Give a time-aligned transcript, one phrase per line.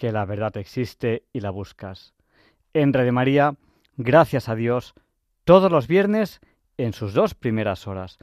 [0.00, 2.14] que la verdad existe y la buscas.
[2.72, 3.56] En Red María,
[3.98, 4.94] gracias a Dios,
[5.44, 6.40] todos los viernes
[6.78, 8.16] en sus dos primeras horas.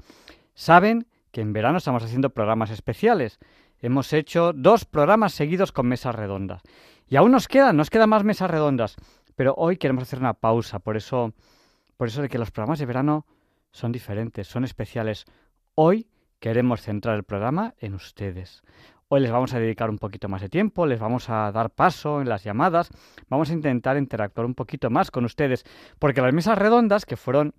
[0.56, 3.38] Saben que en verano estamos haciendo programas especiales.
[3.80, 6.64] Hemos hecho dos programas seguidos con mesas redondas.
[7.08, 8.96] Y aún nos quedan, nos quedan más mesas redondas.
[9.36, 11.36] Pero hoy queremos hacer una pausa, por eso,
[11.96, 13.28] por eso de que los programas de verano
[13.70, 15.26] son diferentes, son especiales.
[15.76, 16.08] Hoy
[16.40, 18.64] queremos centrar el programa en ustedes.
[19.10, 22.20] Hoy les vamos a dedicar un poquito más de tiempo, les vamos a dar paso
[22.20, 22.90] en las llamadas,
[23.30, 25.64] vamos a intentar interactuar un poquito más con ustedes,
[25.98, 27.56] porque las mesas redondas, que fueron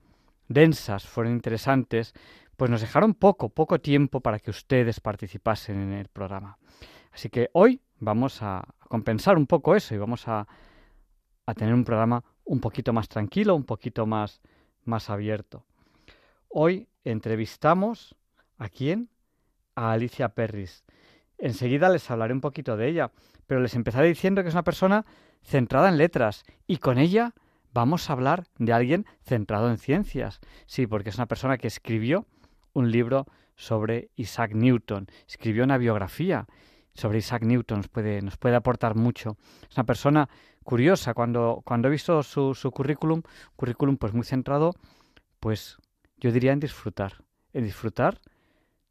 [0.49, 2.13] densas, fueron interesantes,
[2.55, 6.59] pues nos dejaron poco, poco tiempo para que ustedes participasen en el programa.
[7.13, 10.47] Así que hoy vamos a compensar un poco eso y vamos a,
[11.57, 14.43] tener un programa un poquito más tranquilo, un poquito más,
[14.85, 15.65] más abierto.
[16.49, 18.15] Hoy entrevistamos
[18.59, 19.09] a quién?
[19.75, 20.85] A Alicia Perris.
[21.39, 23.13] Enseguida les hablaré un poquito de ella,
[23.47, 25.07] pero les empezaré diciendo que es una persona
[25.43, 27.35] centrada en letras y con ella
[27.73, 30.41] vamos a hablar de alguien centrado en ciencias.
[30.67, 32.27] Sí, porque es una persona que escribió
[32.73, 36.47] un libro sobre Isaac Newton, escribió una biografía
[36.95, 39.37] sobre Isaac Newton, nos puede, nos puede aportar mucho.
[39.69, 40.29] Es una persona
[40.65, 43.23] curiosa, cuando, cuando he visto su, su currículum,
[43.57, 44.75] currículum pues muy centrado,
[45.41, 45.79] pues
[46.19, 48.21] yo diría en disfrutar, en disfrutar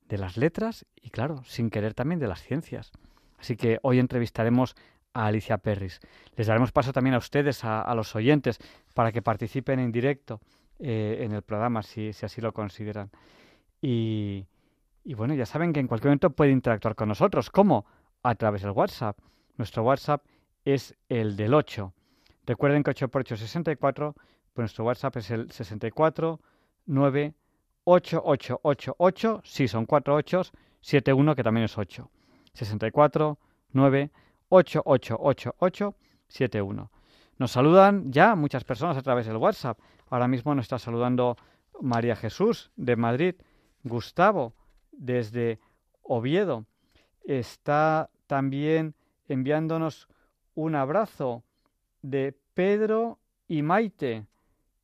[0.08, 2.92] de las letras y, claro, sin querer también de las ciencias.
[3.38, 4.76] Así que hoy entrevistaremos
[5.14, 6.00] a Alicia Perris.
[6.36, 8.60] Les daremos paso también a ustedes, a, los oyentes,
[8.94, 10.42] para que participen en directo
[10.80, 13.10] eh, en el programa, si, si, así lo consideran.
[13.82, 14.46] Y,
[15.04, 17.50] y bueno, ya saben que en cualquier momento puede interactuar con nosotros.
[17.50, 17.86] ¿Cómo?
[18.24, 19.18] A través del WhatsApp.
[19.56, 20.24] Nuestro WhatsApp
[20.66, 21.94] es el del 8.
[22.46, 24.16] Recuerden que 8 por 8 es 64,
[24.54, 26.40] pues nuestro WhatsApp es el 64
[26.88, 27.34] 9
[27.90, 30.42] 8 8 8 8, sí, son 4 8,
[30.82, 32.10] 7 1 que también es 8.
[32.52, 33.38] 64
[33.72, 34.12] 9
[34.50, 35.96] 8 8 8 8
[36.28, 36.92] 7 1.
[37.38, 39.80] Nos saludan ya muchas personas a través del WhatsApp.
[40.10, 41.38] Ahora mismo nos está saludando
[41.80, 43.36] María Jesús de Madrid,
[43.84, 44.54] Gustavo
[44.92, 45.62] desde
[46.02, 46.66] Oviedo.
[47.24, 48.96] Está también
[49.30, 50.10] enviándonos
[50.56, 51.46] un abrazo
[52.02, 54.26] de Pedro y Maite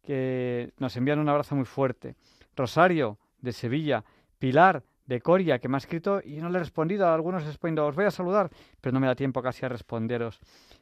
[0.03, 2.15] que nos envían un abrazo muy fuerte.
[2.55, 4.03] Rosario, de Sevilla.
[4.39, 7.07] Pilar, de Coria, que me ha escrito y no le he respondido.
[7.07, 8.49] A algunos respondo, os voy a saludar,
[8.81, 10.39] pero no me da tiempo casi a responderos.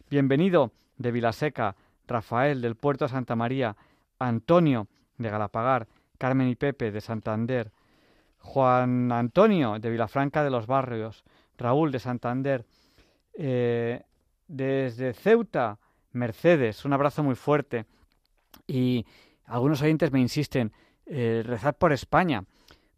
[0.10, 1.76] Bienvenido, de Vilaseca.
[2.08, 3.76] Rafael, del Puerto de Santa María.
[4.20, 4.88] Antonio,
[5.18, 5.88] de Galapagar.
[6.18, 7.72] Carmen y Pepe, de Santander.
[8.40, 11.24] Juan Antonio, de Vilafranca de los Barrios.
[11.58, 12.66] Raúl, de Santander.
[13.34, 14.04] Eh,
[14.48, 15.78] desde Ceuta,
[16.12, 17.86] Mercedes, un abrazo muy fuerte.
[18.68, 19.06] Y
[19.46, 20.72] algunos oyentes me insisten,
[21.06, 22.44] eh, rezar por España.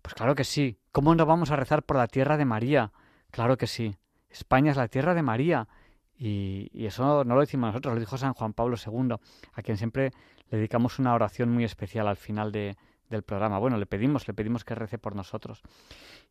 [0.01, 0.77] Pues claro que sí.
[0.91, 2.91] ¿Cómo no vamos a rezar por la tierra de María?
[3.31, 3.95] Claro que sí.
[4.29, 5.67] España es la tierra de María.
[6.15, 9.15] Y, eso no lo decimos nosotros, lo dijo San Juan Pablo II,
[9.53, 10.11] a quien siempre
[10.49, 12.77] le dedicamos una oración muy especial al final de,
[13.09, 13.59] del programa.
[13.59, 15.61] Bueno, le pedimos, le pedimos que rece por nosotros.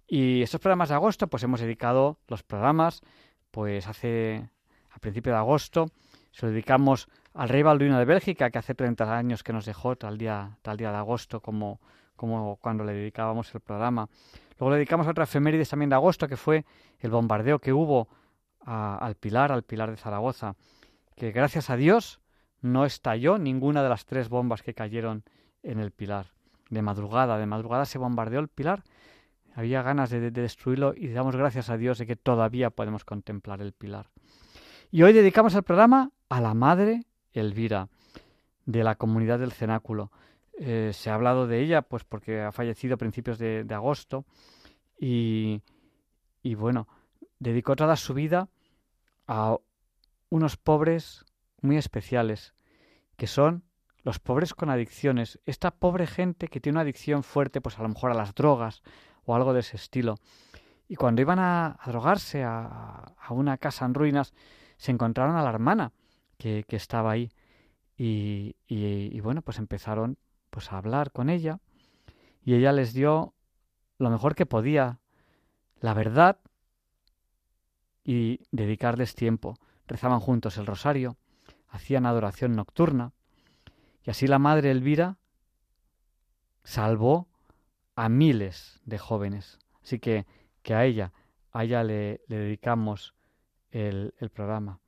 [0.06, 3.02] Y estos programas de agosto, pues hemos dedicado los programas,
[3.50, 4.48] pues hace
[4.90, 5.86] a principio de agosto,
[6.32, 9.96] se lo dedicamos al rey Balduino de Bélgica, que hace 30 años que nos dejó
[9.96, 11.80] tal día, tal día de agosto, como,
[12.16, 14.08] como cuando le dedicábamos el programa.
[14.58, 16.64] Luego le dedicamos a otra efemérides también de agosto, que fue
[16.98, 18.08] el bombardeo que hubo
[18.64, 20.54] al Pilar, al Pilar de Zaragoza,
[21.16, 22.20] que gracias a Dios
[22.60, 25.24] no estalló ninguna de las tres bombas que cayeron
[25.62, 26.26] en el Pilar.
[26.70, 28.84] De madrugada, de madrugada se bombardeó el Pilar.
[29.54, 33.72] Había ganas de destruirlo y damos gracias a Dios de que todavía podemos contemplar el
[33.72, 34.08] Pilar.
[34.90, 37.88] Y hoy dedicamos el programa a la Madre Elvira,
[38.66, 40.10] de la comunidad del Cenáculo.
[40.58, 44.24] Eh, se ha hablado de ella, pues porque ha fallecido a principios de, agosto
[44.98, 45.62] y,
[46.42, 46.86] y, bueno,
[47.38, 48.48] dedicó toda su vida
[49.26, 49.56] a
[50.28, 51.24] unos pobres
[51.60, 52.54] muy especiales,
[53.16, 53.64] que son
[54.04, 57.88] los pobres con adicciones, esta pobre gente que tiene una adicción fuerte, pues a lo
[57.88, 58.82] mejor a las drogas
[59.24, 60.16] o algo de ese estilo.
[60.88, 64.34] Y cuando iban a, drogarse a, una casa en ruinas,
[64.76, 65.92] se encontraron a la hermana
[66.42, 67.30] que, estaba ahí.
[67.96, 70.18] Y, y, bueno, pues empezaron
[70.50, 71.60] pues a hablar con ella
[72.44, 73.34] y ella les dio
[73.98, 74.98] lo mejor que podía,
[75.80, 76.38] la verdad
[78.04, 79.56] y dedicarles tiempo.
[79.86, 81.16] Rezaban juntos el rosario,
[81.68, 83.12] hacían adoración nocturna
[84.04, 85.18] y así la madre Elvira
[86.64, 87.28] salvó
[87.94, 89.58] a miles de jóvenes.
[89.82, 90.26] Así que,
[90.62, 91.12] que a ella,
[91.52, 93.14] a ella le, dedicamos
[93.70, 94.80] el, programa.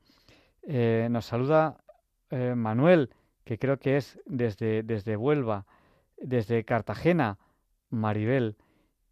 [0.67, 1.79] Eh, nos saluda
[2.31, 3.11] eh, Manuel,
[3.45, 5.67] que creo que es desde, desde Huelva,
[6.17, 7.39] desde Cartagena,
[7.91, 8.57] Maribel.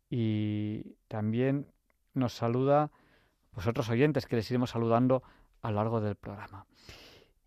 [0.08, 1.66] Y también
[2.14, 2.90] nos saluda
[3.52, 5.22] vosotros oyentes que les iremos saludando
[5.60, 6.66] a lo largo del programa.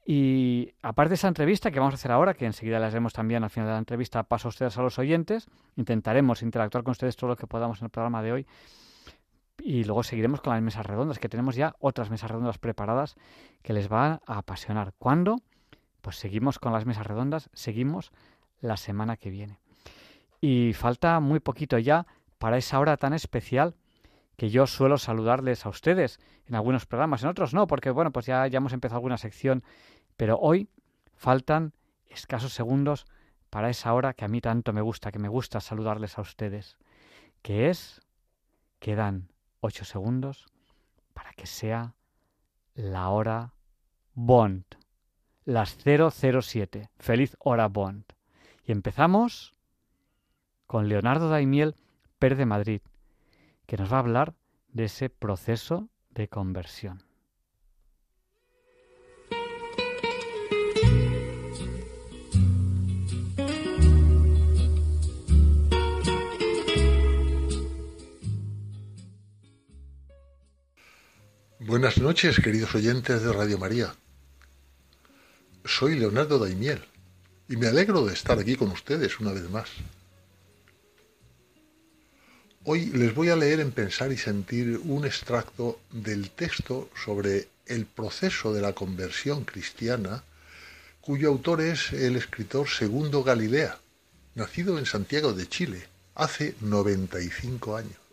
[0.07, 3.44] Y aparte de esa entrevista que vamos a hacer ahora, que enseguida les haremos también
[3.44, 5.48] al final de la entrevista, paso a ustedes a los oyentes,
[5.78, 8.48] intentaremos interactuar con ustedes todo lo que podamos en el programa de hoy
[9.66, 13.16] y luego seguiremos con las mesas redondas, que tenemos ya otras mesas redondas preparadas
[13.64, 14.94] que les van a apasionar.
[15.00, 15.42] ¿Cuándo?
[16.02, 18.12] Pues seguimos con las mesas redondas, seguimos
[18.62, 19.60] la semana que viene.
[20.40, 22.06] Y falta muy poquito ya
[22.38, 23.74] para esa hora tan especial
[24.38, 28.28] que yo suelo saludarles a ustedes en algunos programas, en otros no, porque bueno, pues
[28.28, 29.64] ya, ya hemos empezado alguna sección,
[30.16, 30.70] pero hoy
[31.16, 31.74] faltan
[32.06, 33.08] escasos segundos
[33.50, 36.78] para esa hora que a mí tanto me gusta, que me gusta saludarles a ustedes,
[37.42, 38.00] que es,
[38.78, 39.30] que dan
[39.66, 40.46] 8 segundos
[41.16, 41.96] para que sea
[42.76, 43.54] la hora
[44.14, 44.64] Bond,
[45.44, 46.90] las 007.
[47.00, 48.04] Feliz hora Bond.
[48.64, 49.54] Y empezamos
[50.68, 51.76] con Leonardo Daimiel,
[52.20, 52.82] Per de Madrid,
[53.66, 54.36] que nos va a hablar
[54.70, 57.04] de ese proceso de conversión.
[71.68, 73.96] Buenas noches, queridos oyentes de Radio María.
[75.66, 76.80] Soy Leonardo Daimiel
[77.50, 79.68] y me alegro de estar aquí con ustedes una vez más.
[82.66, 87.88] Hoy les voy a leer en Pensar y Sentir un extracto del texto sobre el
[87.88, 90.24] proceso de la conversión cristiana,
[91.02, 93.80] cuyo autor es el escritor Segundo Galilea,
[94.36, 98.05] nacido en Santiago de Chile hace 95 años.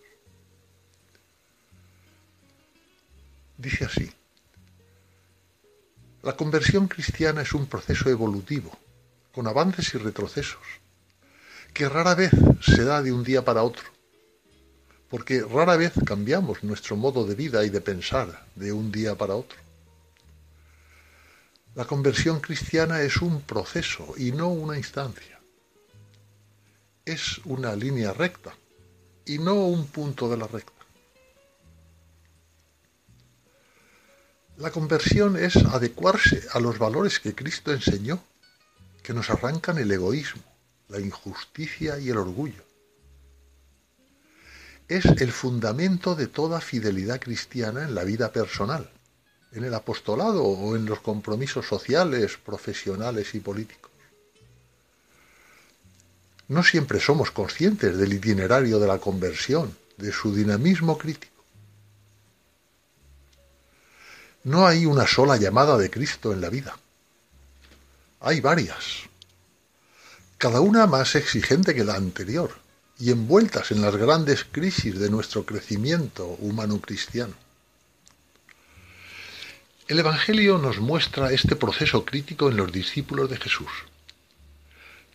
[3.65, 4.11] Dice así,
[6.23, 8.77] la conversión cristiana es un proceso evolutivo,
[9.33, 10.67] con avances y retrocesos,
[11.73, 13.85] que rara vez se da de un día para otro
[15.13, 19.35] porque rara vez cambiamos nuestro modo de vida y de pensar de un día para
[19.35, 19.59] otro.
[21.75, 25.39] La conversión cristiana es un proceso y no una instancia.
[27.05, 28.55] Es una línea recta
[29.27, 30.82] y no un punto de la recta.
[34.57, 38.23] La conversión es adecuarse a los valores que Cristo enseñó,
[39.03, 40.43] que nos arrancan el egoísmo,
[40.89, 42.63] la injusticia y el orgullo
[44.97, 48.91] es el fundamento de toda fidelidad cristiana en la vida personal,
[49.53, 53.91] en el apostolado o en los compromisos sociales, profesionales y políticos.
[56.49, 61.32] No siempre somos conscientes del itinerario de la conversión, de su dinamismo crítico.
[64.45, 66.77] No hay una sola llamada de Cristo en la vida.
[68.21, 69.03] Hay varias,
[70.37, 72.51] cada una más exigente que la anterior,
[72.99, 77.35] y envueltas en las grandes crisis de nuestro crecimiento humano cristiano.
[79.89, 83.71] El Evangelio nos muestra este proceso crítico en los discípulos de Jesús,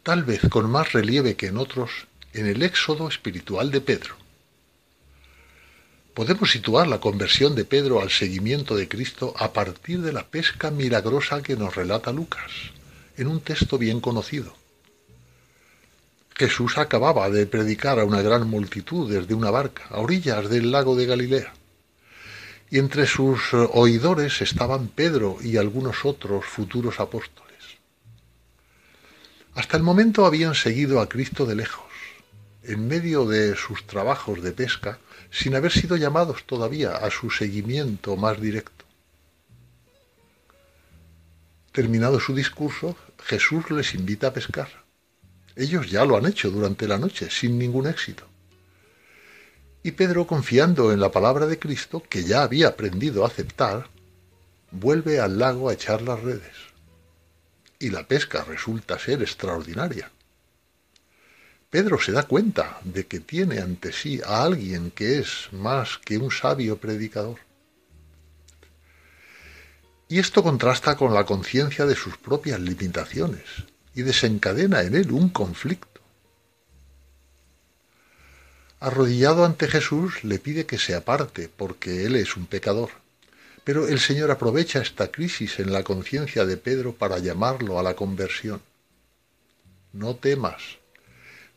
[0.03, 4.15] tal vez con más relieve que en otros en el éxodo espiritual de Pedro.
[6.17, 10.71] Podemos situar la conversión de Pedro al seguimiento de Cristo a partir de la pesca
[10.71, 12.51] milagrosa que nos relata Lucas,
[13.17, 14.51] en un texto bien conocido.
[16.33, 20.95] Jesús acababa de predicar a una gran multitud desde una barca, a orillas del lago
[20.95, 21.53] de Galilea.
[22.71, 27.77] Y entre sus eh, oidores estaban Pedro y algunos otros futuros apóstoles.
[29.53, 31.85] Hasta el momento habían seguido a Cristo de lejos,
[32.63, 34.97] en medio de sus trabajos de pesca,
[35.31, 38.85] sin haber sido llamados todavía a su seguimiento más directo.
[41.71, 44.69] Terminado su discurso, Jesús les invita a pescar.
[45.55, 48.25] Ellos ya lo han hecho durante la noche, sin ningún éxito.
[49.83, 53.89] Y Pedro, confiando en la palabra de Cristo, que ya había aprendido a aceptar,
[54.71, 56.55] vuelve al lago a echar las redes.
[57.79, 60.11] y la pesca resulta ser extraordinaria.
[61.69, 66.17] Pedro se da cuenta de que tiene ante sí a alguien que es más que
[66.17, 67.39] un sabio predicador.
[70.07, 73.43] Y esto contrasta con la conciencia de sus propias limitaciones
[73.93, 75.99] y desencadena en él un conflicto.
[78.79, 82.91] Arrodillado ante Jesús le pide que se aparte porque él es un pecador.
[83.65, 87.95] Pero el Señor aprovecha esta crisis en la conciencia de Pedro para llamarlo a la
[87.95, 88.61] conversión.
[89.91, 90.76] No temas,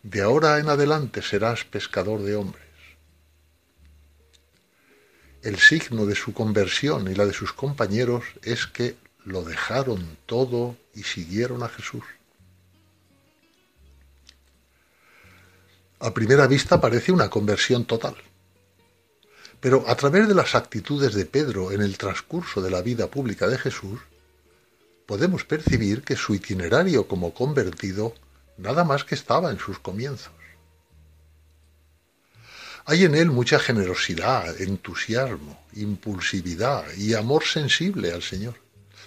[0.02, 2.64] de ahora en adelante serás pescador de hombres.
[5.42, 10.76] El signo de su conversión y la de sus compañeros es que lo dejaron todo
[10.95, 12.04] y siguieron a Jesús.
[15.99, 18.16] A primera vista parece una conversión total.
[19.61, 23.47] Pero a través de las actitudes de Pedro en el transcurso de la vida pública
[23.47, 24.00] de Jesús,
[25.04, 28.14] podemos percibir que su itinerario como convertido
[28.61, 30.33] nada más que estaba en sus comienzos.
[32.85, 38.55] Hay en él mucha generosidad, entusiasmo, impulsividad y amor sensible al Señor,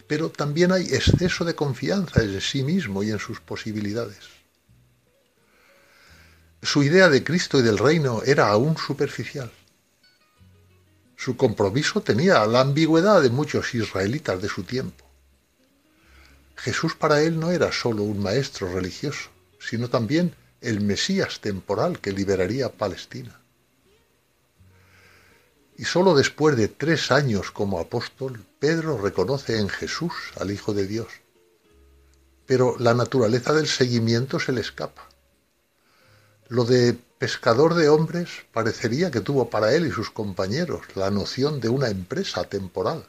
[0.08, 4.20] pero también hay exceso de confianza en sí mismo y en sus posibilidades.
[6.62, 9.52] Su idea de Cristo y del reino era aún superficial.
[11.18, 15.06] Su compromiso tenía la ambigüedad de muchos israelitas de su tiempo.
[16.56, 19.33] Jesús para él no era sólo un maestro religioso,
[19.68, 23.40] sino también el Mesías temporal que liberaría Palestina.
[25.78, 30.88] Y sólo después de tres años como apóstol, Pedro reconoce en Jesús al Hijo de
[30.88, 31.08] Dios.
[32.46, 35.10] Pero la naturaleza del seguimiento se le escapa.
[36.48, 41.60] Lo de pescador de hombres parecería que tuvo para él y sus compañeros la noción
[41.60, 43.08] de una empresa temporal,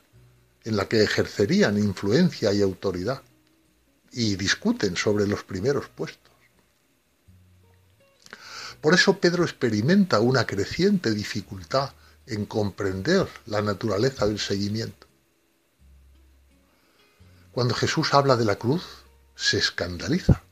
[0.65, 3.23] en la que ejercerían influencia y autoridad,
[4.13, 6.24] y discuten sobre los primeros puestos.
[8.85, 11.93] Por eso Pedro experimenta una creciente dificultad
[12.27, 15.07] en comprender la naturaleza del seguimiento.
[17.53, 18.83] Cuando Jesús habla de la cruz,
[19.35, 20.43] se escandaliza.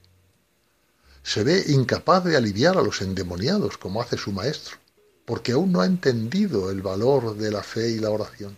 [1.22, 4.78] Se ve incapaz de aliviar a los endemoniados como hace su maestro,
[5.26, 8.56] porque aún no ha entendido el valor de la fe y la oración.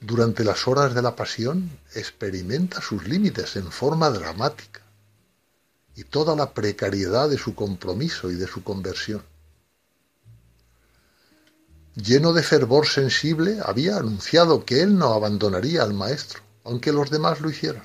[0.00, 4.87] Durante las horas de la pasión experimenta sus límites en forma dramática
[5.98, 9.20] y toda la precariedad de su compromiso y de su conversión.
[11.96, 17.40] Lleno de fervor sensible, había anunciado que él no abandonaría al Maestro, aunque los demás
[17.40, 17.84] lo hicieran.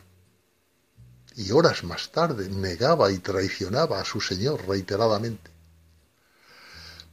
[1.35, 5.49] Y horas más tarde negaba y traicionaba a su Señor reiteradamente.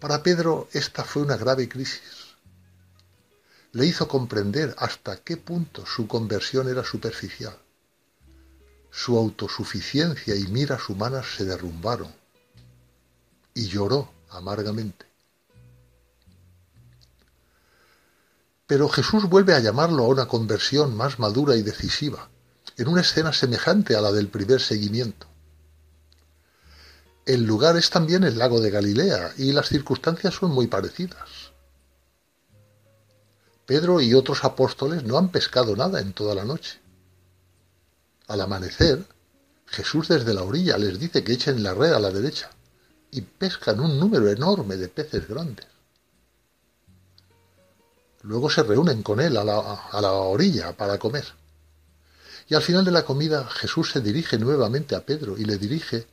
[0.00, 2.36] Para Pedro esta fue una grave crisis.
[3.72, 7.56] Le hizo comprender hasta qué punto su conversión era superficial
[8.90, 12.12] su autosuficiencia y miras humanas se derrumbaron
[13.54, 15.06] y lloró amargamente.
[18.66, 22.28] Pero Jesús vuelve a llamarlo a una conversión más madura y decisiva,
[22.76, 25.26] en una escena semejante a la del primer seguimiento.
[27.26, 31.52] El lugar es también el lago de Galilea y las circunstancias son muy parecidas.
[33.66, 36.79] Pedro y otros apóstoles no han pescado nada en toda la noche.
[38.30, 39.04] Al amanecer,
[39.66, 42.48] Jesús desde la orilla les dice que echen la red a la derecha
[43.10, 45.66] y pescan un número enorme de peces grandes.
[48.22, 51.24] Luego se reúnen con él a la, orilla para comer.
[52.48, 56.06] Y al final de la comida Jesús se dirige nuevamente a Pedro y le dirige,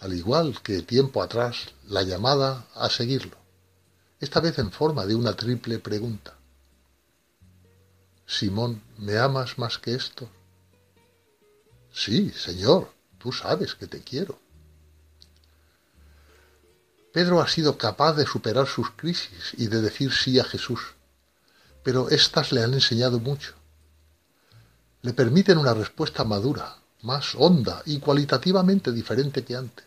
[0.00, 3.36] al igual que tiempo atrás, la llamada a seguirlo,
[4.20, 6.34] esta vez en forma de una triple pregunta.
[8.24, 10.30] Simón, ¿me amas más que esto?
[11.98, 14.38] Sí, Señor, tú sabes que te quiero.
[17.12, 20.78] Pedro ha sido capaz de superar sus crisis y de decir sí a Jesús,
[21.82, 23.54] pero éstas le han enseñado mucho.
[25.02, 29.86] Le permiten una respuesta madura, más honda y cualitativamente diferente que antes.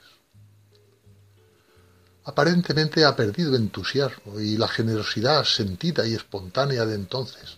[2.25, 7.57] Aparentemente ha perdido entusiasmo y la generosidad sentida y espontánea de entonces,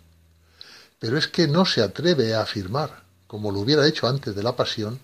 [1.00, 3.02] pero es que no se atreve a afirmar
[3.33, 4.99] como lo hubiera hecho antes de la pasión,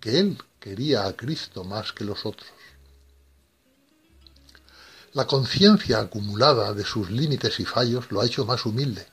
[0.00, 2.48] que él quería a Cristo más que los otros.
[5.12, 9.06] La conciencia acumulada de sus límites y fallos lo ha hecho más humilde,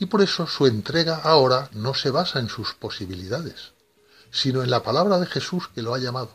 [0.00, 3.74] y por eso su entrega ahora no se basa en sus posibilidades,
[4.32, 6.32] sino en la palabra de Jesús que lo ha llamado.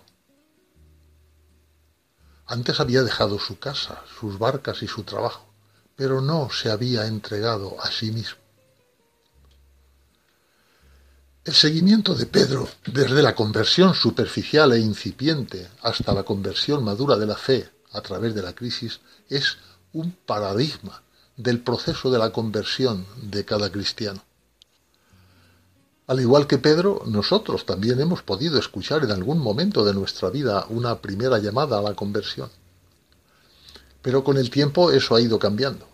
[2.46, 5.46] Antes había dejado su casa, sus barcas y su trabajo,
[5.98, 8.43] pero no se había entregado a sí mismo.
[11.46, 17.26] El seguimiento de Pedro, desde la conversión superficial e incipiente hasta la conversión madura de
[17.26, 19.58] la fe a través de la crisis, es
[19.92, 21.04] un paradigma
[21.36, 24.24] del proceso de la conversión de cada cristiano.
[26.08, 30.66] Al igual que Pedro, nosotros también hemos podido escuchar en algún momento de nuestra vida
[30.70, 32.50] una primera llamada a la conversión.
[34.02, 35.93] Pero con el tiempo eso ha ido cambiando.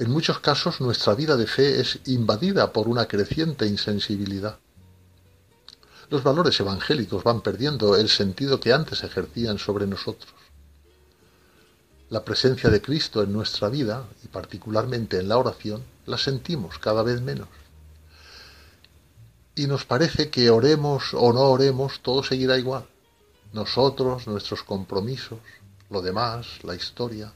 [0.00, 4.58] En muchos casos nuestra vida de fe es invadida por una creciente insensibilidad.
[6.08, 10.32] Los valores evangélicos van perdiendo el sentido que antes ejercían sobre nosotros.
[12.08, 17.02] La presencia de Cristo en nuestra vida, y particularmente en la oración, la sentimos cada
[17.02, 17.48] vez menos.
[19.54, 22.86] Y nos parece que oremos o no oremos, todo seguirá igual.
[23.52, 25.40] Nosotros, nuestros compromisos,
[25.90, 27.34] lo demás, la historia.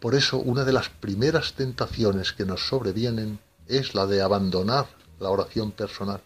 [0.00, 4.86] Por eso una de las primeras tentaciones que nos sobrevienen es la de abandonar
[5.18, 6.20] la oración personal.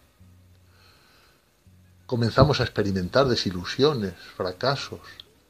[2.05, 4.99] Comenzamos a experimentar desilusiones, fracasos,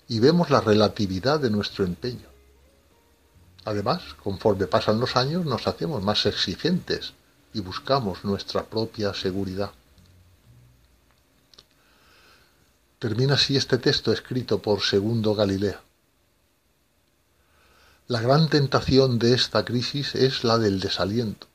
[0.08, 2.28] y vemos la relatividad de nuestro empeño.
[3.66, 7.14] Además, conforme pasan los años, nos hacemos más exigentes
[7.54, 9.72] y buscamos nuestra propia seguridad.
[13.00, 15.82] Termina así este texto escrito por Segundo Galilea.
[18.12, 21.48] La gran tentación de esta crisis es la del desaliento.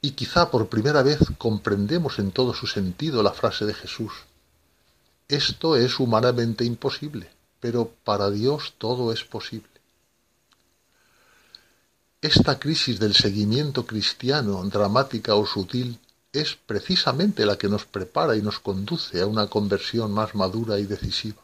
[0.00, 4.10] Y quizá por primera vez comprendemos en todo su sentido la frase de Jesús.
[5.28, 7.30] Esto es humanamente imposible,
[7.60, 9.68] pero para Dios todo es posible.
[12.20, 16.00] Esta crisis del seguimiento cristiano, dramática o sutil,
[16.32, 20.86] es precisamente la que nos prepara y nos conduce a una conversión más madura y
[20.86, 21.40] decisiva.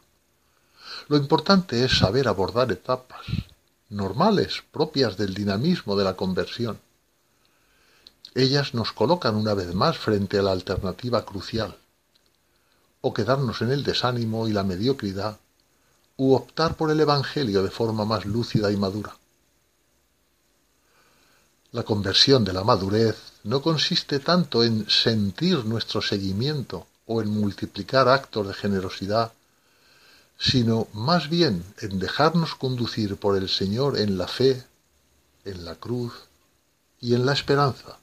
[1.07, 3.25] Lo importante es saber abordar etapas
[3.91, 6.79] normales, propias del dinamismo de la conversión.
[8.33, 11.75] Ellas nos colocan una vez más frente a la alternativa crucial,
[13.01, 15.37] o quedarnos en el desánimo y la mediocridad,
[16.15, 19.17] u optar por el Evangelio de forma más lúcida y madura.
[21.71, 28.07] La conversión de la madurez no consiste tanto en sentir nuestro seguimiento o en multiplicar
[28.07, 29.33] actos de generosidad,
[30.41, 34.63] sino más bien en dejarnos conducir por el Señor en la fe,
[35.45, 36.27] en la cruz
[36.99, 37.99] y en la esperanza.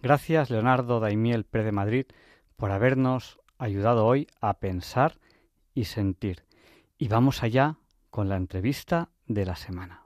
[0.00, 2.06] Gracias, Leonardo Daimiel Pérez de Madrid,
[2.56, 5.18] por habernos ayudado hoy a pensar
[5.74, 6.44] y sentir.
[6.96, 7.76] Y vamos allá
[8.08, 10.05] con la entrevista de la semana.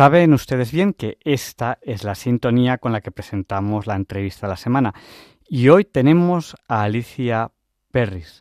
[0.00, 4.52] Saben ustedes bien que esta es la sintonía con la que presentamos la entrevista de
[4.52, 4.94] la semana.
[5.46, 7.50] Y hoy tenemos a Alicia
[7.90, 8.40] Perris.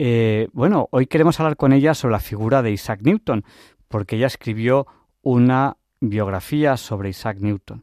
[0.00, 3.44] Eh, bueno, hoy queremos hablar con ella sobre la figura de Isaac Newton,
[3.86, 4.88] porque ella escribió
[5.22, 7.80] una biografía sobre Isaac Newton.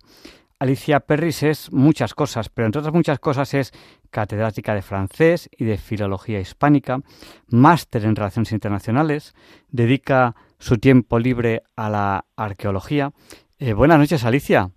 [0.60, 3.72] Alicia Perris es muchas cosas, pero entre otras muchas cosas es
[4.10, 7.00] catedrática de francés y de filología hispánica,
[7.48, 9.34] máster en relaciones internacionales,
[9.70, 13.12] dedica su tiempo libre a la arqueología.
[13.60, 14.70] Eh, buenas noches, Alicia.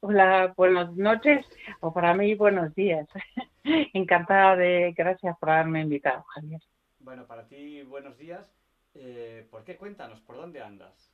[0.00, 1.46] Hola, buenas noches,
[1.80, 3.06] o para mí buenos días.
[3.92, 6.60] Encantada de, gracias por haberme invitado, Javier.
[6.98, 8.52] Bueno, para ti buenos días.
[8.94, 9.76] Eh, ¿Por qué?
[9.76, 11.12] Cuéntanos, ¿por dónde andas?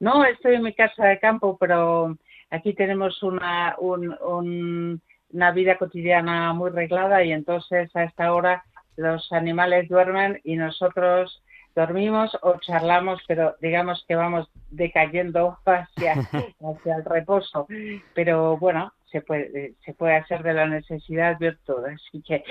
[0.00, 2.16] No, estoy en mi casa de campo, pero
[2.50, 8.64] aquí tenemos una, una vida cotidiana muy reglada y entonces a esta hora
[8.96, 11.43] los animales duermen y nosotros
[11.74, 16.12] dormimos o charlamos, pero digamos que vamos decayendo hacia,
[16.60, 17.66] hacia el reposo.
[18.14, 22.44] Pero bueno, se puede, se puede hacer de la necesidad virtud, así que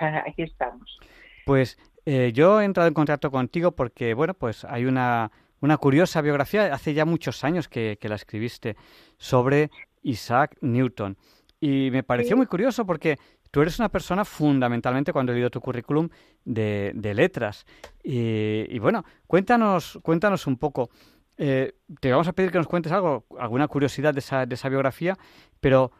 [0.00, 0.98] aquí estamos.
[1.44, 6.20] Pues eh, yo he entrado en contacto contigo porque, bueno, pues hay una, una curiosa
[6.20, 8.76] biografía, hace ya muchos años que, que la escribiste,
[9.18, 9.70] sobre
[10.02, 11.16] Isaac Newton.
[11.60, 13.18] Y me pareció muy curioso porque
[13.56, 16.10] tú eres una persona fundamentalmente, cuando he leído tu currículum,
[16.44, 17.64] de, letras.
[18.04, 20.90] Y, bueno, cuéntanos, cuéntanos un poco.
[21.38, 24.68] Eh, te vamos a pedir que nos cuentes algo, alguna curiosidad de esa, de esa
[24.68, 25.16] biografía,
[25.58, 25.90] pero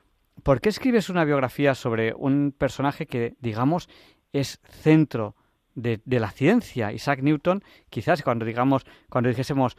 [0.42, 3.88] ¿por qué escribes una biografía sobre un personaje que, digamos,
[4.34, 5.34] es centro
[5.74, 6.92] de, de la ciencia?
[6.92, 9.78] Isaac Newton, quizás cuando digamos, cuando dijésemos,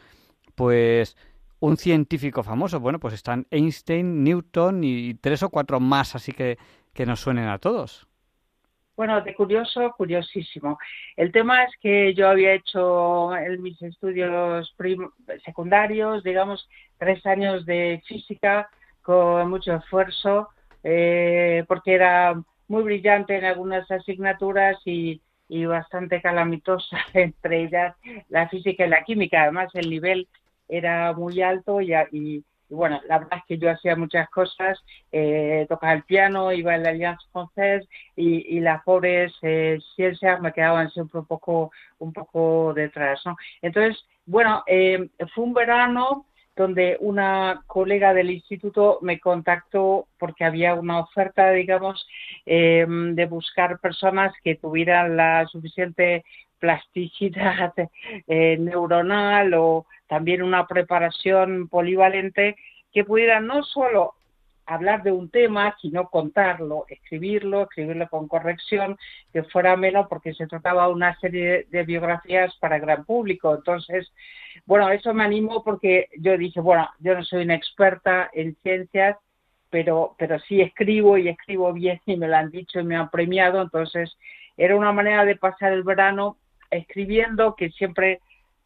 [0.56, 1.16] pues
[1.60, 2.80] un científico famoso.
[2.80, 6.58] Bueno, pues están Einstein, Newton y tres o cuatro más, así que,
[6.98, 8.08] que nos suenen a todos.
[8.98, 10.80] Bueno, de curioso, curiosísimo.
[11.16, 14.76] El tema es que yo había hecho en mis estudios
[15.46, 18.68] secundarios, digamos, tres años de física
[19.04, 20.50] con mucho esfuerzo,
[20.84, 25.22] eh, porque era muy brillante en algunas asignaturas y,
[25.68, 27.96] bastante calamitosa, entre ellas
[28.30, 29.44] la física y la química.
[29.44, 30.28] Además, el nivel
[30.68, 35.94] era muy alto y, bueno, la verdad es que yo hacía muchas cosas, eh, tocaba
[35.94, 40.90] el piano, iba a la Alliance Française y, y las pobres eh, ciencias me quedaban
[40.92, 43.36] siempre un poco, un poco detrás, ¿no?
[43.62, 46.26] Entonces, bueno, eh, fue un verano
[46.56, 52.08] donde una colega del instituto me contactó porque había una oferta, digamos,
[52.48, 56.26] de buscar personas que tuvieran la suficiente
[56.60, 57.74] plasticidad
[58.28, 62.56] neuronal o también una preparación polivalente
[62.92, 64.16] que pudiera no solo
[64.68, 68.98] hablar de un tema, sino contarlo, escribirlo, escribirlo con corrección,
[69.32, 73.56] que fuera menos porque se trataba de una serie de, biografías para gran público.
[73.56, 74.12] Entonces,
[74.66, 79.18] bueno, eso me animó porque yo dije, bueno, yo no soy una experta en ciencias,
[79.70, 83.10] pero, pero sí escribo y escribo bien y me lo han dicho y me han
[83.10, 83.62] premiado.
[83.62, 84.18] Entonces,
[84.58, 86.38] era una manera de pasar el verano
[86.72, 88.20] escribiendo que siempre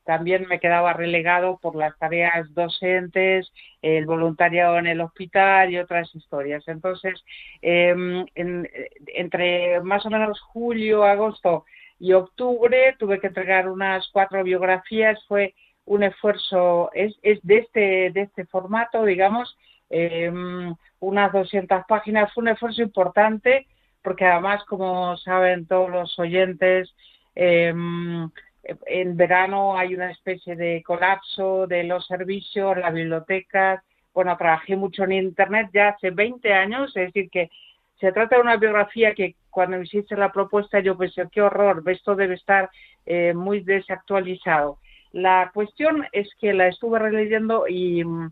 [0.04, 6.14] también me quedaba relegado por las tareas docentes, el voluntariado en el hospital y otras
[6.16, 6.68] historias.
[6.68, 7.24] Entonces,
[7.62, 11.66] em, entre más o menos julio, agosto
[12.00, 15.24] y octubre tuve que entregar unas cuatro biografías.
[15.28, 15.54] Fue
[15.86, 19.56] un esfuerzo, es, es de, este, de este formato, digamos,
[19.90, 22.34] em, unas 200 páginas.
[22.34, 23.68] Fue un esfuerzo importante
[24.04, 26.94] porque además, como saben todos los oyentes,
[27.36, 27.74] eh,
[28.86, 33.84] en verano hay una especie de colapso de los servicios, las bibliotecas.
[34.14, 37.50] Bueno, trabajé mucho en Internet ya hace 20 años, es decir, que
[38.00, 42.16] se trata de una biografía que cuando hiciste la propuesta yo pensé, qué horror, esto
[42.16, 42.70] debe estar
[43.06, 44.80] eh, muy desactualizado.
[45.12, 48.32] La cuestión es que la estuve releyendo y, mm,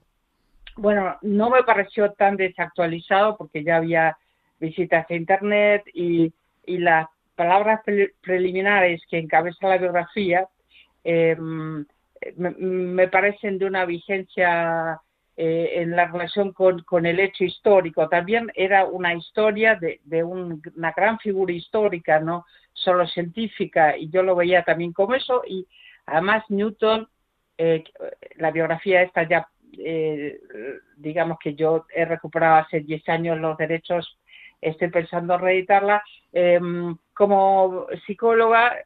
[0.78, 4.18] bueno, no me pareció tan desactualizado porque ya había
[4.60, 6.32] visitas a Internet y,
[6.66, 7.08] y las
[7.40, 7.80] palabras
[8.20, 10.46] preliminares que encabeza la biografía
[11.06, 11.86] em,
[12.36, 15.00] me, parecen de una vigencia
[15.38, 18.10] eh, en la relación con, el hecho histórico.
[18.10, 24.36] También era una historia de, una gran figura histórica, no solo científica, y yo lo
[24.36, 25.42] veía también como eso.
[25.48, 25.66] Y
[26.08, 27.08] además Newton,
[27.58, 27.86] eh,
[28.36, 29.48] la biografía esta ya,
[29.78, 30.42] eh,
[30.98, 34.20] digamos que yo he recuperado hace 10 años los derechos
[34.62, 36.04] estoy pensando reeditarla.
[37.20, 38.78] Como psicóloga,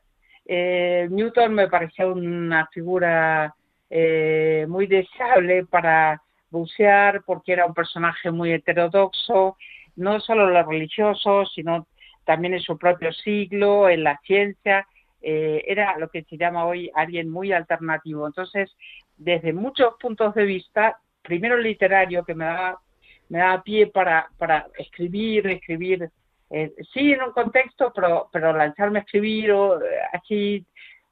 [0.44, 3.54] eh, Newton me parecía una figura
[3.92, 6.20] eh, muy deseable para
[6.50, 9.56] bucear porque era un personaje muy heterodoxo,
[9.98, 11.86] no solo en lo religioso, sino
[12.26, 14.88] también en su propio siglo, en la ciencia.
[15.22, 18.26] Eh, era lo que se llama hoy alguien muy alternativo.
[18.26, 18.76] Entonces,
[19.16, 22.80] desde muchos puntos de vista, primero literario, que me da
[23.30, 26.10] me da pie para, para escribir, escribir,
[26.54, 30.64] eh, sí en un contexto, pero, pero lanzarme a escribir o, eh, así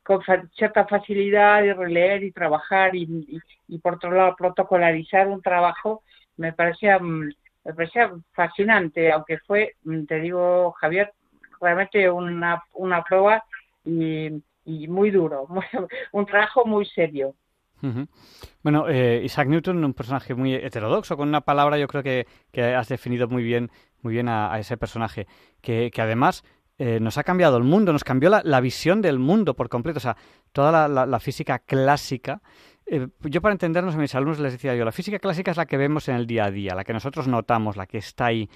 [0.04, 0.22] con
[0.54, 6.04] cierta facilidad y releer y trabajar y, y, por otro lado protocolarizar un trabajo
[6.38, 7.32] me parecía mm,
[7.64, 11.12] me parecía fascinante, aunque fue, mm, te digo, Javier,
[11.60, 13.44] realmente una, una prueba
[13.84, 14.30] y,
[14.66, 15.48] y muy duro,
[16.12, 17.34] un trabajo muy serio.
[18.64, 22.26] Bueno, eh, Isaac Newton, un personaje muy heterodoxo, con una palabra yo creo que,
[22.64, 25.28] has definido muy bien, muy bien a, ese personaje,
[25.62, 26.44] que, además
[26.78, 30.02] eh, nos ha cambiado el mundo, nos cambió la, visión del mundo por completo, o
[30.02, 30.18] sea,
[30.52, 32.42] toda la, física clásica.
[32.86, 35.66] Eh, yo para entendernos a mis alumnos les decía yo, la física clásica es la
[35.66, 38.50] que vemos en el día a día, la que nosotros notamos, la que está ahí,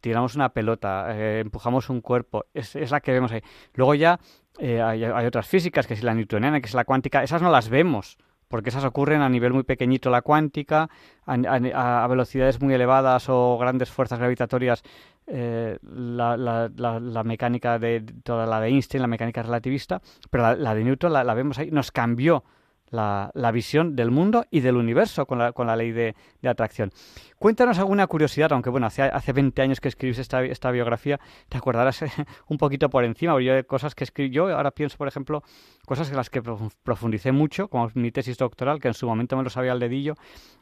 [0.00, 3.40] tiramos una pelota, empujamos un cuerpo, es, la que vemos ahí.
[3.74, 4.20] Luego ya
[4.58, 7.68] hay, hay, otras físicas, que es la newtoniana, que es la cuántica, esas no las
[7.68, 8.16] vemos,
[8.48, 10.10] porque esas ocurren a nivel muy pequeñito.
[10.10, 10.88] La cuántica,
[11.26, 14.82] a, velocidades muy elevadas o grandes fuerzas gravitatorias,
[15.26, 21.12] eh, la, mecánica de toda la de Einstein, la mecánica relativista, pero la, de Newton
[21.12, 22.44] la, vemos ahí, nos cambió
[22.90, 26.90] la, visión del mundo y del universo con la, con la ley de, de, atracción.
[27.38, 31.58] Cuéntanos alguna curiosidad, aunque bueno, hace, hace 20 años que escribiste esta, esta biografía, te
[31.58, 32.02] acordarás
[32.48, 35.42] un poquito por encima, yo de cosas que escribí, yo ahora pienso, por ejemplo,
[35.86, 36.42] cosas en las que
[36.82, 40.14] profundicé mucho, como mi tesis doctoral, que en su momento me lo sabía al dedillo,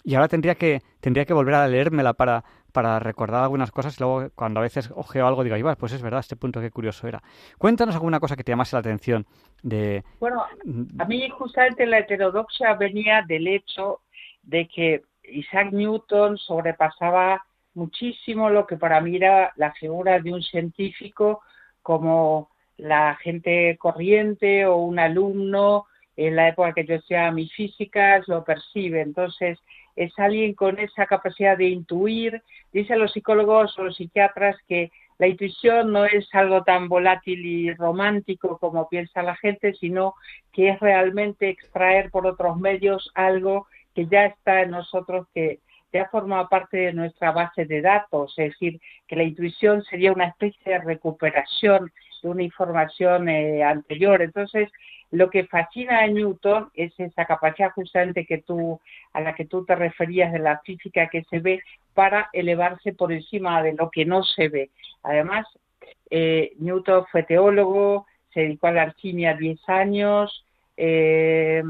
[0.05, 2.45] y ahora tendría que, tendría que volver a leérmela para,
[2.77, 6.21] para recordar algunas cosas y luego cuando a veces ojeo algo digo, pues es verdad,
[6.21, 7.23] este punto qué curioso era.
[7.57, 9.25] Cuéntanos alguna cosa que te llamase la atención
[9.63, 10.05] de...
[10.21, 10.45] Bueno,
[10.99, 14.01] a mí justamente la heterodoxia venía del hecho
[14.43, 20.43] de que Isaac Newton sobrepasaba muchísimo lo que para mí era la figura de un
[20.43, 21.41] científico
[21.81, 28.29] como la gente corriente o un alumno en la época que yo hacía mis físicas
[28.29, 29.01] lo percibe.
[29.01, 29.59] Entonces,
[29.97, 32.43] es alguien con esa capacidad de intuir.
[32.73, 37.73] Dicen los psicólogos o los psiquiatras que la intuición no es algo tan volátil y
[37.73, 40.15] romántico como piensa la gente, sino
[40.53, 45.61] que es realmente extraer por otros medios algo que ya está en nosotros, que
[45.93, 50.27] ya forma parte de nuestra base de datos, es decir, que la intuición sería una
[50.27, 51.91] especie de recuperación
[52.23, 54.23] una información eh, anterior.
[54.23, 54.71] Entonces,
[55.11, 58.81] lo que fascina a Newton es esa capacidad justamente que tú,
[59.13, 61.63] a la que tú te referías de la física que se ve
[61.95, 64.71] para elevarse por encima de lo que no se ve.
[65.03, 65.47] Además,
[66.11, 70.45] eh, Newton fue teólogo, se dedicó a la alquimia 10 años,
[70.77, 71.63] eh,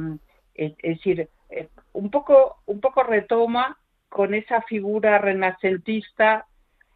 [0.54, 3.78] es, decir, eh, un poco, un poco retoma
[4.08, 6.46] con esa figura renacentista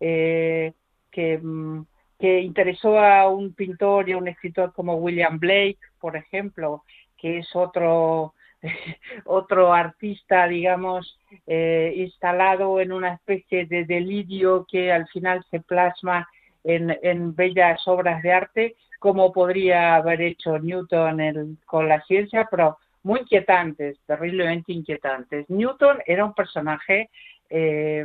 [0.01, 1.85] que, mm,
[2.21, 6.85] que interesó a un pintor y a un escritor como William Blake, por ejemplo,
[7.17, 8.35] que es otro
[9.25, 16.29] otro artista, digamos, eh, instalado en una especie de delirio que al final se plasma
[16.63, 22.77] en, en bellas obras de arte, como podría haber hecho Newton con la ciencia, pero
[23.03, 25.49] muy inquietantes, terriblemente inquietantes.
[25.49, 27.09] Newton era un personaje
[27.49, 28.05] eh,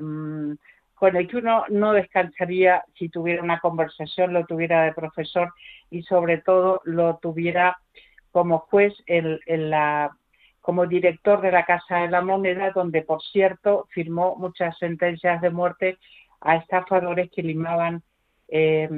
[0.95, 5.53] con el que uno no descansaría si tuviera una conversación, lo tuviera de profesor
[5.91, 7.77] y sobre todo lo tuviera
[8.31, 10.11] como juez en, la
[10.61, 15.51] como director de la Casa de la Moneda, donde por cierto firmó muchas sentencias de
[15.51, 15.97] muerte
[16.41, 18.01] a estafadores que limaban
[18.47, 18.89] eh,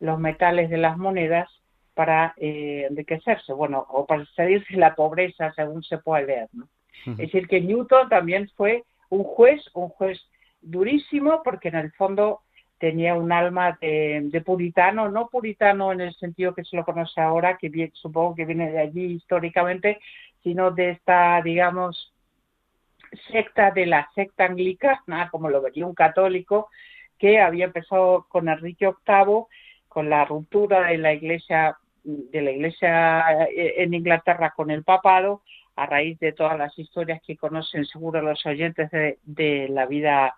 [0.00, 1.48] los metales de las monedas
[1.94, 6.48] para eh, enriquecerse, bueno, o para salirse de la pobreza, según se puede leer.
[6.52, 6.68] ¿no?
[7.06, 10.20] Es decir, que Newton también fue un juez, un juez
[10.70, 12.40] durísimo porque en el fondo
[12.78, 17.56] tenía un alma de, puritano, no puritano en el sentido que se lo conoce ahora,
[17.56, 19.98] que supongo que viene de allí históricamente,
[20.42, 22.14] sino de esta, digamos,
[23.32, 26.68] secta de la secta anglicana, como lo vería un católico,
[27.18, 29.44] que había empezado con Enrique VIII,
[29.88, 35.42] con la ruptura de la iglesia de la iglesia eh, en Inglaterra con el papado,
[35.78, 40.34] a raíz de todas las historias que conocen seguro los oyentes de, la vida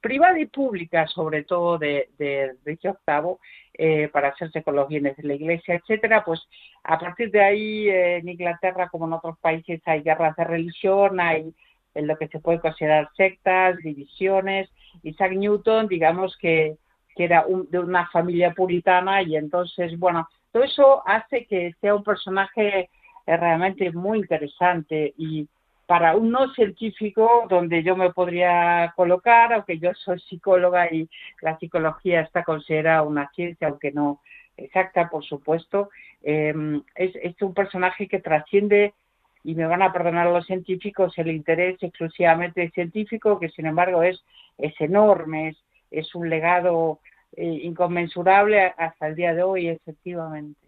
[0.00, 3.36] privada y pública, sobre todo de, de Enrique VIII,
[3.76, 6.40] eh, para hacerse con los bienes de la Iglesia, etcétera, pues
[6.84, 11.18] a partir de ahí eh, en Inglaterra, como en otros países, hay guerras de religión,
[11.18, 11.52] hay
[11.94, 14.70] en lo que se puede considerar sectas, divisiones.
[15.02, 16.76] Isaac Newton, digamos que,
[17.16, 22.04] que era de una familia puritana y entonces, bueno, todo eso hace que sea un
[22.04, 22.90] personaje
[23.26, 25.48] es realmente muy interesante y
[25.86, 31.08] para un no científico donde yo me podría colocar, aunque yo soy psicóloga y
[31.42, 34.20] la psicología está considerada una ciencia, aunque no
[34.56, 35.90] exacta, por supuesto,
[36.22, 38.94] em, es, es, un personaje que trasciende,
[39.42, 44.24] y me van a perdonar los científicos, el interés exclusivamente científico, que sin embargo es,
[44.56, 47.00] es enorme, es, es un legado
[47.36, 50.63] eh, inconmensurable hasta el día de hoy, efectivamente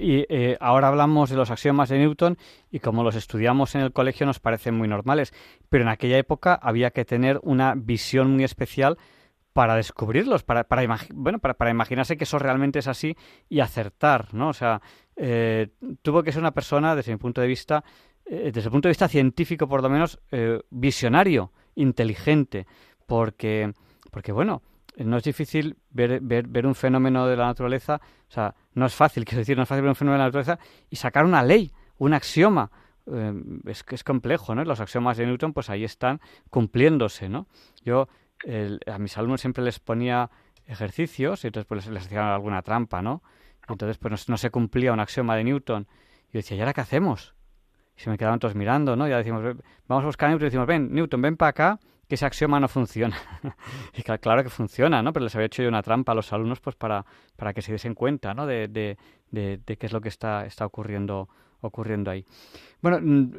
[0.00, 2.38] y eh, ahora hablamos de los axiomas de Newton
[2.70, 5.32] y como los estudiamos en el colegio nos parecen muy normales,
[5.68, 8.98] pero en aquella época había que tener una visión muy especial
[9.52, 13.16] para descubrirlos, para, para, bueno, para, para imaginarse que eso realmente es así
[13.48, 14.48] y acertar, ¿no?
[14.48, 14.80] O sea,
[15.16, 15.68] eh,
[16.00, 17.84] tuvo que ser una persona, desde mi punto de vista,
[18.24, 20.20] eh, desde el punto de vista científico por lo menos,
[20.70, 22.66] visionario, inteligente,
[23.06, 23.72] porque,
[24.10, 24.62] porque bueno,
[24.96, 28.94] no es difícil ver, ver, ver, un fenómeno de la naturaleza, o sea, no es
[28.94, 30.58] fácil, quiero decir, no es fácil ver un fenómeno de la naturaleza
[30.90, 32.70] y sacar una ley, un axioma.
[33.06, 33.32] Eh,
[33.66, 34.64] es que es complejo, ¿no?
[34.64, 37.46] Los axiomas de Newton, pues ahí están cumpliéndose, ¿no?
[37.84, 38.08] Yo
[38.86, 40.30] a mis alumnos siempre les ponía
[40.66, 43.22] ejercicios y entonces pues les, hacían alguna trampa, ¿no?
[43.68, 45.86] Entonces pues no, se cumplía un axioma de Newton.
[46.28, 47.34] Y yo decía, ¿y ahora qué hacemos?
[47.96, 49.06] Y se me quedaban todos mirando, ¿no?
[49.08, 49.42] Ya decimos,
[49.86, 51.78] vamos a buscar a Newton y decimos, ven, Newton, ven para acá
[52.08, 53.16] que ese axioma no funciona.
[53.96, 55.12] y claro que funciona, ¿no?
[55.12, 57.04] Pero les había hecho yo una trampa a los alumnos pues para,
[57.36, 58.46] para que se diesen cuenta, ¿no?
[58.46, 58.98] De, de,
[59.30, 61.28] de, qué es lo que está, está ocurriendo,
[61.62, 62.24] ocurriendo ahí.
[62.82, 62.98] Bueno,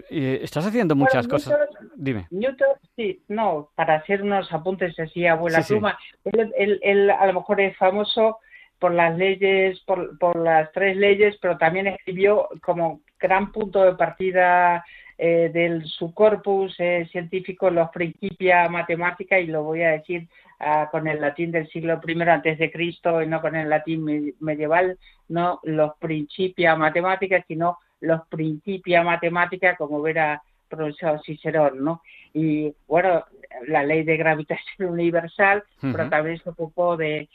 [0.10, 1.56] estás haciendo muchas cosas.
[1.96, 2.28] Dime.
[2.32, 5.98] Newton, sí, no, para hacer unos apuntes así, abuela pluma.
[6.24, 8.40] Él, a lo mejor es famoso
[8.80, 13.94] por las leyes, por, por las tres leyes, pero también escribió como gran punto de
[13.94, 14.84] partida
[15.18, 20.28] eh, del su corpus eh, científico los Principia Matemática y lo voy a decir
[20.60, 24.34] ah, con el latín del siglo I antes de Cristo y no con el latín
[24.40, 24.98] medieval,
[25.30, 32.02] no los Principia Matemática, sino los Principia Matemática, como verá pronunciado Cicerón, ¿no?
[32.34, 33.24] Y bueno,
[33.68, 37.30] la ley de gravitación universal, pero también se ocupó de,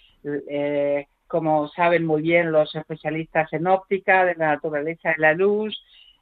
[0.50, 5.80] eh, como saben muy bien los especialistas en óptica, de la naturaleza de la luz,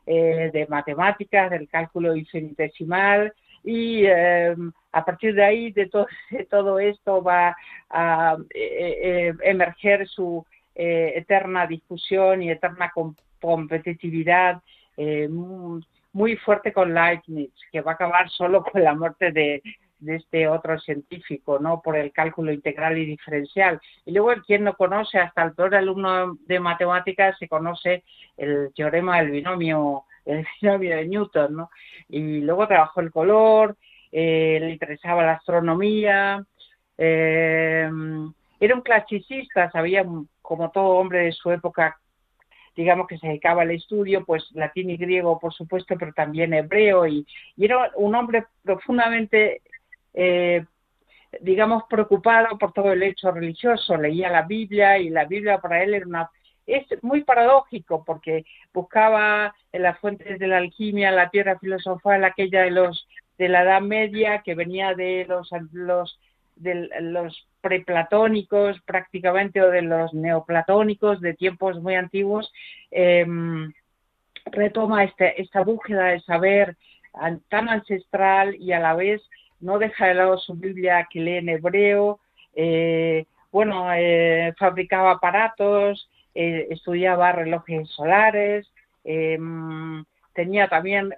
[0.09, 3.33] eh, de matemáticas, del cálculo infinitesimal
[3.65, 5.91] y em, a partir de ahí, de,
[6.51, 7.57] todo esto va
[7.91, 10.45] a eh, eh, emerger su
[10.79, 12.93] eterna discusión y eterna
[13.41, 14.61] competitividad
[16.13, 19.63] muy fuerte con Leibniz, que va a acabar solo con la muerte de,
[20.07, 21.83] de este otro científico, ¿no?
[21.83, 23.81] Por el cálculo integral y diferencial.
[24.05, 28.05] Y luego, quien no conoce, hasta el peor alumno de matemáticas, se conoce
[28.37, 31.71] el teorema del binomio, el binomio de Newton, ¿no?
[32.09, 33.77] Y luego trabajó el color,
[34.11, 36.45] eh, le interesaba la astronomía,
[36.97, 37.91] eh,
[38.59, 40.05] era un clasicista, sabía,
[40.41, 41.99] como todo hombre de su época,
[42.75, 47.07] digamos que se dedicaba al estudio, pues latín y griego, por supuesto, pero también hebreo,
[47.07, 49.63] y, y era un hombre profundamente
[50.17, 50.65] eh,
[51.41, 55.95] digamos, preocupado por todo el hecho religioso, leía la Biblia y la Biblia para él
[55.95, 56.31] era una...
[56.67, 62.63] Es muy paradójico porque buscaba en las fuentes de la alquimia la tierra filosofal, aquella
[62.63, 63.07] de los
[63.39, 66.19] de la Edad Media que venía de los, los
[66.57, 72.51] de los preplatónicos prácticamente o de los neoplatónicos de tiempos muy antiguos,
[72.91, 73.73] em,
[74.47, 76.77] retoma este, esta búsqueda de saber
[77.49, 79.23] tan ancestral y a la vez
[79.61, 82.21] no deja de lado su Biblia que lee en hebreo,
[82.55, 88.71] eh, bueno, eh, fabricaba aparatos, eh, estudiaba relojes solares,
[90.35, 91.15] tenía también,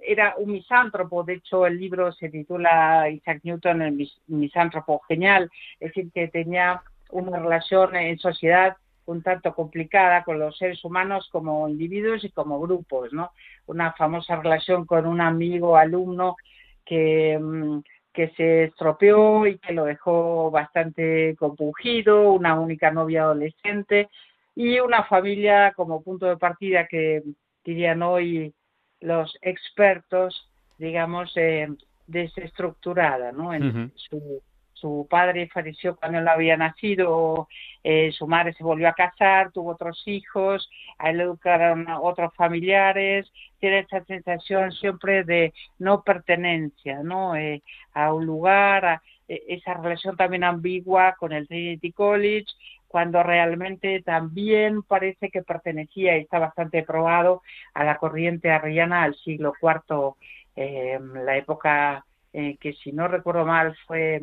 [0.00, 5.50] era un misántropo, de hecho el libro se titula Isaac Newton, el misántropo genial,
[5.80, 8.76] es decir, que tenía una relación en sociedad
[9.06, 13.32] un tanto complicada con los seres humanos como individuos y como grupos, ¿no?
[13.66, 16.36] Una famosa relación con un amigo, alumno,
[16.84, 17.80] que, mm,
[18.12, 24.08] que se estropeó y que lo dejó bastante compungido, una única novia adolescente
[24.54, 27.22] y una familia como punto de partida que
[27.64, 28.52] dirían hoy
[29.00, 31.68] los expertos, digamos, eh,
[32.06, 33.54] desestructurada, ¿no?
[33.54, 34.42] En su
[34.74, 37.48] su padre falleció cuando él había nacido,
[37.84, 43.30] eh, su madre se volvió a casar, tuvo otros hijos, a él educaron otros familiares,
[43.58, 47.36] tiene esta sensación siempre de no pertenencia, ¿no?
[47.36, 47.62] Eh,
[47.94, 52.46] a un lugar, e, esa relación también ambigua con el Trinity College,
[52.86, 57.42] cuando realmente también parece que pertenecía y está bastante probado
[57.74, 60.14] a la corriente arriana al siglo IV,
[60.56, 64.22] eh, la época que si no recuerdo mal fue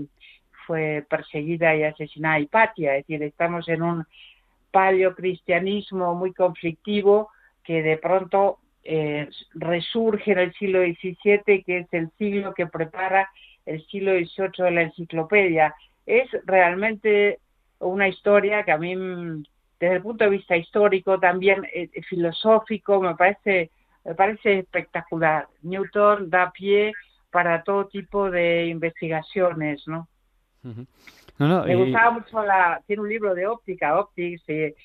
[0.70, 4.06] fue perseguida y asesinada Hipatia, es decir, estamos en un
[4.70, 7.32] paleocristianismo muy conflictivo
[7.64, 13.32] que de pronto eh, resurge en el siglo XVII, que es el siglo que prepara
[13.66, 15.74] el siglo XVIII de la enciclopedia.
[16.06, 17.40] Es realmente
[17.80, 18.94] una historia que a mí,
[19.80, 23.72] desde el punto de vista histórico, también eh, filosófico, me parece,
[24.06, 25.48] me parece espectacular.
[25.64, 26.94] Newton da pie
[27.32, 30.08] para todo tipo de investigaciones, ¿no?
[31.40, 32.82] Me gustaba mucho la.
[32.86, 34.76] Tiene un libro de óptica, Optics, eh,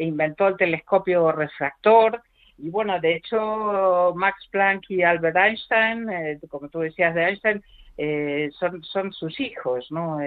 [0.00, 2.22] inventó el telescopio refractor.
[2.56, 7.62] Y bueno, de hecho, Max Planck y Albert Einstein, eh, como tú decías de Einstein,
[7.96, 10.18] eh, son, son sus hijos, ¿no?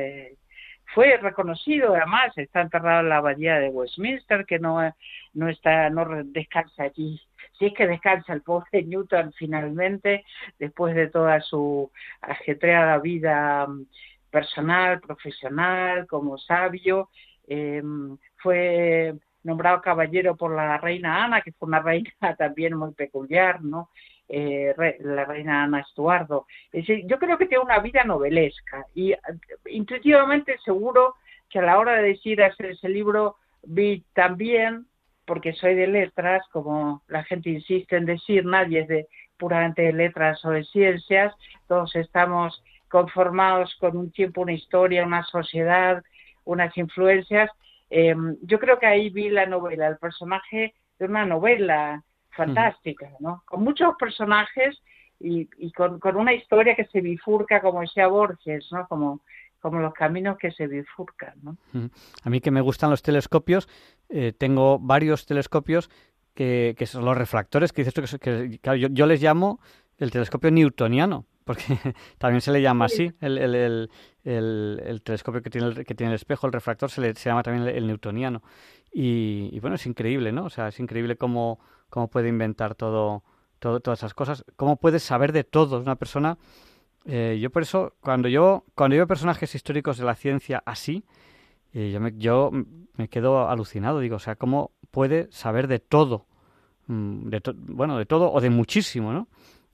[0.94, 4.78] fue reconocido, además, está enterrado en la abadía de Westminster, que no,
[5.34, 7.22] no está, no descansa allí.
[7.58, 10.26] Si es que descansa el pobre Newton finalmente,
[10.60, 11.92] después de toda su
[12.22, 13.68] ajetreada vida
[14.32, 17.10] personal, profesional, como sabio.
[17.48, 19.14] Em, fue
[19.44, 23.90] nombrado caballero por la reina Ana, que fue una reina también muy peculiar, ¿no?
[24.28, 26.46] Eh, la reina Ana Estuardo.
[26.72, 29.20] Es decir, yo creo que tiene una vida novelesca y eh,
[29.66, 31.16] intuitivamente seguro
[31.50, 34.86] que a la hora de decir hacer ese libro vi también,
[35.26, 39.08] porque soy de letras, como la gente insiste en decir, nadie es de
[39.38, 41.34] puramente de letras o de ciencias,
[41.68, 46.04] todos estamos conformados con un tiempo, una historia, una sociedad,
[46.44, 47.50] unas influencias.
[47.90, 52.04] Eh, yo creo que ahí vi la novela, el personaje de una novela,
[52.36, 53.44] fantástica, ¿no?
[53.46, 54.82] Con muchos personajes
[55.20, 58.88] y, y con, con, una historia que se bifurca, como decía Borges, ¿no?
[58.88, 59.22] Como,
[59.60, 61.58] como los caminos que se bifurcan, ¿no?
[62.24, 63.68] A mí que me gustan los telescopios,
[64.10, 65.90] eh, tengo varios telescopios
[66.34, 69.60] que, que, son los refractores, que dices tú que, que yo, yo, les llamo
[69.98, 71.64] el telescopio newtoniano, porque
[72.18, 73.56] también se le llama así, el, el,
[74.24, 77.30] el, el, telescopio que tiene el, que tiene el espejo, el refractor, se, le, se
[77.30, 78.42] llama también el, newtoniano.
[78.94, 80.46] Y, y, bueno, es increíble, ¿no?
[80.46, 83.24] O sea, es increíble cómo, cómo puede inventar todo,
[83.60, 85.80] todo, todas esas cosas, cómo puede saber de todo.
[85.80, 86.38] Una persona,
[87.06, 91.04] eh, yo por eso, cuando yo, cuando yo veo personajes históricos de la ciencia así,
[91.74, 92.52] eh, yo, me, yo
[92.96, 96.26] me quedo alucinado, digo, o sea, cómo puede saber de todo,
[96.88, 99.28] mm, de to bueno, de todo o de muchísimo, ¿no?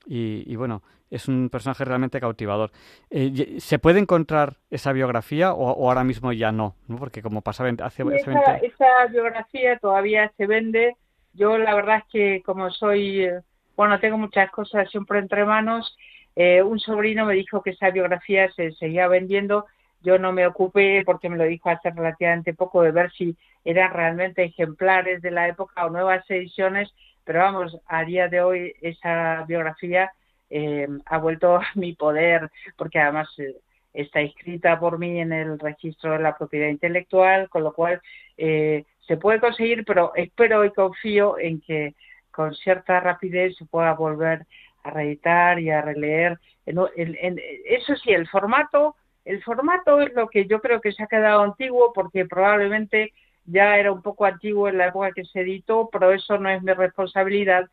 [0.06, 2.70] Y, y, bueno, es un personaje realmente cautivador.
[3.10, 6.74] Eh, ¿Se puede encontrar esa biografía o, o, ahora mismo ya no?
[6.86, 6.96] ¿no?
[6.96, 8.66] Porque como pasaba hace, esa, 20...
[8.66, 10.96] esa, biografía todavía se vende.
[11.34, 13.40] Yo la verdad es que como soy, eh,
[13.76, 15.96] bueno, tengo muchas cosas siempre entre manos,
[16.36, 19.66] eh, un sobrino me dijo que esa biografía se seguía vendiendo.
[20.02, 23.92] Yo no me ocupé porque me lo dijo hace relativamente poco de ver si eran
[23.92, 26.92] realmente ejemplares de la época o nuevas ediciones
[27.28, 30.10] pero vamos, a día de hoy esa biografía
[30.50, 33.56] eh, ha vuelto a mi poder, porque además eh,
[33.92, 38.00] está escrita por mí en el registro de la propiedad intelectual, con lo cual
[38.36, 41.94] eh, se puede conseguir, pero espero y confío en que
[42.30, 44.46] con cierta rapidez se pueda volver
[44.84, 46.38] a reeditar y a releer.
[46.64, 48.94] Eso sí, el formato,
[49.24, 53.12] el formato es lo que yo creo que se ha quedado antiguo porque probablemente
[53.44, 56.62] ya era un poco antiguo en la época que se editó, pero eso no es
[56.62, 57.68] mi responsabilidad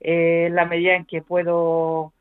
[0.00, 2.12] eh, la medida en que puedo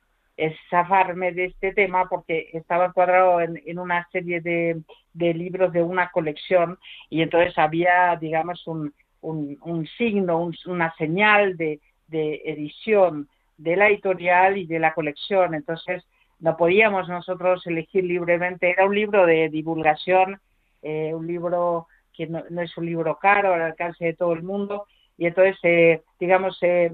[0.69, 4.81] zafarme de este tema porque estaba encuadrado en, en una serie de,
[5.13, 10.95] de, libros de una colección y entonces había, digamos, un, un, un signo, un, una
[10.95, 13.27] señal de, de edición
[13.57, 15.53] de la editorial y de la colección.
[15.53, 16.03] Entonces,
[16.39, 18.69] no podíamos nosotros elegir libremente.
[18.71, 20.39] Era un libro de divulgación,
[20.81, 24.43] eh, un libro que no, no, es un libro caro al alcance de todo el
[24.43, 24.85] mundo
[25.17, 26.91] y entonces eh, digamos eh,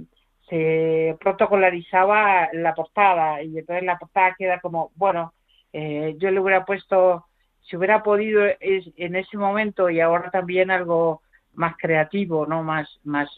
[0.50, 5.34] se protocolarizaba la portada y entonces la portada queda como bueno
[5.74, 7.26] eh, yo le hubiera puesto
[7.62, 11.22] si hubiera podido es, en ese momento y ahora también algo
[11.54, 13.30] más creativo no más más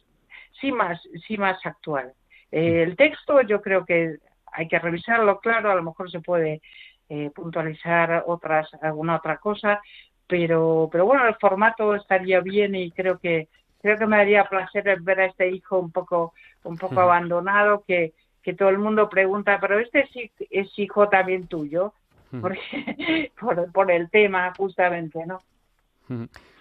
[0.60, 2.14] sí más sí más actual.
[2.51, 4.18] Eh, el texto yo creo que
[4.51, 6.62] hay que revisarlo claro a lo mejor se puede
[7.10, 9.82] eh, puntualizar otras alguna otra cosa
[10.28, 13.47] pero pero bueno el formato estaría bien y creo que
[13.88, 16.34] creo que me daría placer ver a este hijo un poco
[16.64, 18.14] un poco abandonado que
[18.44, 21.94] que todo el mundo pregunta pero este es, es hijo también tuyo
[22.42, 25.42] porque, por, por el tema justamente no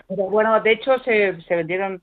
[0.08, 2.02] pero bueno de hecho se, se vendieron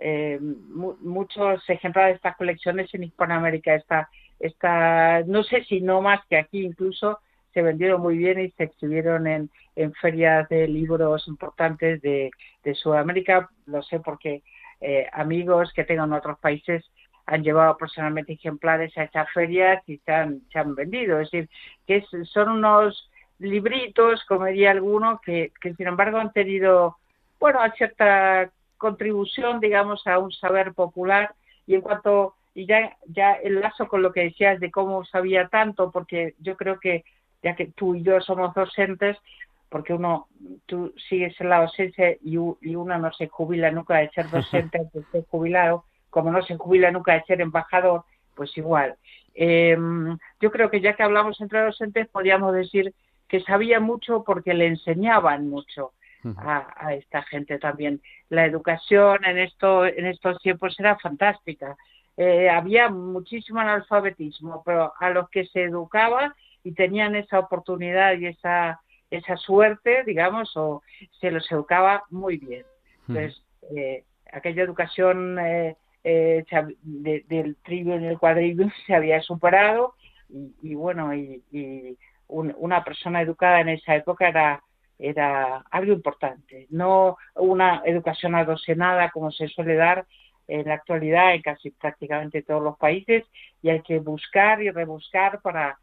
[0.00, 3.74] eh, mu muchos ejemplares de estas colecciones en Hispanoamérica.
[3.74, 4.08] Esta
[4.38, 7.18] esta no sé si no más que aquí incluso
[7.52, 12.30] se vendieron muy bien y se exhibieron en, en ferias de libros importantes de,
[12.62, 13.50] de Sudamérica.
[13.66, 14.42] Lo sé porque
[14.80, 16.84] eh, amigos que tengo en otros países
[17.26, 21.20] han llevado personalmente ejemplares a estas ferias y se han, se han vendido.
[21.20, 21.50] Es decir,
[21.86, 26.96] que es, son unos libritos, como diría alguno, que, que sin embargo han tenido,
[27.38, 31.34] bueno, cierta contribución, digamos, a un saber popular.
[31.66, 35.90] Y en cuanto, y ya, ya enlazo con lo que decías de cómo sabía tanto,
[35.90, 37.04] porque yo creo que
[37.42, 39.16] ya que tú y yo somos docentes,
[39.68, 40.28] porque uno,
[40.66, 44.80] tú sigues en la docencia y, y uno no se jubila nunca de ser docente
[44.92, 48.04] de ser jubilado, como no se jubila nunca de ser embajador,
[48.34, 48.96] pues igual.
[49.34, 49.76] Eh,
[50.40, 52.94] yo creo que ya que hablamos entre docentes, podríamos decir
[53.28, 55.92] que sabía mucho porque le enseñaban mucho
[56.36, 58.00] a, a, esta gente también.
[58.30, 61.76] La educación en, esto, en estos tiempos era fantástica.
[62.16, 68.26] Eh, había muchísimo analfabetismo, pero a los que se educaba y tenían esa oportunidad y
[68.26, 70.82] esa esa suerte, digamos, o
[71.20, 72.64] se los educaba muy bien.
[73.08, 73.42] Entonces,
[73.74, 76.44] eh, aquella educación eh, eh,
[76.82, 79.94] de, del trivio en el cuadrillo se había superado
[80.28, 81.96] y, y bueno, y, y
[82.28, 84.62] un, una persona educada en esa época era
[84.98, 90.06] era algo importante, no una educación adocenada como se suele dar
[90.48, 93.24] en la actualidad en casi prácticamente todos los países
[93.62, 95.78] y hay que buscar y rebuscar para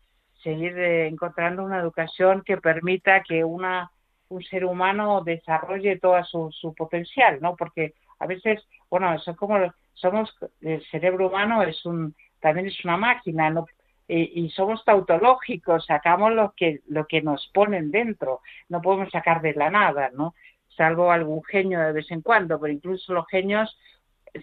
[0.46, 3.92] seguir eh, encontrando una educación que permita que una
[4.30, 7.56] un ser humano desarrolle todo su, su potencial, ¿no?
[7.56, 9.58] Porque a veces, bueno, eso es como
[9.94, 13.66] somos el cerebro humano es un también es una máquina, ¿no?
[14.08, 19.42] Y, y, somos tautológicos, sacamos lo que lo que nos ponen dentro, no podemos sacar
[19.42, 20.36] de la nada, ¿no?
[20.78, 23.76] Salvo algún genio de vez en cuando, pero incluso los genios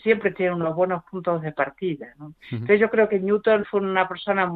[0.02, 2.14] siempre tiene unos buenos puntos de partida.
[2.18, 2.34] ¿no?
[2.50, 4.50] Entonces yo creo que Newton fue una persona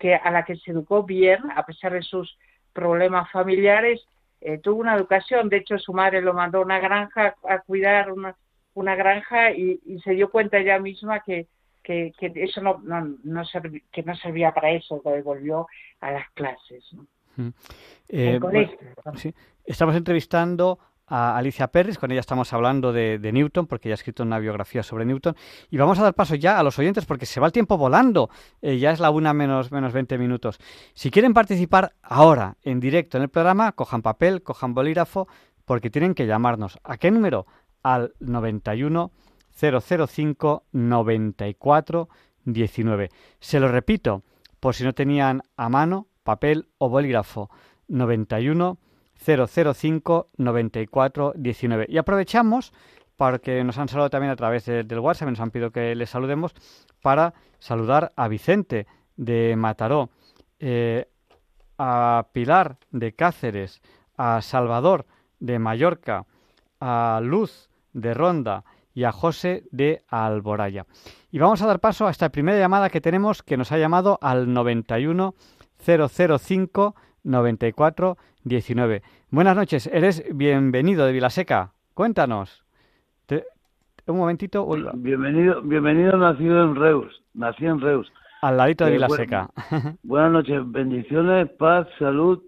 [0.00, 2.36] que a la que se educó bien, a pesar de sus
[2.72, 4.00] problemas familiares,
[4.40, 5.48] eh, tuvo una educación.
[5.50, 8.34] De hecho, su madre lo mandó a una granja a cuidar una,
[8.74, 11.46] una granja y, se dio cuenta ella misma que,
[11.82, 13.42] que, eso no, no, no
[13.92, 15.66] que no servía para eso, lo devolvió
[16.00, 16.82] a las clases.
[16.92, 17.06] ¿no?
[18.08, 18.40] Eh,
[19.64, 20.78] Estamos entrevistando
[21.10, 24.82] a Alicia Perris, con ella estamos hablando de, Newton, porque ella ha escrito una biografía
[24.84, 25.34] sobre Newton,
[25.68, 28.30] y vamos a dar paso ya a los oyentes porque se va el tiempo volando,
[28.62, 30.58] eh, ya es la una menos, menos 20 minutos.
[30.94, 35.26] Si quieren participar ahora, en directo en el programa, cojan papel, cojan bolígrafo,
[35.64, 36.78] porque tienen que llamarnos.
[36.84, 37.46] ¿A qué número?
[37.82, 39.10] Al 91
[39.52, 42.08] 005 94
[42.44, 43.10] 19.
[43.40, 44.22] Se lo repito,
[44.60, 47.50] por si no tenían a mano papel o bolígrafo.
[47.88, 48.78] 91
[49.24, 51.86] 005 94 19.
[51.88, 52.72] Y aprovechamos
[53.16, 56.54] porque nos han saludado también a través del WhatsApp, nos han pedido que les saludemos
[57.02, 60.08] para saludar a Vicente de Mataró,
[60.58, 61.06] eh,
[61.76, 63.82] a Pilar de Cáceres,
[64.16, 65.04] a Salvador
[65.38, 66.24] de Mallorca,
[66.80, 68.64] a Luz de Ronda
[68.94, 70.86] y a José de Alboraya.
[71.30, 74.18] Y vamos a dar paso a esta primera llamada que tenemos que nos ha llamado
[74.22, 75.34] al 91
[75.84, 76.94] 005
[77.24, 79.02] 94 19.
[79.30, 81.72] Buenas noches, eres bienvenido de Vilaseca.
[81.94, 82.64] Cuéntanos.
[84.06, 84.66] Un momentito.
[84.94, 87.22] Bienvenido, bienvenido nacido en Reus.
[87.34, 88.12] Nací en Reus.
[88.42, 89.50] Al ladito de eh, Vilaseca.
[90.02, 92.42] buenas noches, bendiciones, paz, salud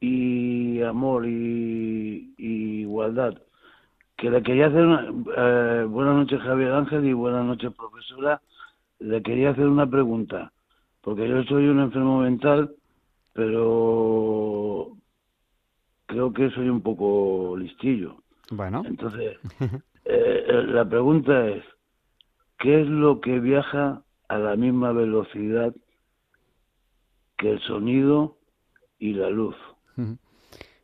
[0.00, 3.34] y amor y, igualdad.
[4.16, 8.42] Que le quería hacer una, eh, buenas noches Javier Ángel y buenas noches profesora.
[8.98, 10.52] Le quería hacer una pregunta,
[11.00, 12.70] porque yo soy un enfermo mental
[13.34, 14.96] pero
[16.06, 18.16] creo que soy un poco listillo.
[18.50, 18.82] Bueno.
[18.86, 21.64] Entonces, eh, eh, la pregunta es,
[22.58, 25.74] ¿qué es lo que viaja a la misma velocidad
[27.36, 28.38] que el sonido
[28.98, 29.56] y la luz?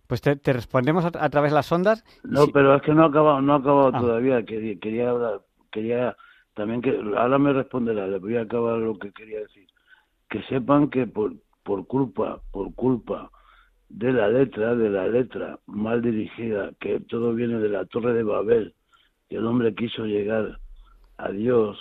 [0.07, 2.05] Pues te, respondemos a, través de las ondas.
[2.25, 4.01] No, pero es que no ha acabado, no ha acabado ah.
[4.01, 4.45] todavía.
[4.45, 6.17] Quería, quería hablar, quería
[6.55, 8.09] también que ahora me responderá.
[8.09, 9.69] Le voy a acabar lo que quería decir.
[10.29, 13.31] Que sepan que por, por culpa, por culpa
[13.89, 18.23] de la letra, de la letra mal dirigida, que todo viene de la Torre de
[18.23, 18.75] Babel,
[19.29, 20.59] que el hombre quiso llegar
[21.17, 21.79] a Dios,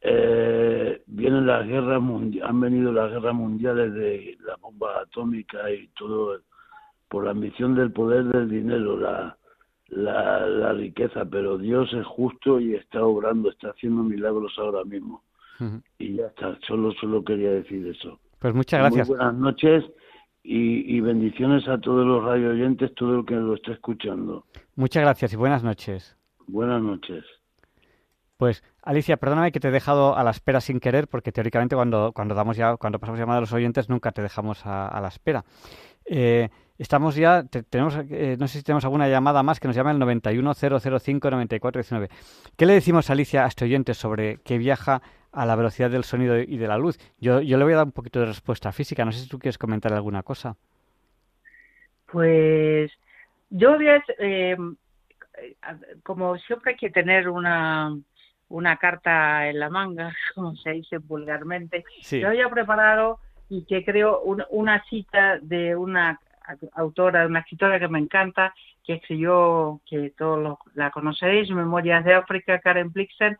[0.00, 2.02] eh, vienen las guerras
[2.42, 6.40] han venido las guerras mundiales de la bomba atómica y todo
[7.08, 9.36] por la ambición del poder del dinero, la,
[9.88, 15.22] la, la riqueza, pero Dios es justo y está obrando, está haciendo milagros ahora mismo.
[15.98, 18.18] Y ya está, solo, solo quería decir eso.
[18.42, 19.06] Pues muchas gracias.
[19.06, 19.84] buenas noches
[20.42, 24.44] y, bendiciones a todos los radio oyentes, todo el que lo esté escuchando.
[24.74, 26.16] Muchas gracias y buenas noches.
[26.48, 27.24] Buenas noches.
[28.38, 32.10] Pues Alicia, perdóname que te he dejado a la espera sin querer, porque teóricamente cuando,
[32.12, 35.44] cuando damos ya, cuando pasamos llamada a los oyentes nunca te dejamos a, la espera.
[36.04, 39.92] Eh, estamos ya, tenemos, eh, no sé si tenemos alguna llamada más que nos llama
[39.92, 42.10] el 910059419.
[42.56, 45.00] ¿Qué le decimos a Alicia a este oyente sobre que viaja
[45.32, 46.98] a la velocidad del sonido y de la luz.
[47.18, 49.04] Yo, yo le voy a dar un poquito de respuesta física.
[49.04, 50.56] No sé si tú quieres comentar alguna cosa.
[52.06, 52.92] Pues
[53.48, 53.76] yo
[54.18, 54.56] eh,
[56.02, 57.96] como siempre hay que tener una,
[58.48, 61.84] una carta en la manga, como se dice vulgarmente.
[62.10, 63.18] Yo había preparado
[63.52, 66.18] y que creo una cita de una
[66.72, 72.60] autora, una escritora que me encanta, que escribió, que todos la conoceréis, Memorias de África,
[72.60, 73.36] Karen Blixen,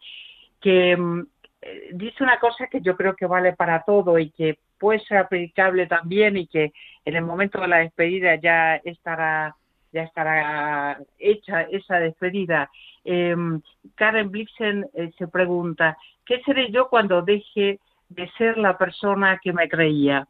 [0.60, 1.26] que mm,
[1.62, 5.16] eh, dice una cosa que yo creo que vale para todo y que puede ser
[5.16, 6.74] aplicable también y que
[7.06, 9.56] en el momento de la despedida ya estará
[9.94, 12.70] ya estará hecha esa despedida.
[13.04, 13.62] Em,
[13.94, 15.96] Karen Blixen eh, se pregunta,
[16.26, 17.78] ¿qué seré yo cuando deje
[18.14, 20.26] de ser la persona que me creía?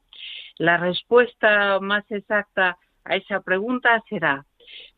[0.59, 4.45] La respuesta más exacta a esa pregunta será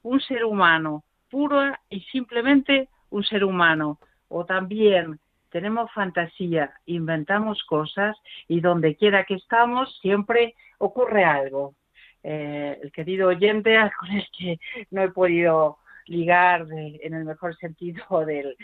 [0.03, 5.19] un ser humano, puro y simplemente un ser humano, o también
[5.51, 8.17] tenemos fantasía, inventamos cosas
[8.49, 11.75] y donde quiera que estamos siempre ocurre algo.
[12.23, 14.59] Eh, el querido oyente con el que
[14.91, 18.57] no he podido ligar en el mejor sentido del,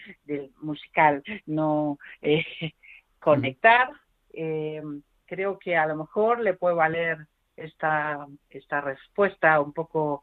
[0.61, 2.45] musical, no eh,
[3.19, 3.91] conectar,
[4.33, 4.83] eh,
[5.27, 7.27] creo que a lo mejor le puede valer
[7.57, 10.23] esta, esta respuesta un poco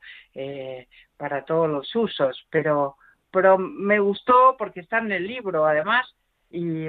[1.17, 2.97] para todos los usos, pero,
[3.31, 6.07] pero me gustó porque está en el libro, además,
[6.49, 6.87] y,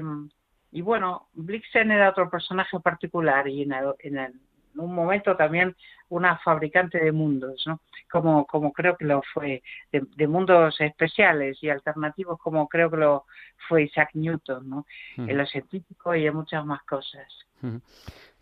[0.70, 3.72] y bueno, Blixen era otro personaje particular y en
[4.18, 4.32] el,
[4.80, 5.74] un momento también
[6.08, 7.80] una fabricante de mundos, ¿no?
[8.10, 9.62] Como, como creo que lo fue,
[9.92, 13.26] de, mundos especiales y alternativos, como creo que lo
[13.68, 14.86] fue Isaac Newton, ¿no?
[15.16, 17.26] En lo científico y en muchas más cosas.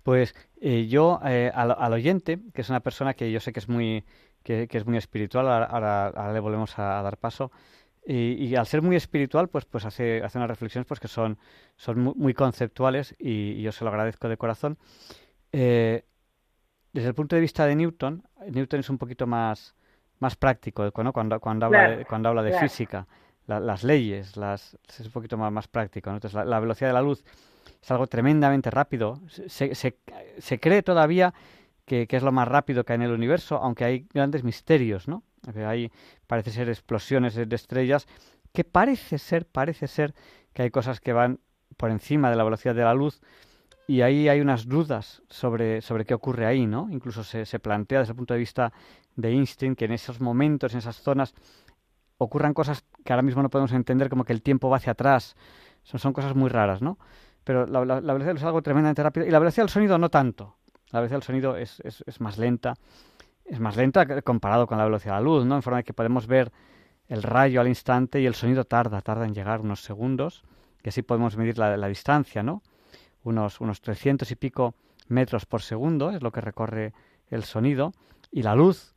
[0.05, 3.69] Pues eh, yo, eh, al, oyente, que es una persona que yo sé que es
[3.69, 4.05] muy,
[4.45, 7.51] que, es muy espiritual, ahora, le volvemos a, dar paso,
[8.09, 11.39] y, al ser muy espiritual, pues, pues hace, hace unas reflexiones pues, que son,
[11.75, 14.79] son muy, conceptuales y, yo se lo agradezco de corazón.
[15.51, 16.05] Eh,
[16.97, 19.75] desde el punto de vista de Newton, Newton es un poquito más,
[20.19, 21.13] más práctico ¿no?
[21.13, 23.07] cuando, cuando, habla de, cuando habla de física,
[23.47, 26.09] las leyes, las, es un poquito más, más práctico.
[26.09, 27.23] Entonces, la, velocidad de la luz
[27.83, 29.21] es algo tremendamente rápido.
[29.29, 29.99] Se, se,
[30.39, 31.35] se cree todavía
[31.85, 35.07] que, que, es lo más rápido que hay en el universo, aunque hay grandes misterios,
[35.07, 35.23] ¿no?
[35.67, 35.93] Hay,
[36.27, 38.09] parece ser explosiones de estrellas
[38.53, 40.15] que parece ser, parece ser
[40.55, 41.41] que hay cosas que van
[41.77, 43.21] por encima de la velocidad de la luz
[43.87, 46.89] y ahí hay unas dudas sobre, sobre qué ocurre ahí, ¿no?
[46.91, 48.73] Incluso se, se plantea desde el punto de vista
[49.15, 51.35] de Einstein que en esos momentos, en esas zonas,
[52.19, 55.37] ocurran cosas que ahora mismo no podemos entender, como que el tiempo va hacia atrás.
[55.83, 56.99] Son, son cosas muy raras, ¿no?
[57.45, 60.57] Pero la, la, velocidad es algo tremendamente rápido y la velocidad del sonido no tanto.
[60.91, 62.75] La velocidad del sonido es, es, es más lenta
[63.49, 65.57] es más lenta comparado con la velocidad de la luz, ¿no?
[65.57, 66.53] En forma de que podemos ver
[67.09, 70.43] el rayo al instante y el sonido tarda, tarda en llegar unos segundos,
[70.83, 72.63] que así podemos medir la, la distancia, ¿no?
[73.27, 74.75] Unos, unos 300 y pico
[75.09, 76.93] metros por segundo es lo que recorre
[77.29, 77.93] el sonido
[78.31, 78.95] y la luz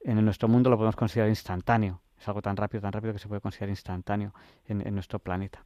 [0.00, 2.00] en nuestro mundo lo podemos considerar instantáneo.
[2.16, 4.32] Es algo tan rápido, tan rápido que se puede considerar instantáneo
[4.66, 5.64] en nuestro planeta.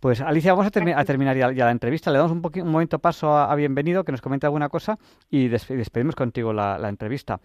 [0.00, 0.70] Pues Alicia, vamos a,
[1.04, 2.10] terminar ya, la entrevista.
[2.10, 4.96] Le damos un, un momento paso a, Bienvenido, que nos comente alguna cosa,
[5.28, 7.38] y despedimos contigo la, entrevista.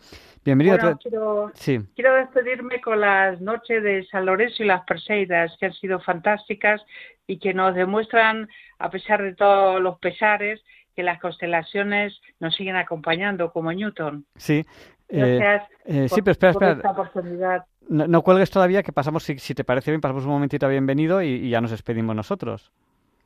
[0.46, 0.98] Bienvenido.
[1.00, 1.52] quiero,
[1.96, 6.82] quiero, despedirme con las noches de San Lorenzo y las Perseidas, que han sido fantásticas
[7.28, 8.48] y que nos demuestran,
[8.80, 10.64] a pesar de todos los pesares,
[10.96, 14.26] que las constelaciones nos siguen acompañando, como Newton.
[14.38, 14.66] Sí.
[15.10, 16.72] Gracias eh, eh, sí, pero espera, espera.
[16.72, 17.66] esta oportunidad.
[17.88, 21.22] No, cuelgues todavía, que pasamos, si, si, te parece bien, pasamos un momentito a bienvenido
[21.22, 22.72] y, ya nos despedimos nosotros.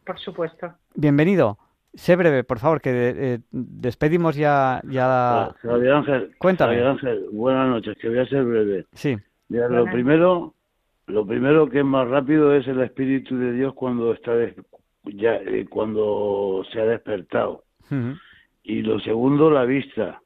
[0.06, 0.74] Por supuesto.
[0.96, 1.58] Bienvenido.
[1.94, 4.82] Sé breve, por favor, que eh, despedimos ya.
[4.88, 5.56] ya...
[5.62, 6.36] Javier Ángel.
[6.38, 6.74] Cuéntame.
[6.74, 8.86] Javier Ángel, buenas noches, que voy a ser breve.
[8.94, 9.18] Sí.
[9.50, 10.54] lo primero,
[11.08, 14.34] lo primero que es más rápido es el Espíritu de Dios cuando está
[15.06, 17.64] ya eh, cuando se ha despertado.
[18.64, 20.22] Y lo segundo, la vista.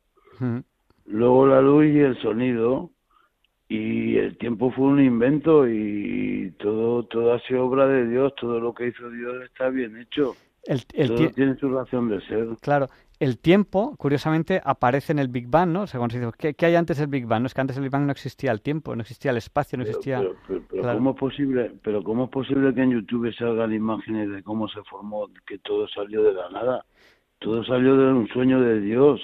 [1.06, 2.93] Luego la luz y el sonido y
[4.26, 8.74] el tiempo fue un invento y todo todo ha sido obra de Dios todo lo
[8.74, 10.36] que hizo Dios está bien hecho.
[10.66, 12.48] El, todo tiene su razón de ser.
[12.62, 16.76] Claro el tiempo curiosamente aparece en el Big Bang no según se dice ¿qué, hay
[16.76, 18.96] antes del Big Bang no es que antes del Big Bang no existía el tiempo
[18.96, 22.82] no existía el espacio no existía pero, cómo es posible pero cómo es posible que
[22.82, 26.86] en YouTube salgan imágenes de cómo se formó que todo salió de la nada
[27.44, 29.22] todo salió de un sueño de Dios.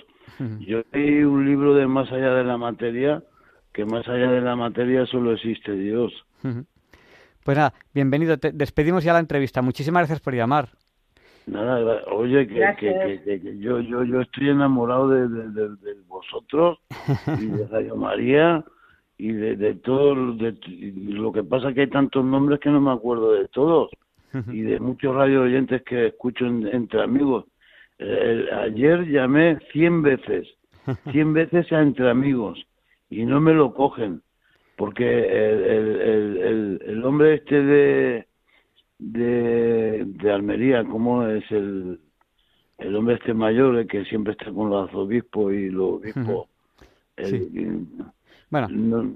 [0.59, 3.23] Yo leí un libro de más allá de la materia
[3.73, 6.13] que más allá de la materia solo existe Dios.
[7.43, 8.37] Pues nada, bienvenido.
[8.37, 9.61] Te despedimos ya la entrevista.
[9.61, 10.69] Muchísimas gracias por llamar.
[11.45, 16.79] Nada, oye, que, yo, yo, yo estoy enamorado de, de, vosotros
[17.41, 18.63] y de Radio María
[19.17, 20.33] y de, todo.
[20.33, 20.55] De,
[21.07, 23.89] lo que pasa que hay tantos nombres que no me acuerdo de todos
[24.51, 27.45] y de muchos radio oyentes que escucho entre amigos.
[27.97, 30.47] ayer llamé 100 veces,
[31.11, 32.63] 100 veces a entre amigos
[33.09, 34.21] y no me lo cogen
[34.79, 35.61] porque el,
[35.99, 38.27] el, el, hombre este de,
[38.97, 41.99] de, de Almería, ¿cómo es el,
[42.77, 46.47] el hombre este mayor, el que siempre está con los arzobispos y los obispos?
[48.49, 49.13] bueno.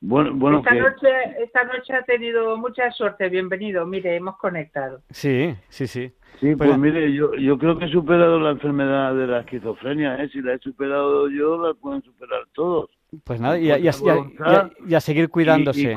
[0.00, 1.08] Bueno, bueno esta, noche,
[1.42, 3.84] esta noche ha tenido mucha suerte, bienvenido.
[3.86, 5.02] Mire, hemos conectado.
[5.10, 6.12] Sí, sí, sí.
[6.40, 10.22] Sí, pues, mire, yo, yo creo que he superado la enfermedad de la esquizofrenia.
[10.22, 10.28] ¿eh?
[10.28, 12.90] Si la he superado yo, la pueden superar todos.
[13.24, 15.96] Pues nada, y, a, seguir cuidándose.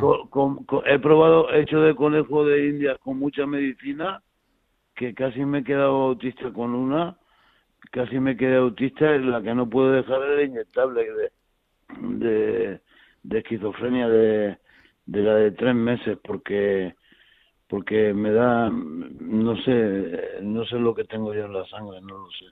[0.86, 4.24] he probado hecho de conejo de India con mucha medicina,
[4.95, 7.18] que casi me he quedado autista con una,
[7.91, 11.32] casi me quedé autista, la que no puedo dejar es la inyectable de,
[11.99, 12.82] de,
[13.30, 14.58] esquizofrenia de,
[15.06, 16.96] de la de tres meses, porque
[17.68, 22.18] porque me da, no sé, no sé lo que tengo yo en la sangre, no
[22.18, 22.46] lo sé.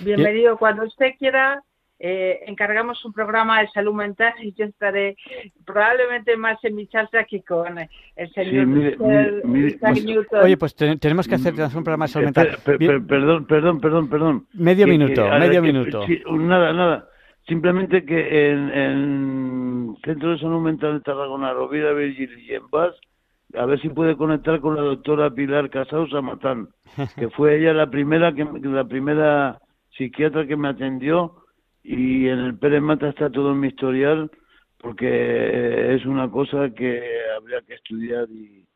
[0.00, 1.62] Bienvenido, cuando usted quiera
[1.98, 5.16] eh, encargamos un programa de salud mental y yo estaré
[5.64, 10.42] probablemente más en mi charla que con el señor Newton.
[10.42, 12.58] Oye, pues tenemos que hacer un programa de salud mental.
[12.64, 14.46] perdón, perdón, perdón, perdón.
[14.52, 16.04] Medio minuto, medio minuto.
[16.32, 17.08] nada, nada.
[17.46, 22.94] Simplemente que en, en Centro de Salud Mental de Tarragona, Rovira Virgil y en Paz,
[23.54, 26.68] a ver si puede conectar con la doctora Pilar Casausa Matán,
[27.16, 29.60] que fue ella la primera que la primera
[29.96, 31.36] psiquiatra que me atendió
[31.82, 34.30] y en el Pérez Mata está todo mi historial
[34.78, 37.00] porque es una cosa que
[37.36, 38.66] habría que estudiar y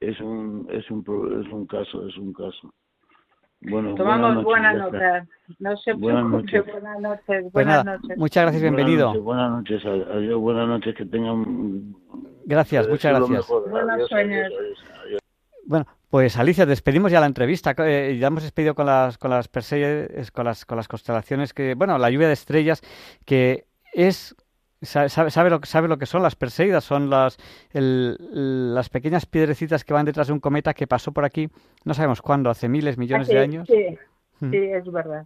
[0.00, 1.00] es un es un
[1.40, 2.74] es un caso es un caso
[3.60, 5.28] bueno tomamos buenas notas.
[5.58, 8.18] No se preocupe buenas noches buenas noches.
[8.18, 9.22] muchas gracias bienvenido.
[9.22, 11.94] buenas noches, adiós buenas noches que tengan
[12.44, 13.46] gracias muchas gracias.
[13.48, 14.52] buenos sueños.
[15.66, 17.74] bueno pues Alicia, despedimos ya la entrevista.
[17.78, 19.48] Eh, ya hemos despedido con las con las
[20.32, 22.80] con las con las constelaciones que, bueno, la lluvia de estrellas
[23.24, 24.36] que es
[24.82, 27.38] sabe, sabe, lo, sabe lo que son las Perseidas, son las
[27.72, 31.48] las pequeñas piedrecitas que van detrás de un cometa que pasó por aquí,
[31.84, 33.68] no sabemos cuándo, hace miles, millones de años.
[33.68, 33.98] Sí,
[34.40, 34.50] mm.
[34.50, 35.24] sí, es verdad.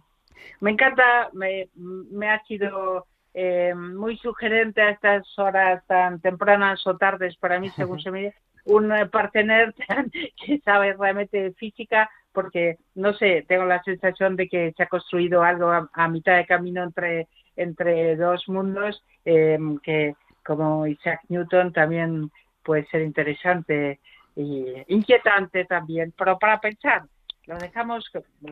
[0.59, 6.97] Me encanta, me, me ha sido eh, muy sugerente a estas horas tan tempranas o
[6.97, 8.33] tardes para mí, según se me
[8.65, 9.73] un partener
[10.45, 15.43] que sabe realmente física, porque no sé, tengo la sensación de que se ha construido
[15.43, 22.31] algo a, mitad de camino entre, entre dos mundos em, que, como Isaac Newton, también
[22.63, 23.99] puede ser interesante
[24.35, 27.03] e inquietante también, pero para pensar,
[27.47, 28.09] lo dejamos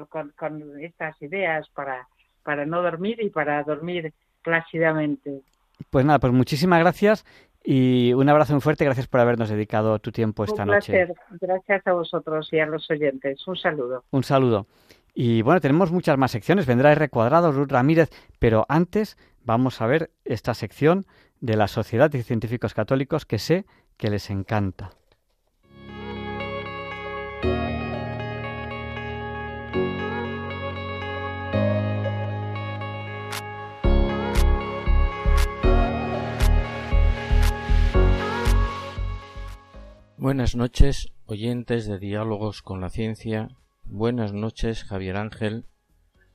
[0.09, 2.07] con, con estas ideas para,
[2.43, 5.41] para no dormir y para dormir plácidamente.
[5.89, 7.25] Pues nada, pues muchísimas gracias
[7.63, 11.07] y un abrazo muy fuerte, gracias por habernos dedicado tu tiempo esta un noche.
[11.39, 13.45] Gracias a vosotros y a los oyentes.
[13.47, 14.03] Un saludo.
[14.11, 14.65] Un saludo.
[15.13, 16.65] Y bueno, tenemos muchas más secciones.
[16.65, 21.05] Vendrá R cuadrado, Ruth Ramírez, pero antes vamos a ver esta sección
[21.41, 23.65] de la Sociedad de Científicos Católicos que sé
[23.97, 24.91] que les encanta.
[40.17, 43.47] Buenas noches, oyentes de Diálogos con la Ciencia.
[43.91, 45.65] Buenas noches, Javier Ángel.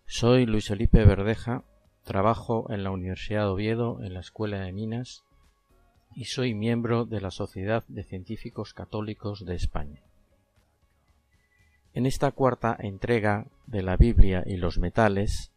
[0.07, 1.63] Soy Luis Felipe Verdeja,
[2.03, 5.23] trabajo en la Universidad de Oviedo en la Escuela de Minas
[6.17, 10.03] y soy miembro de la Sociedad de Científicos Católicos de España.
[11.95, 15.53] En esta cuarta entrega de la Biblia y los metales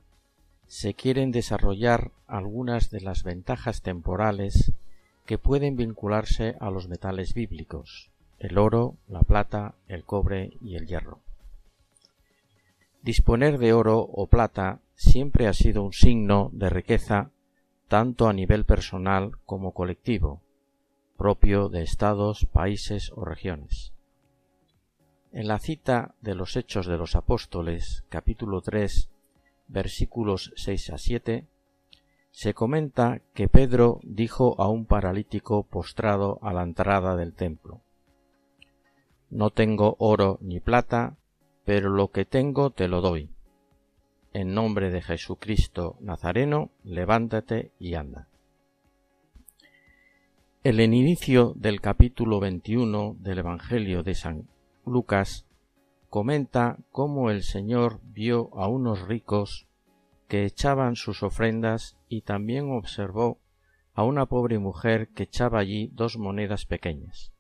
[0.68, 4.72] se quieren desarrollar algunas de las ventajas temporales
[5.26, 10.86] que pueden vincularse a los metales bíblicos, el oro, la plata, el cobre y el
[10.86, 11.22] hierro.
[13.08, 17.32] Disponer de oro o plata siempre ha sido un signo de riqueza
[17.88, 20.42] tanto a nivel personal como colectivo,
[21.16, 23.94] propio de estados, países o regiones.
[25.32, 29.08] En la cita de los Hechos de los Apóstoles, capítulo 3,
[29.70, 31.46] versículos 6 a 7,
[32.32, 37.80] se comenta que Pedro dijo a un paralítico postrado a la entrada del templo,
[39.30, 41.16] no tengo oro ni plata,
[41.68, 43.30] pero lo que tengo te lo doy.
[44.32, 48.30] En nombre de Jesucristo Nazareno, levántate y anda.
[50.64, 54.48] El inicio del capítulo 21 del Evangelio de San
[54.86, 55.46] Lucas
[56.10, 59.68] comenta cómo el Señor vio a unos ricos
[60.30, 63.40] que echaban sus ofrendas y también observó
[63.94, 67.34] a una pobre mujer que echaba allí dos monedas pequeñas.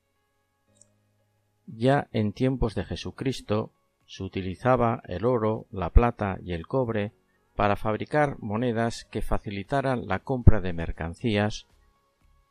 [1.65, 3.71] Ya en tiempos de Jesucristo
[4.08, 7.12] se utilizaba el oro, la plata y el cobre
[7.55, 11.68] para fabricar monedas que facilitaran la compra de mercancías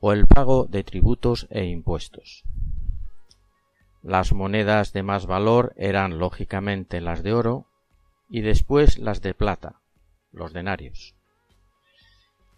[0.01, 2.45] o el pago de tributos e impuestos.
[4.03, 7.67] Las monedas de más valor eran lógicamente las de oro
[8.29, 9.81] y después las de plata,
[10.33, 11.15] los denarios.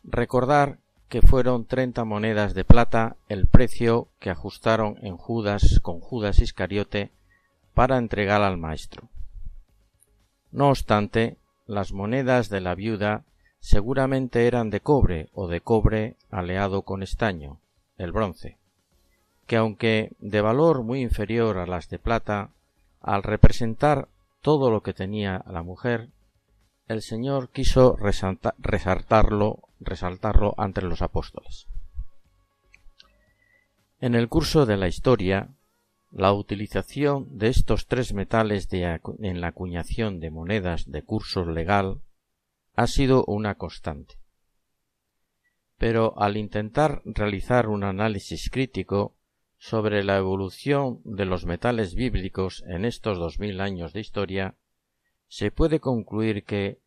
[0.02, 0.78] Recordar
[1.08, 7.12] que fueron treinta monedas de plata el precio que ajustaron en Judas con Judas Iscariote
[7.78, 9.08] para entregar al maestro.
[10.50, 11.36] No obstante,
[11.68, 13.22] las monedas de la viuda
[13.60, 17.60] seguramente eran de cobre o de cobre aleado con estaño,
[17.96, 18.56] el bronce,
[19.46, 22.50] que aunque de valor muy inferior a las de plata,
[23.00, 24.08] al representar
[24.42, 26.08] todo lo que tenía la mujer,
[26.88, 31.68] el Señor quiso resaltarlo resaltarlo ante los apóstoles.
[34.00, 35.50] En el curso de la historia,
[36.10, 42.00] la utilización de estos tres metales en la acuñación de monedas de curso legal
[42.74, 44.14] ha sido una constante.
[45.76, 49.14] Pero al intentar realizar un análisis crítico
[49.58, 54.54] sobre la evolución de los metales bíblicos en estos dos mil años de historia,
[55.28, 56.80] se puede concluir que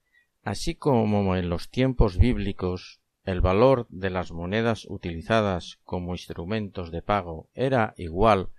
[0.43, 7.03] Así como en los tiempos bíblicos el valor de las monedas utilizadas como instrumentos de
[7.03, 8.49] pago era igual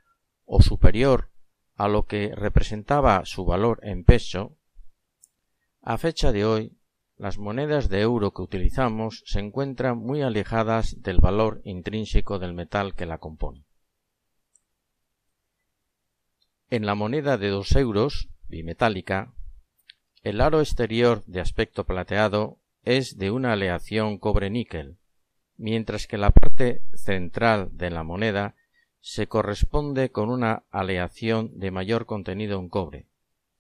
[0.45, 1.31] o superior
[1.77, 4.57] a lo que representaba su valor en peso,
[5.81, 6.79] a fecha de hoy
[7.17, 12.95] las monedas de euro que utilizamos se encuentran muy alejadas del valor intrínseco del metal
[12.95, 13.65] que la compone.
[16.69, 19.35] En la moneda de dos euros, bimetálica,
[20.23, 24.97] el aro exterior de aspecto plateado es de una aleación cobre-níquel,
[25.57, 28.57] mientras que la parte central de la moneda
[29.03, 33.09] se corresponde con una aleación de mayor contenido en cobre,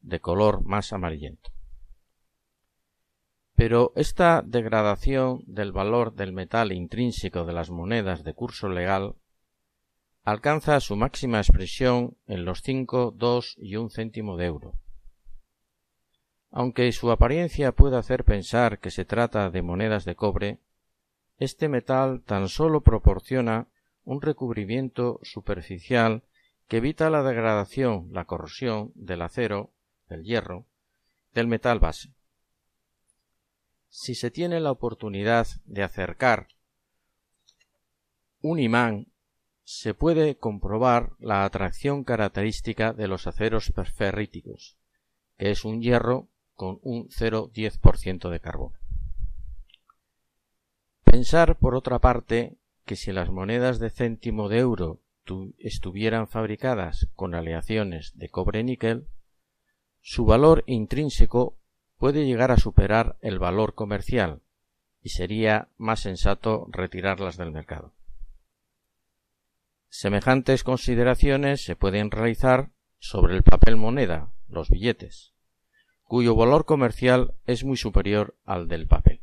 [0.00, 1.50] de color más amarillento.
[3.56, 9.16] Pero esta degradación del valor del metal intrínseco de las monedas de curso legal
[10.22, 14.74] alcanza su máxima expresión en los 5, 2 y un céntimo de euro.
[16.52, 20.60] Aunque su apariencia pueda hacer pensar que se trata de monedas de cobre,
[21.38, 23.66] este metal tan solo proporciona
[24.04, 26.22] un recubrimiento superficial
[26.68, 29.72] que evita la degradación, la corrosión del acero,
[30.08, 30.66] del hierro,
[31.34, 32.14] del metal base.
[33.88, 36.48] Si se tiene la oportunidad de acercar
[38.40, 39.12] un imán,
[39.64, 44.76] se puede comprobar la atracción característica de los aceros ferríticos,
[45.38, 48.78] que es un hierro con un 0,10% de carbono.
[51.04, 55.00] Pensar, por otra parte, que si las monedas de céntimo de euro
[55.58, 59.06] estuvieran fabricadas con aleaciones de cobre-níquel,
[60.00, 61.56] su valor intrínseco
[61.96, 64.40] puede llegar a superar el valor comercial
[65.00, 67.92] y sería más sensato retirarlas del mercado.
[69.88, 75.32] Semejantes consideraciones se pueden realizar sobre el papel moneda, los billetes,
[76.02, 79.20] cuyo valor comercial es muy superior al del papel.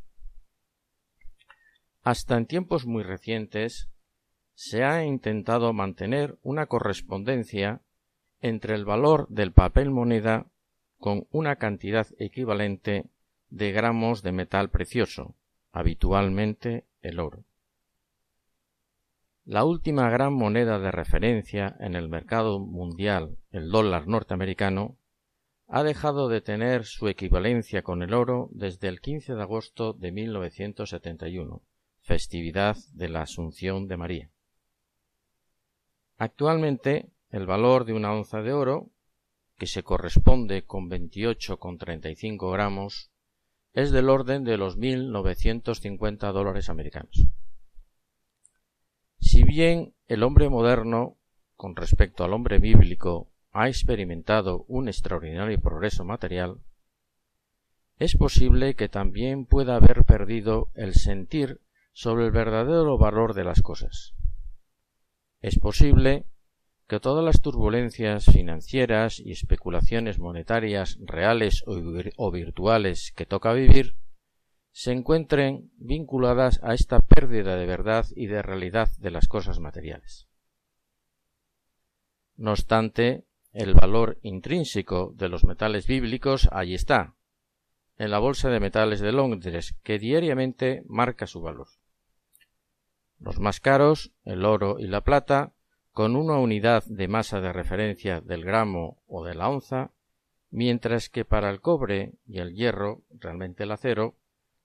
[2.02, 3.90] Hasta en tiempos muy recientes
[4.56, 7.82] se ha intentado mantener una correspondencia
[8.42, 10.48] entre el valor del papel moneda
[10.98, 13.06] con una cantidad equivalente
[13.50, 15.36] de gramos de metal precioso,
[15.72, 17.44] habitualmente el oro.
[19.46, 24.98] La última gran moneda de referencia en el mercado mundial, el dólar norteamericano,
[25.68, 30.12] ha dejado de tener su equivalencia con el oro desde el 15 de agosto de
[30.12, 31.62] 1971
[32.10, 34.32] festividad de la Asunción de María.
[36.18, 38.90] Actualmente, el valor de una onza de oro,
[39.60, 43.12] que se corresponde con 28,35 gramos,
[43.74, 47.28] es del orden de los 1.950 dólares americanos.
[49.20, 51.16] Si bien el hombre moderno,
[51.56, 56.58] con respecto al hombre bíblico, ha experimentado un extraordinario progreso material,
[58.00, 61.62] es posible que también pueda haber perdido el sentir
[61.94, 64.14] sobre el verdadero valor de las cosas.
[65.42, 66.26] Es posible
[66.88, 73.96] que todas las turbulencias financieras y especulaciones monetarias reales o virtuales que toca vivir
[74.72, 80.28] se encuentren vinculadas a esta pérdida de verdad y de realidad de las cosas materiales.
[82.38, 87.16] No obstante, el valor intrínseco de los metales bíblicos allí está,
[87.98, 91.68] en la Bolsa de Metales de Londres, que diariamente marca su valor
[93.20, 95.54] los más caros, el oro y la plata,
[95.92, 99.92] con una unidad de masa de referencia del gramo o de la onza,
[100.52, 104.16] mientras que para el cobre y el hierro, realmente el acero,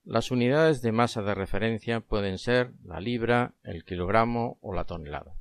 [0.04, 5.34] las unidades de masa de referencia pueden ser la libra, el kilogramo o la tonelada.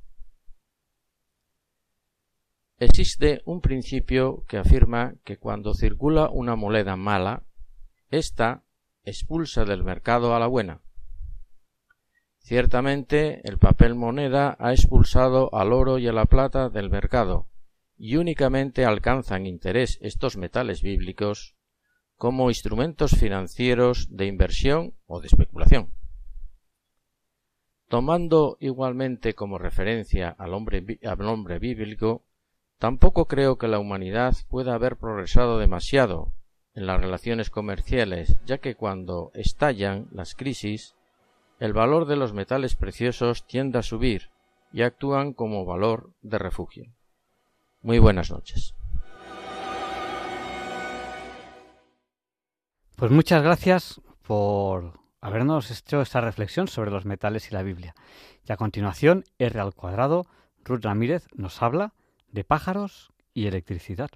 [2.78, 7.44] Existe un principio que afirma que cuando circula una moneda mala,
[8.10, 8.64] ésta
[9.04, 10.80] expulsa del mercado a la buena,
[12.44, 17.46] Ciertamente el papel moneda ha expulsado al oro y a la plata del mercado,
[17.96, 21.54] y únicamente alcanzan interés estos metales bíblicos
[22.16, 25.94] como instrumentos financieros de inversión o de especulación.
[27.88, 30.82] Tomando igualmente como referencia al hombre,
[31.58, 32.24] bíblico,
[32.78, 36.34] tampoco creo que la humanidad pueda haber progresado demasiado
[36.74, 40.94] en las relaciones comerciales, ya que cuando estallan las crisis,
[41.60, 44.30] el valor de los metales preciosos tiende a subir
[44.72, 46.92] y actúan como valor de refugio.
[47.82, 48.74] Muy buenas noches.
[52.96, 57.94] Pues muchas gracias por habernos hecho esta reflexión sobre los metales y la Biblia.
[58.46, 60.26] Y a continuación, R al cuadrado,
[60.64, 61.92] Ruth Ramírez nos habla
[62.28, 64.10] de pájaros y electricidad.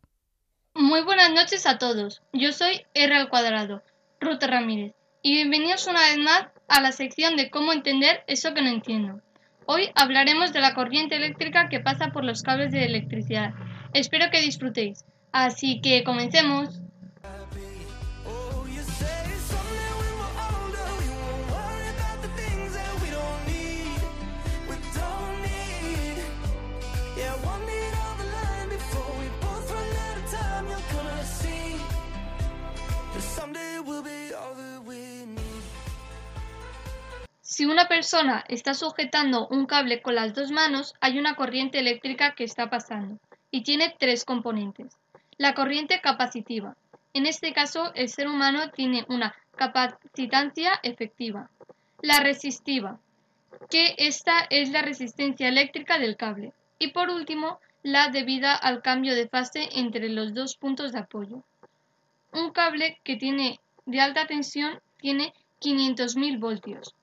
[0.75, 2.23] Muy buenas noches a todos.
[2.33, 3.83] Yo soy R al cuadrado,
[4.21, 8.63] Ruth Ramírez, y bienvenidos una vez más a la sección de cómo entender eso que
[8.63, 9.21] no entiendo.
[9.67, 13.53] Hoy hablaremos de la corriente eléctrica que pasa por los cables de electricidad.
[13.93, 15.05] Espero que disfrutéis.
[15.33, 16.81] Así que comencemos.
[37.59, 42.37] Si una persona está sujetando un cable con las dos manos, hay una corriente eléctrica
[42.37, 43.19] que está pasando
[43.51, 44.97] y tiene tres componentes.
[45.39, 46.77] La corriente capacitiva.
[47.15, 51.51] En este caso, el ser humano tiene una capacitancia efectiva.
[52.01, 53.01] La resistiva,
[53.69, 56.53] que esta es la resistencia eléctrica del cable.
[56.79, 61.43] Y por último, la debida al cambio de fase entre los dos puntos de apoyo.
[62.33, 66.95] Un cable que tiene de alta tensión tiene 500.000 voltios.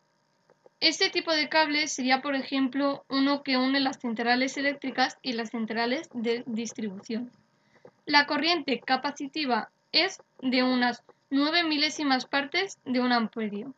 [0.80, 5.49] Este tipo de cable sería, por ejemplo, uno que une las centrales eléctricas y las
[5.49, 7.32] centrales de distribución.
[8.05, 13.73] La corriente capacitiva es de unas 9 milésimas partes de un amperio,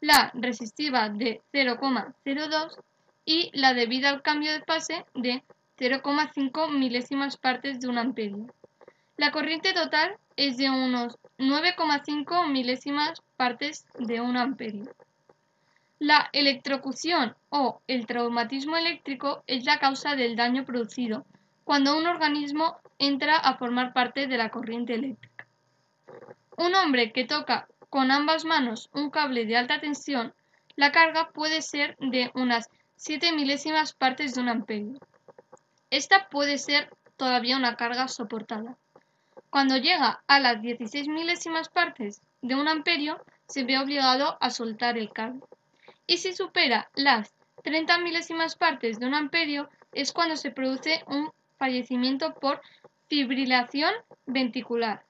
[0.00, 2.78] la resistiva de 0,02
[3.24, 5.42] y la debida al cambio de fase de
[5.78, 8.46] 0,5 milésimas partes de un amperio.
[9.16, 14.90] La corriente total es de unos 9,5 milésimas partes de un amperio.
[16.02, 21.26] La electrocución o el traumatismo eléctrico es la causa del daño producido
[21.62, 25.46] cuando un organismo entra a formar parte de la corriente eléctrica.
[26.56, 30.32] Un hombre que toca con ambas manos un cable de alta tensión,
[30.74, 34.98] la carga puede ser de unas 7 milésimas partes de un amperio.
[35.90, 36.88] Esta puede ser
[37.18, 38.78] todavía una carga soportada.
[39.50, 44.96] Cuando llega a las 16 milésimas partes de un amperio, se ve obligado a soltar
[44.96, 45.42] el cable.
[46.10, 47.32] Y si supera las
[47.62, 52.60] 30 milésimas partes de un amperio, es cuando se produce un fallecimiento por
[53.06, 53.92] fibrilación
[54.26, 55.04] ventricular.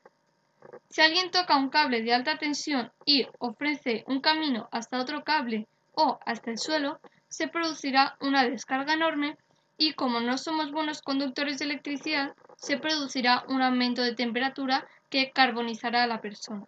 [0.90, 5.68] Si alguien toca un cable de alta tensión y ofrece un camino hasta otro cable
[5.94, 9.38] o hasta el suelo, se producirá una descarga enorme
[9.78, 15.30] y como no somos buenos conductores de electricidad, se producirá un aumento de temperatura que
[15.30, 16.66] carbonizará a la persona.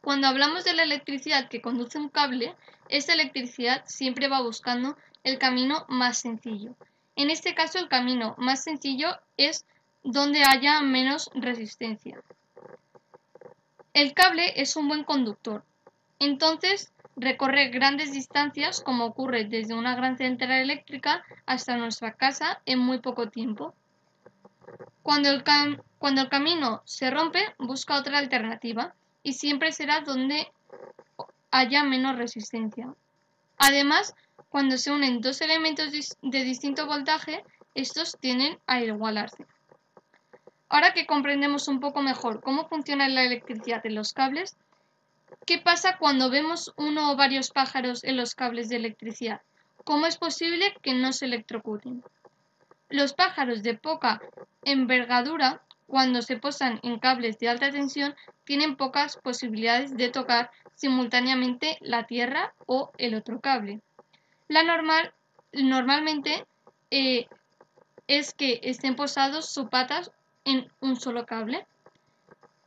[0.00, 2.54] Cuando hablamos de la electricidad que conduce un cable,
[2.88, 6.74] esta electricidad siempre va buscando el camino más sencillo.
[7.16, 9.66] En este caso, el camino más sencillo es
[10.04, 12.22] donde haya menos resistencia.
[13.92, 15.64] El cable es un buen conductor.
[16.20, 22.78] Entonces, recorre grandes distancias como ocurre desde una gran central eléctrica hasta nuestra casa en
[22.78, 23.74] muy poco tiempo.
[25.02, 25.42] Cuando el,
[25.98, 28.94] cuando el camino se rompe, busca otra alternativa
[29.28, 30.50] y siempre será donde
[31.50, 32.94] haya menos resistencia.
[33.58, 34.14] Además,
[34.48, 39.44] cuando se unen dos elementos de distinto voltaje, estos tienden a igualarse.
[40.70, 44.56] Ahora que comprendemos un poco mejor cómo funciona la electricidad en los cables,
[45.44, 49.42] ¿Qué pasa cuando vemos uno o varios pájaros en los cables de electricidad?
[49.84, 52.02] ¿Cómo es posible que no se electrocuten?
[52.88, 54.22] Los pájaros de poca
[54.64, 58.14] envergadura, cuando se posan en cables de alta tensión,
[58.44, 63.80] tienen pocas posibilidades de tocar simultáneamente la tierra o el otro cable.
[64.48, 65.14] La normal,
[65.52, 66.46] normalmente
[66.90, 67.26] eh,
[68.06, 70.12] es que estén posados sus patas
[70.44, 71.66] en un solo cable.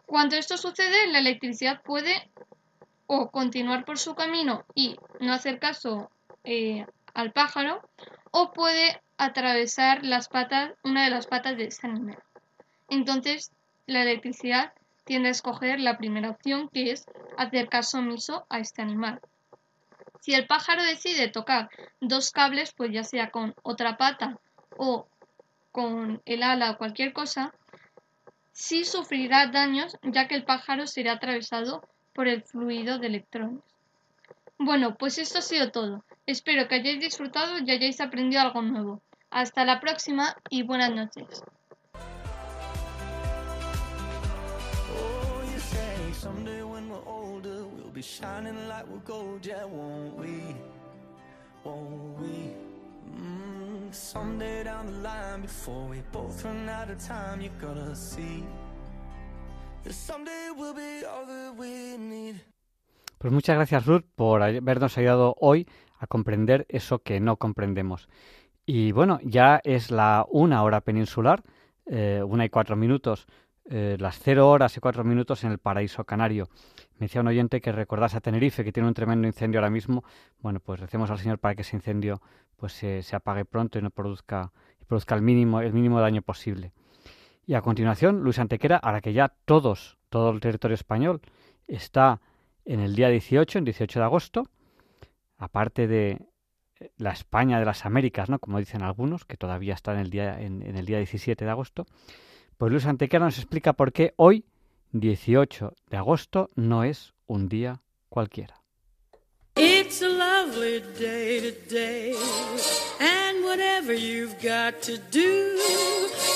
[0.07, 2.31] Cuando esto sucede, la electricidad puede
[3.05, 6.09] o continuar por su camino y no hacer caso
[6.43, 7.87] eh, al pájaro,
[8.31, 12.17] o puede atravesar las patas, una de las patas de ese animal.
[12.91, 13.53] Entonces,
[13.87, 14.73] la electricidad
[15.05, 17.05] tiende a escoger la primera opción, que es
[17.37, 19.21] hacer caso omiso a este animal.
[20.19, 21.69] Si el pájaro decide tocar
[22.01, 24.37] dos cables, pues ya sea con otra pata
[24.77, 25.07] o
[25.71, 27.53] con el ala o cualquier cosa,
[28.51, 33.63] sí sufrirá daños ya que el pájaro será atravesado por el fluido de electrones.
[34.57, 36.03] Bueno, pues esto ha sido todo.
[36.25, 39.01] Espero que hayáis disfrutado y hayáis aprendido algo nuevo.
[39.29, 41.41] Hasta la próxima y buenas noches.
[63.17, 65.67] Pues muchas gracias Ruth por habernos ayudado hoy
[65.97, 68.09] a comprender eso que no comprendemos.
[68.65, 71.41] Y bueno, ya es la una hora peninsular,
[71.87, 73.25] eh, una y cuatro minutos,
[73.71, 76.49] eh, las cero horas y cuatro minutos en el paraíso canario.
[76.99, 80.03] Me decía un oyente que recordase a Tenerife, que tiene un tremendo incendio ahora mismo.
[80.39, 82.21] Bueno, pues recemos al Señor para que ese incendio
[82.57, 84.51] pues se, apague pronto y no produzca,
[84.87, 86.73] produzca el mínimo, el mínimo daño posible.
[87.47, 91.21] Y a continuación, Luis Antequera, ahora que ya todos, todo el territorio español
[91.67, 92.21] está
[92.65, 94.49] en el día 18, en 18 de agosto,
[95.37, 96.21] aparte de
[96.79, 98.39] eh, la España de las Américas, ¿no?
[98.39, 101.85] Como dicen algunos, que todavía está en el día, en, el día 17 de agosto,
[102.61, 104.45] pues Luis Antequera nos explica por qué hoy,
[104.91, 108.61] 18 de agosto, no es un día cualquiera.
[109.55, 112.15] It's a lovely day today,
[112.99, 115.57] and whatever you've got to do,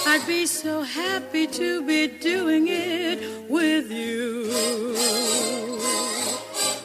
[0.07, 5.74] I'd be so happy to be doing it with you.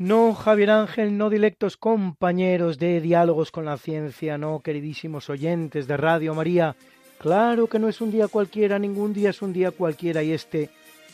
[0.00, 5.98] No, Javier Ángel, no directos compañeros de Diálogos con la Ciencia, no, queridísimos oyentes de
[5.98, 6.74] Radio María.
[7.18, 10.70] Claro que no es un día cualquiera, ningún día es un día cualquiera y este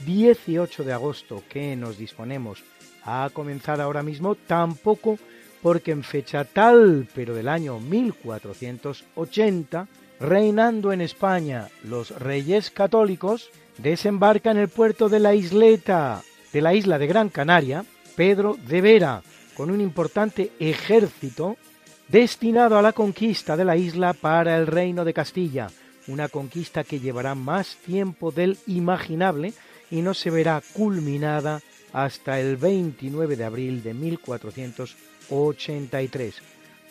[0.07, 2.63] 18 de agosto que nos disponemos
[3.03, 5.19] a comenzar ahora mismo tampoco
[5.65, 9.89] porque en fecha tal, pero del año 1480,
[10.21, 16.23] reinando en España los reyes católicos, desembarca en el puerto de la isleta
[16.53, 17.85] de la isla de Gran Canaria,
[18.17, 19.23] Pedro de Vera,
[19.55, 21.57] con un importante ejército
[22.09, 25.69] destinado a la conquista de la isla para el reino de Castilla,
[26.09, 29.53] una conquista que llevará más tiempo del imaginable
[29.91, 31.61] y no se verá culminada
[31.93, 36.37] hasta el 29 de abril de 1483.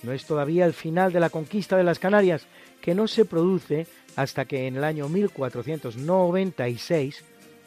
[0.04, 2.46] No es todavía el final de la conquista de las Canarias,
[2.82, 7.24] que no se produce hasta que en el año 1496,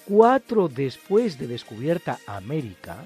[0.07, 3.05] cuatro después de descubierta América,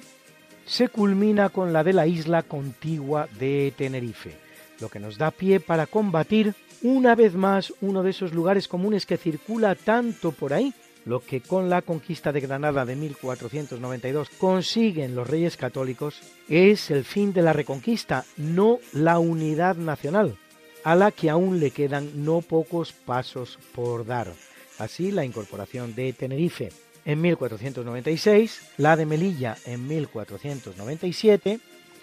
[0.67, 4.37] se culmina con la de la isla contigua de Tenerife,
[4.81, 9.07] lo que nos da pie para combatir una vez más uno de esos lugares comunes
[9.07, 15.15] que circula tanto por ahí, lo que con la conquista de Granada de 1492 consiguen
[15.15, 20.37] los reyes católicos es el fin de la reconquista, no la unidad nacional,
[20.85, 24.33] a la que aún le quedan no pocos pasos por dar.
[24.79, 26.71] Así la incorporación de Tenerife
[27.05, 31.61] en 1496, la de Melilla en 1497,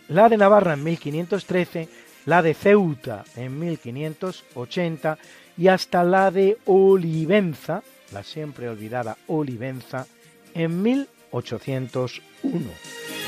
[0.10, 1.89] la de Navarra en 1513,
[2.26, 5.18] la de Ceuta en 1580
[5.58, 10.08] y hasta la de Olivenza, la siempre olvidada Olivenza,
[10.54, 13.19] en 1801.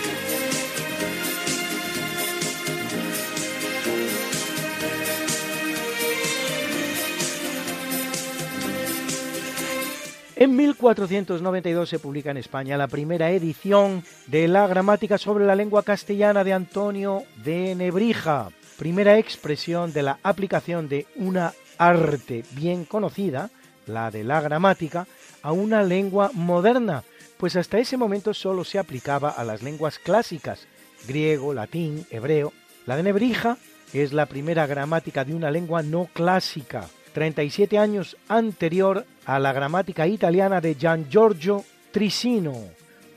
[10.41, 15.83] En 1492 se publica en España la primera edición de la gramática sobre la lengua
[15.83, 23.51] castellana de Antonio de Nebrija, primera expresión de la aplicación de una arte bien conocida,
[23.85, 25.05] la de la gramática,
[25.43, 27.03] a una lengua moderna,
[27.37, 30.65] pues hasta ese momento solo se aplicaba a las lenguas clásicas,
[31.07, 32.51] griego, latín, hebreo.
[32.87, 33.57] La de Nebrija
[33.93, 40.07] es la primera gramática de una lengua no clásica, 37 años anterior a la gramática
[40.07, 42.55] italiana de Gian Giorgio Tricino,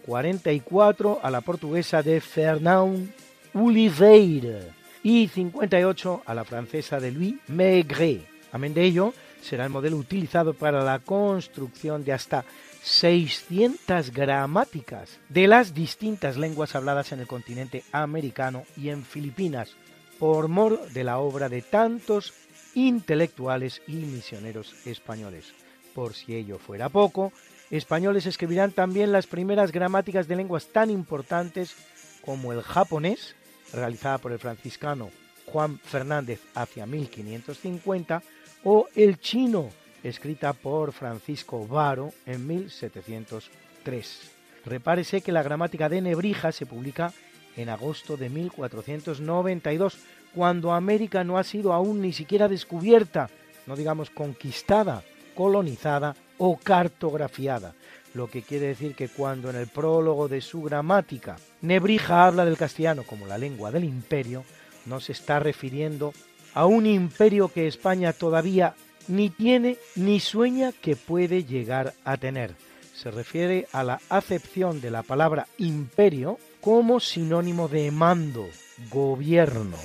[0.07, 3.11] 44 a la portuguesa de Fernand
[3.55, 4.61] Oliveira
[5.03, 8.27] y 58 a la francesa de Louis Maigret.
[8.53, 12.45] Amén de ello, será el modelo utilizado para la construcción de hasta
[12.83, 19.75] 600 gramáticas de las distintas lenguas habladas en el continente americano y en Filipinas,
[20.19, 22.33] por mor de la obra de tantos
[22.75, 25.53] intelectuales y misioneros españoles.
[25.95, 27.33] Por si ello fuera poco,
[27.71, 31.77] españoles escribirán también las primeras gramáticas de lenguas tan importantes
[32.25, 33.37] como el japonés,
[33.73, 35.11] realizada por el franciscano
[35.47, 38.23] Juan Fernández hacia 1550,
[38.65, 39.71] o el chino,
[40.03, 44.31] escrita por Francisco Varo en 1703.
[44.65, 47.13] Repárese que la gramática de Nebrija se publica
[47.57, 49.99] en agosto de 1492,
[50.35, 53.31] cuando América no ha sido aún ni siquiera descubierta,
[53.67, 55.03] no digamos conquistada,
[55.35, 57.75] colonizada o cartografiada,
[58.15, 62.57] lo que quiere decir que cuando en el prólogo de su gramática Nebrija habla del
[62.57, 64.45] castellano como la lengua del imperio,
[64.87, 66.13] no se está refiriendo
[66.55, 68.75] a un imperio que España todavía
[69.09, 72.55] ni tiene ni sueña que puede llegar a tener.
[72.95, 78.47] Se refiere a la acepción de la palabra imperio como sinónimo de mando,
[78.91, 79.77] gobierno.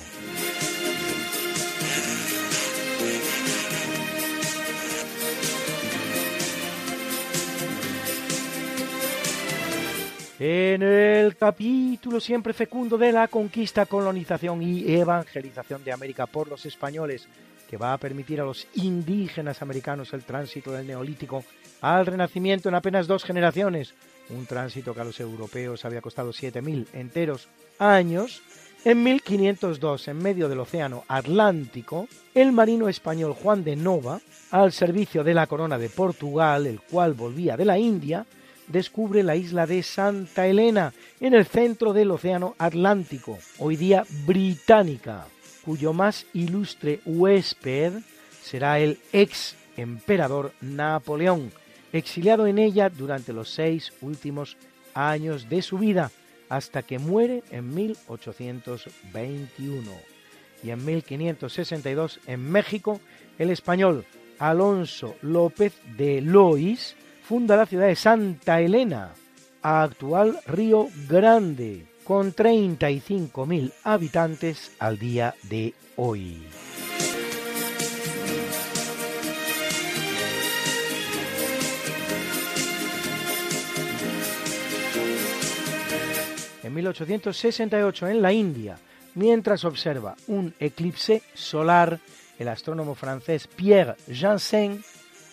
[10.42, 16.64] En el capítulo siempre fecundo de la conquista, colonización y evangelización de América por los
[16.64, 17.28] españoles,
[17.68, 21.44] que va a permitir a los indígenas americanos el tránsito del neolítico
[21.82, 23.92] al renacimiento en apenas dos generaciones,
[24.30, 27.48] un tránsito que a los europeos había costado 7.000 enteros
[27.78, 28.42] años,
[28.82, 34.22] En 1502, en medio del Océano Atlántico, el marino español Juan de Nova,
[34.52, 38.24] al servicio de la corona de Portugal, el cual volvía de la India,
[38.70, 45.26] descubre la isla de Santa Elena, en el centro del Océano Atlántico, hoy día británica,
[45.64, 47.92] cuyo más ilustre huésped
[48.42, 51.52] será el ex emperador Napoleón,
[51.92, 54.56] exiliado en ella durante los seis últimos
[54.94, 56.12] años de su vida,
[56.48, 59.90] hasta que muere en 1821.
[60.62, 63.00] Y en 1562 en México,
[63.38, 64.04] el español
[64.38, 66.96] Alonso López de Lois
[67.30, 69.12] funda la ciudad de Santa Elena,
[69.62, 76.42] actual Río Grande, con 35.000 habitantes al día de hoy.
[86.64, 88.76] En 1868 en la India,
[89.14, 92.00] mientras observa un eclipse solar,
[92.40, 94.82] el astrónomo francés Pierre Janssen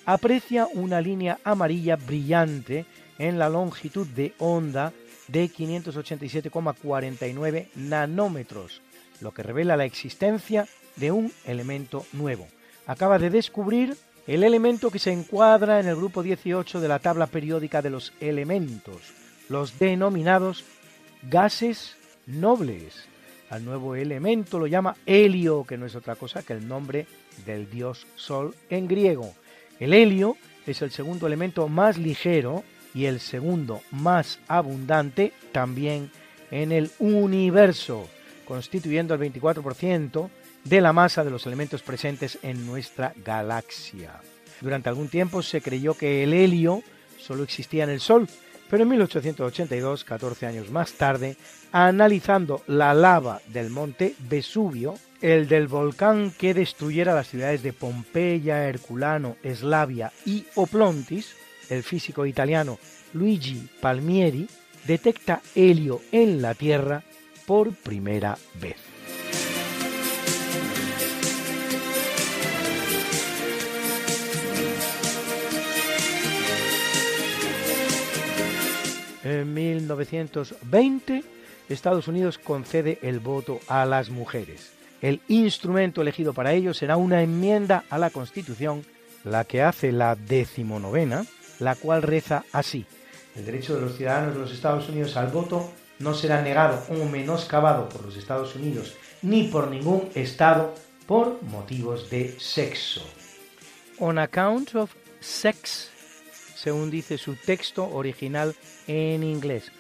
[0.08, 2.86] aprecia una línea amarilla brillante
[3.20, 4.94] en la longitud de onda
[5.28, 8.82] de 587,49 nanómetros,
[9.20, 10.66] lo que revela la existencia
[10.96, 12.48] de un elemento nuevo.
[12.86, 13.98] Acaba de descubrir
[14.28, 18.14] el elemento que se encuadra en el grupo 18 de la tabla periódica de los
[18.22, 19.02] elementos,
[19.50, 20.64] los denominados
[21.24, 23.10] gases nobles.
[23.50, 27.08] Al nuevo elemento lo llama helio, que no es otra cosa que el nombre
[27.46, 29.34] del dios Sol en griego.
[29.80, 32.64] El helio es el segundo elemento más ligero
[32.94, 36.12] y el segundo más abundante también
[36.52, 38.08] en el universo,
[38.46, 40.30] constituyendo el 24%
[40.64, 44.20] de la masa de los elementos presentes en nuestra galaxia.
[44.62, 46.82] Durante algún tiempo se creyó que el helio
[47.20, 48.28] solo existía en el Sol,
[48.70, 51.38] pero en 1882, 14 años más tarde,
[51.72, 58.68] analizando la lava del monte Vesubio, el del volcán que destruyera las ciudades de Pompeya,
[58.68, 61.36] Herculano, Eslavia y Oplontis,
[61.70, 62.80] el físico italiano
[63.14, 64.48] Luigi Palmieri
[64.86, 67.04] detecta helio en la Tierra
[67.46, 68.78] por primera vez.
[79.24, 81.24] En 1920,
[81.68, 84.77] Estados Unidos concede el voto a las mujeres.
[85.02, 88.84] El instrumento elegido para ello será una enmienda a la Constitución,
[89.24, 91.26] la que hace la decimonovena,
[91.60, 92.86] la cual reza así.
[93.36, 97.06] El derecho de los ciudadanos de los Estados Unidos al voto no será negado o
[97.06, 100.74] menoscabado por los Estados Unidos ni por ningún Estado
[101.06, 103.02] por motivos de sexo.
[104.00, 105.90] On account of sex,
[106.56, 108.56] según dice su texto original
[108.88, 109.72] en inglés,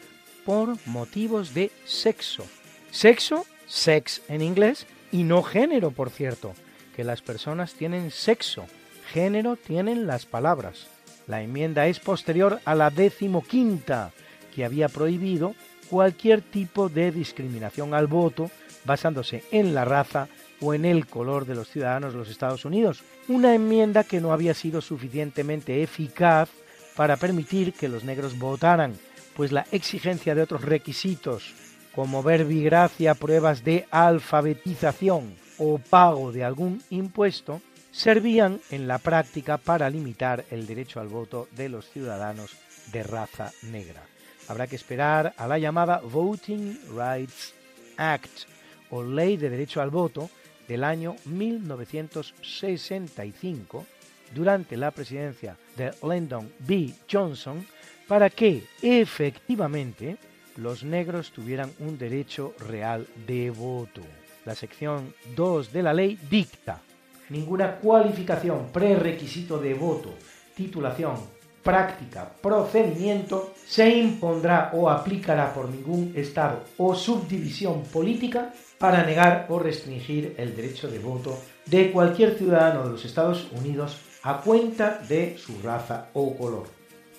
[0.45, 2.45] por motivos de sexo.
[2.89, 6.53] Sexo, sex en inglés, y no género, por cierto,
[6.95, 8.65] que las personas tienen sexo,
[9.11, 10.87] género tienen las palabras.
[11.27, 14.11] La enmienda es posterior a la decimoquinta,
[14.55, 15.55] que había prohibido
[15.89, 18.49] cualquier tipo de discriminación al voto
[18.85, 20.27] basándose en la raza
[20.59, 24.33] o en el color de los ciudadanos de los Estados Unidos, una enmienda que no
[24.33, 26.49] había sido suficientemente eficaz
[26.95, 28.95] para permitir que los negros votaran,
[29.35, 31.53] pues la exigencia de otros requisitos,
[31.97, 37.59] como verbigracia, pruebas de alfabetización o pago de algún impuesto,
[37.91, 42.55] servían en la práctica para limitar el derecho al voto de los ciudadanos
[42.91, 44.03] de raza negra.
[44.47, 47.55] Habrá que esperar a la llamada Voting Rights
[47.97, 48.43] Act
[48.91, 50.29] o Ley de Derecho al Voto
[50.67, 53.87] del año 1965
[54.35, 56.93] durante la presidencia de Lyndon B.
[57.11, 57.65] Johnson
[58.07, 60.19] para que efectivamente
[60.57, 64.01] los negros tuvieran un derecho real de voto.
[64.45, 66.81] La sección 2 de la ley dicta
[67.29, 70.13] ninguna cualificación, prerequisito de voto,
[70.55, 71.15] titulación,
[71.61, 79.59] práctica, procedimiento se impondrá o aplicará por ningún Estado o subdivisión política para negar o
[79.59, 85.37] restringir el derecho de voto de cualquier ciudadano de los Estados Unidos a cuenta de
[85.37, 86.67] su raza o color.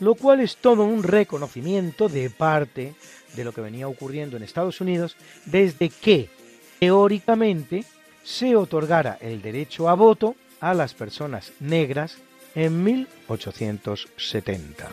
[0.01, 2.95] Lo cual es todo un reconocimiento de parte
[3.35, 6.29] de lo que venía ocurriendo en Estados Unidos desde que,
[6.79, 7.85] teóricamente,
[8.25, 12.19] se otorgara el derecho a voto a las personas negras
[12.55, 14.89] en 1870.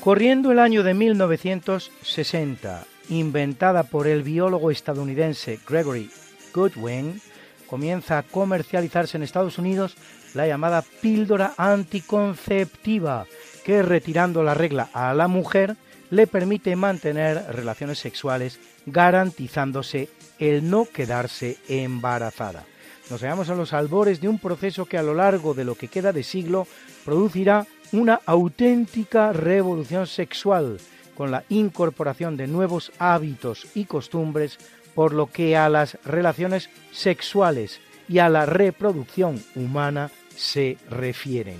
[0.00, 6.10] Corriendo el año de 1960, inventada por el biólogo estadounidense Gregory
[6.54, 7.20] Goodwin,
[7.70, 9.94] comienza a comercializarse en Estados Unidos
[10.34, 13.26] la llamada píldora anticonceptiva,
[13.64, 15.76] que retirando la regla a la mujer
[16.10, 20.08] le permite mantener relaciones sexuales garantizándose
[20.40, 22.64] el no quedarse embarazada.
[23.08, 25.88] Nos hallamos a los albores de un proceso que a lo largo de lo que
[25.88, 26.66] queda de siglo
[27.04, 30.78] producirá una auténtica revolución sexual,
[31.14, 34.58] con la incorporación de nuevos hábitos y costumbres
[34.94, 41.58] por lo que a las relaciones sexuales y a la reproducción humana se refieren.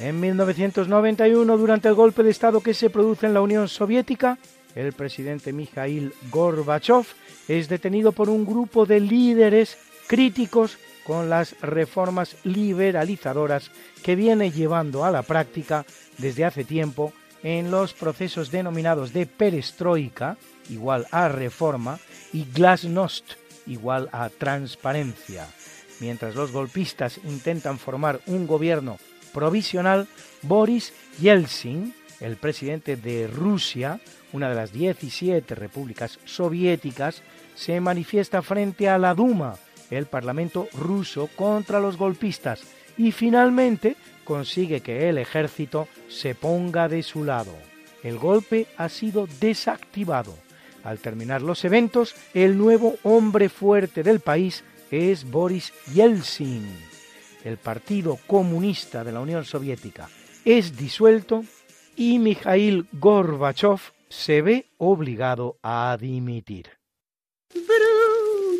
[0.00, 4.38] En 1991, durante el golpe de Estado que se produce en la Unión Soviética,
[4.74, 7.04] el presidente Mikhail Gorbachev
[7.48, 9.76] es detenido por un grupo de líderes
[10.06, 10.78] críticos
[11.10, 13.72] con las reformas liberalizadoras
[14.04, 15.84] que viene llevando a la práctica
[16.18, 17.12] desde hace tiempo
[17.42, 20.36] en los procesos denominados de perestroika,
[20.68, 21.98] igual a reforma,
[22.32, 23.24] y glasnost,
[23.66, 25.48] igual a transparencia.
[25.98, 28.98] Mientras los golpistas intentan formar un gobierno
[29.34, 30.06] provisional,
[30.42, 33.98] Boris Yeltsin, el presidente de Rusia,
[34.32, 37.24] una de las 17 repúblicas soviéticas,
[37.56, 39.56] se manifiesta frente a la Duma,
[39.90, 42.62] el Parlamento ruso, contra los golpistas
[42.96, 47.52] y finalmente consigue que el ejército se ponga de su lado.
[48.02, 50.34] El golpe ha sido desactivado.
[50.84, 56.66] Al terminar los eventos, el nuevo hombre fuerte del país es Boris Yeltsin.
[57.44, 60.08] El Partido Comunista de la Unión Soviética
[60.44, 61.44] es disuelto
[61.96, 66.79] y Mikhail Gorbachev se ve obligado a dimitir.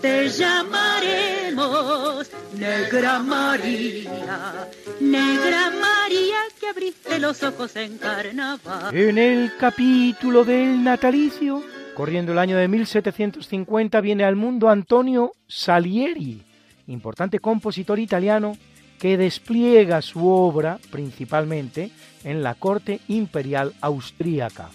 [0.00, 4.68] te llamaremos Negra María,
[5.00, 8.96] Negra María que abriste los ojos en carnaval.
[8.96, 11.62] En el capítulo del natalicio,
[11.94, 16.42] corriendo el año de 1750, viene al mundo Antonio Salieri,
[16.86, 18.56] importante compositor italiano
[18.98, 21.90] que despliega su obra principalmente
[22.24, 24.68] en la corte imperial austríaca.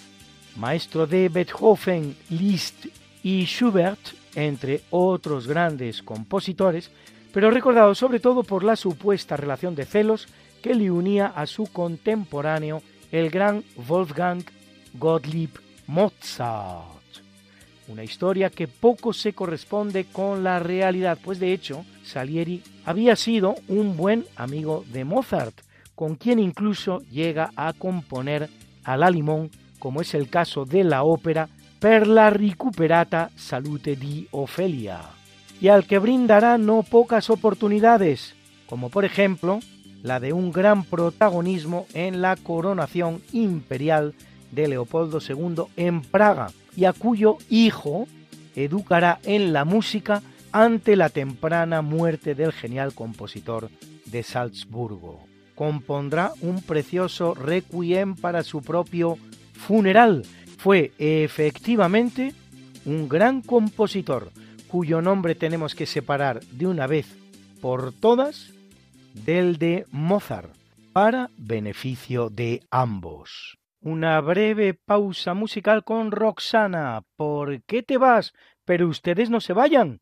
[0.55, 2.87] Maestro de Beethoven, Liszt
[3.23, 3.99] y Schubert,
[4.35, 6.91] entre otros grandes compositores,
[7.33, 10.27] pero recordado sobre todo por la supuesta relación de celos
[10.61, 12.81] que le unía a su contemporáneo,
[13.11, 14.43] el gran Wolfgang
[14.93, 15.51] Gottlieb
[15.87, 16.95] Mozart.
[17.87, 23.55] Una historia que poco se corresponde con la realidad, pues de hecho Salieri había sido
[23.67, 25.61] un buen amigo de Mozart,
[25.93, 28.49] con quien incluso llega a componer
[28.83, 31.47] a la limón, como es el caso de la ópera
[31.85, 35.01] per la recuperata salute di Ofelia,
[35.61, 38.33] y al que brindará no pocas oportunidades,
[38.65, 39.59] como por ejemplo
[40.01, 44.15] la de un gran protagonismo en la coronación imperial
[44.49, 48.07] de Leopoldo II en Praga, y a cuyo hijo
[48.55, 53.69] educará en la música ante la temprana muerte del genial compositor
[54.05, 55.27] de Salzburgo.
[55.53, 59.19] Compondrá un precioso requiem para su propio
[59.53, 60.23] funeral,
[60.65, 62.33] fue efectivamente
[62.85, 64.31] un gran compositor
[64.67, 67.05] cuyo nombre tenemos que separar de una vez
[67.61, 68.51] por todas
[69.13, 70.49] del de Mozart,
[70.91, 73.59] para beneficio de ambos.
[73.79, 77.03] Una breve pausa musical con Roxana.
[77.15, 78.33] ¿Por qué te vas?
[78.65, 80.01] Pero ustedes no se vayan.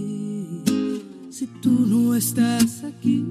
[1.61, 3.23] Tú no estás aquí,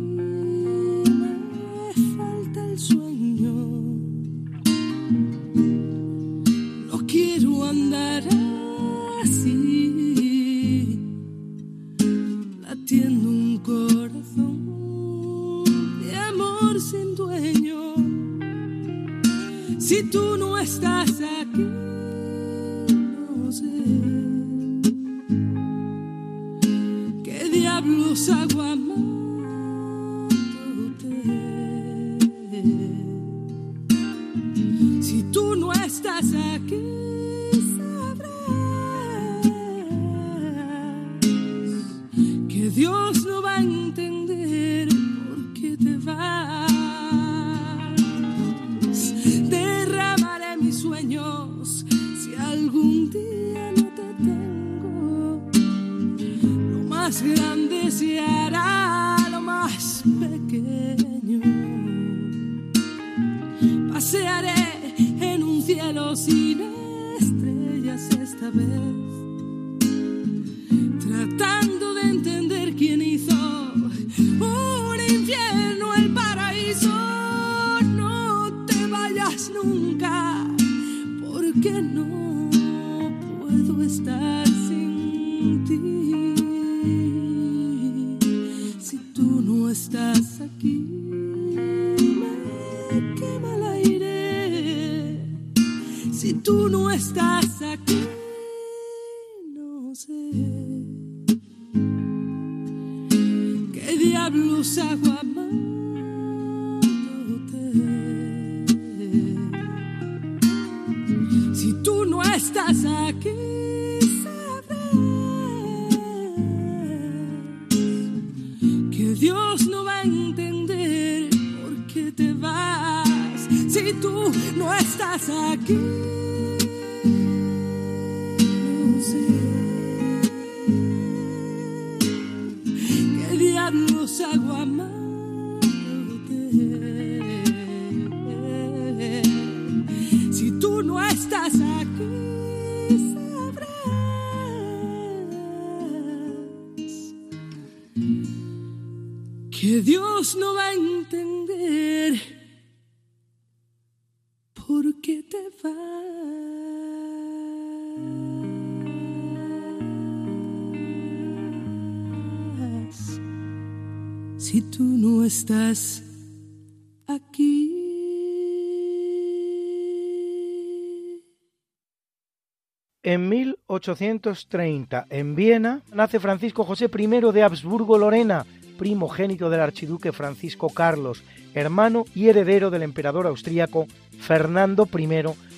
[173.11, 178.47] En 1830, en Viena, nace Francisco José I de Habsburgo-Lorena,
[178.79, 183.89] primogénito del archiduque Francisco Carlos, hermano y heredero del emperador austríaco
[184.21, 185.09] Fernando I,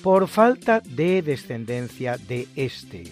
[0.01, 3.03] por falta de descendencia de este.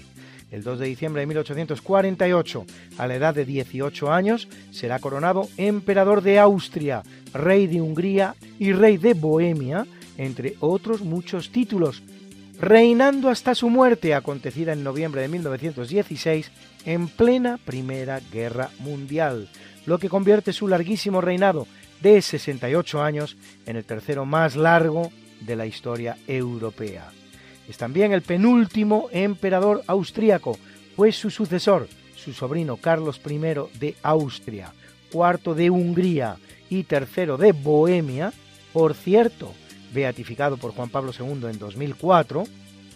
[0.49, 2.65] El 2 de diciembre de 1848,
[2.97, 8.73] a la edad de 18 años, será coronado emperador de Austria, rey de Hungría y
[8.73, 9.85] rey de Bohemia,
[10.17, 12.01] entre otros muchos títulos,
[12.61, 16.51] reinando hasta su muerte, acontecida en noviembre de 1916,
[16.85, 19.49] en plena Primera Guerra Mundial,
[19.87, 21.65] lo que convierte su larguísimo reinado
[22.01, 23.35] de 68 años
[23.65, 27.11] en el tercero más largo de la historia europea.
[27.67, 30.59] Es también el penúltimo emperador austríaco,
[30.95, 33.39] pues su sucesor, su sobrino Carlos I
[33.79, 34.71] de Austria,
[35.11, 36.37] cuarto de Hungría
[36.69, 38.31] y tercero de Bohemia,
[38.71, 39.51] por cierto,
[39.93, 42.43] beatificado por Juan Pablo II en 2004,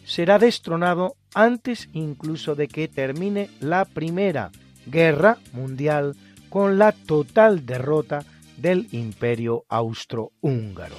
[0.06, 4.52] será destronado antes incluso de que termine la Primera
[4.86, 6.16] Guerra Mundial
[6.50, 8.24] con la total derrota
[8.58, 10.96] del Imperio Austrohúngaro.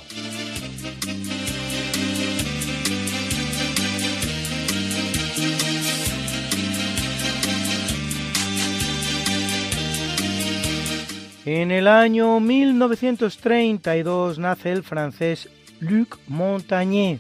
[11.46, 15.48] En el año 1932 nace el francés
[15.80, 17.18] Luc Montagnier,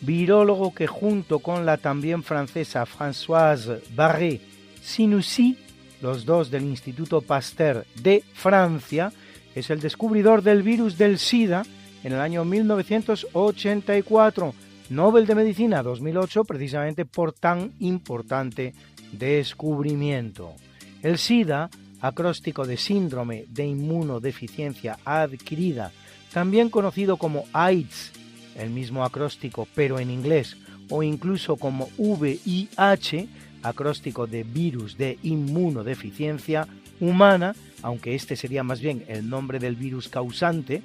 [0.00, 4.40] virólogo que junto con la también francesa Françoise Barré
[4.80, 5.58] Sinoussi,
[6.00, 9.12] los dos del Instituto Pasteur de Francia,
[9.54, 11.64] es el descubridor del virus del SIDA
[12.04, 14.54] en el año 1984,
[14.90, 18.74] Nobel de Medicina 2008, precisamente por tan importante
[19.12, 20.54] descubrimiento.
[21.02, 21.68] El SIDA
[22.00, 25.90] acróstico de síndrome de inmunodeficiencia adquirida,
[26.32, 28.12] también conocido como AIDS,
[28.56, 30.56] el mismo acróstico pero en inglés,
[30.90, 33.28] o incluso como VIH,
[33.62, 36.66] acróstico de virus de inmunodeficiencia
[37.00, 40.82] humana, aunque este sería más bien el nombre del virus causante,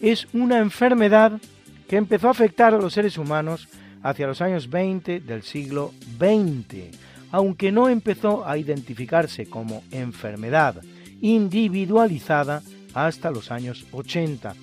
[0.00, 1.40] es una enfermedad
[1.88, 3.68] que empezó a afectar a los seres humanos
[4.02, 6.96] hacia los años 20 del siglo XX,
[7.30, 10.82] aunque no empezó a identificarse como enfermedad
[11.20, 12.62] individualizada
[12.94, 14.54] hasta los años 80.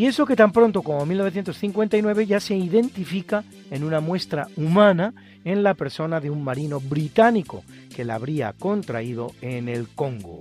[0.00, 5.12] Y eso que tan pronto como 1959 ya se identifica en una muestra humana
[5.44, 7.64] en la persona de un marino británico
[7.94, 10.40] que la habría contraído en el Congo.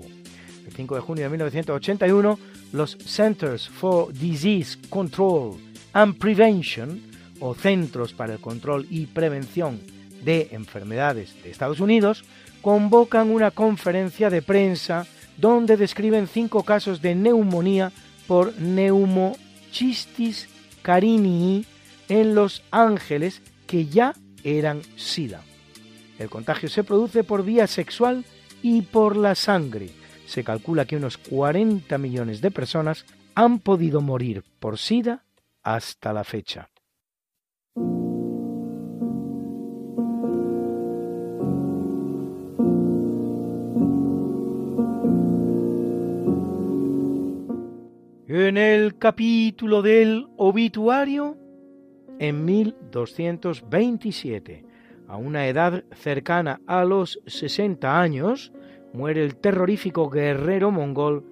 [0.65, 2.39] El 5 de junio de 1981,
[2.71, 5.57] los Centers for Disease Control
[5.91, 7.01] and Prevention,
[7.41, 9.81] o Centros para el Control y Prevención
[10.23, 12.23] de Enfermedades de Estados Unidos,
[12.61, 15.05] convocan una conferencia de prensa
[15.35, 17.91] donde describen cinco casos de neumonía
[18.25, 18.53] por
[19.69, 20.49] neumochistis
[20.81, 21.65] carinii
[22.07, 24.13] en Los Ángeles que ya
[24.43, 25.41] eran SIDA.
[26.17, 28.25] El contagio se produce por vía sexual
[28.61, 29.89] y por la sangre.
[30.25, 33.05] Se calcula que unos 40 millones de personas
[33.35, 35.23] han podido morir por SIDA
[35.63, 36.69] hasta la fecha.
[48.31, 51.35] En el capítulo del obituario,
[52.19, 54.63] en 1227,
[55.07, 58.53] a una edad cercana a los 60 años,
[58.93, 61.25] muere el terrorífico guerrero mongol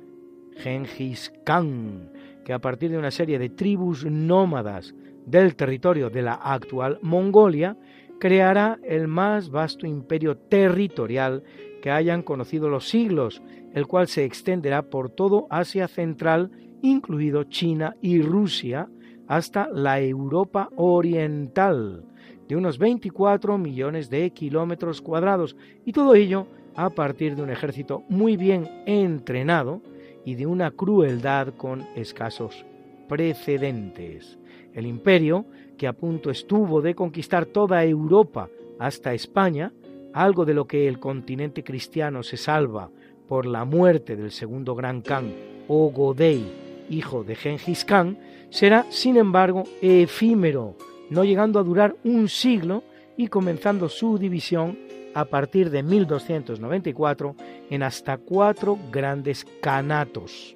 [0.56, 2.10] Genghis Khan,
[2.44, 4.96] que a partir de una serie de tribus nómadas
[5.28, 7.78] del territorio de la actual Mongolia,
[8.20, 11.44] creará el más vasto imperio territorial
[11.80, 13.44] que hayan conocido los siglos,
[13.76, 16.50] el cual se extenderá por todo Asia Central
[16.82, 18.90] incluido China y Rusia,
[19.28, 22.04] hasta la Europa Oriental,
[22.48, 25.56] de unos 24 millones de kilómetros cuadrados,
[25.86, 29.82] y todo ello a partir de un ejército muy bien entrenado
[30.24, 32.66] y de una crueldad con escasos
[33.08, 34.38] precedentes.
[34.74, 35.46] El imperio,
[35.78, 38.50] que a punto estuvo de conquistar toda Europa
[38.80, 39.74] hasta España,
[40.14, 42.90] algo de lo que el continente cristiano se salva
[43.28, 45.34] por la muerte del segundo gran Khan,
[45.68, 48.18] Ogodei, hijo de Genghis Khan,
[48.50, 50.76] será, sin embargo, efímero,
[51.10, 52.84] no llegando a durar un siglo
[53.16, 54.78] y comenzando su división
[55.14, 57.36] a partir de 1294
[57.70, 60.56] en hasta cuatro grandes canatos.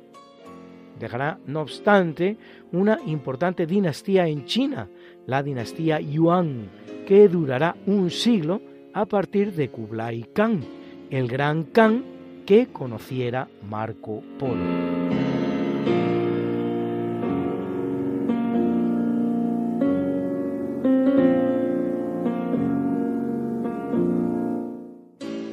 [0.99, 2.37] Dejará, no obstante,
[2.71, 4.87] una importante dinastía en China,
[5.25, 6.69] la dinastía Yuan,
[7.07, 8.61] que durará un siglo
[8.93, 10.61] a partir de Kublai Khan,
[11.09, 12.03] el gran Khan
[12.45, 15.20] que conociera Marco Polo.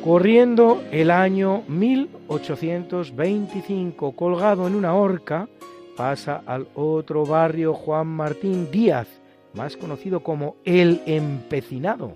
[0.09, 5.51] Corriendo el año 1825, colgado en una horca,
[5.99, 9.07] pasa al otro barrio Juan Martín Díaz,
[9.53, 12.15] más conocido como El Empecinado,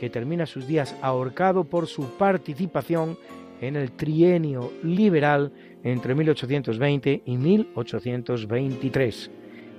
[0.00, 3.18] que termina sus días ahorcado por su participación
[3.60, 5.52] en el trienio liberal
[5.82, 9.30] entre 1820 y 1823.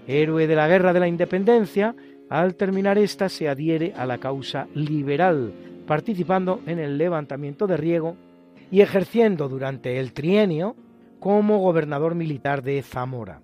[0.08, 1.96] Héroe de la Guerra de la Independencia,
[2.30, 5.54] al terminar esta se adhiere a la causa liberal,
[5.86, 8.16] participando en el levantamiento de Riego
[8.72, 10.76] y ejerciendo durante el trienio
[11.20, 13.42] como gobernador militar de Zamora.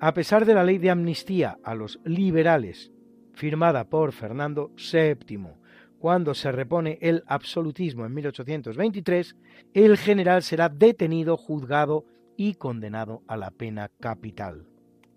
[0.00, 2.90] A pesar de la ley de amnistía a los liberales,
[3.34, 5.61] firmada por Fernando VII,
[6.02, 9.36] cuando se repone el absolutismo en 1823,
[9.72, 12.06] el general será detenido, juzgado
[12.36, 14.66] y condenado a la pena capital.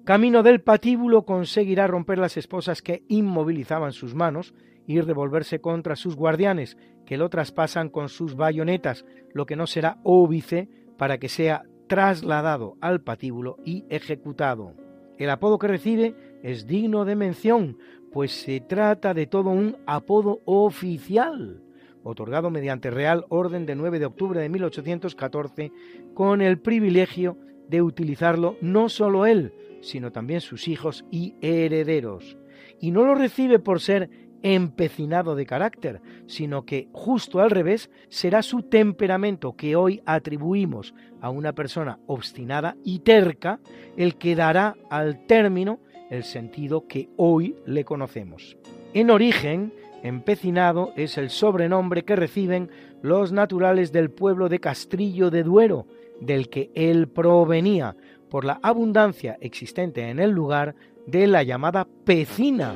[0.03, 4.53] Camino del patíbulo conseguirá romper las esposas que inmovilizaban sus manos
[4.85, 9.97] y revolverse contra sus guardianes, que lo traspasan con sus bayonetas, lo que no será
[10.03, 14.75] óbice para que sea trasladado al patíbulo y ejecutado.
[15.17, 17.79] El apodo que recibe es digno de mención,
[18.15, 21.61] pues se trata de todo un apodo oficial,
[22.01, 25.73] otorgado mediante Real Orden de 9 de octubre de 1814,
[26.13, 27.37] con el privilegio
[27.67, 29.51] de utilizarlo no solo él,
[29.81, 32.37] sino también sus hijos y herederos.
[32.79, 34.09] Y no lo recibe por ser
[34.43, 41.29] empecinado de carácter, sino que justo al revés será su temperamento que hoy atribuimos a
[41.29, 43.59] una persona obstinada y terca
[43.97, 48.57] el que dará al término el sentido que hoy le conocemos.
[48.93, 49.71] En origen,
[50.05, 52.69] Empecinado es el sobrenombre que reciben
[53.01, 55.87] los naturales del pueblo de Castrillo de Duero,
[56.21, 57.95] del que él provenía,
[58.29, 60.75] por la abundancia existente en el lugar
[61.07, 62.75] de la llamada pecina,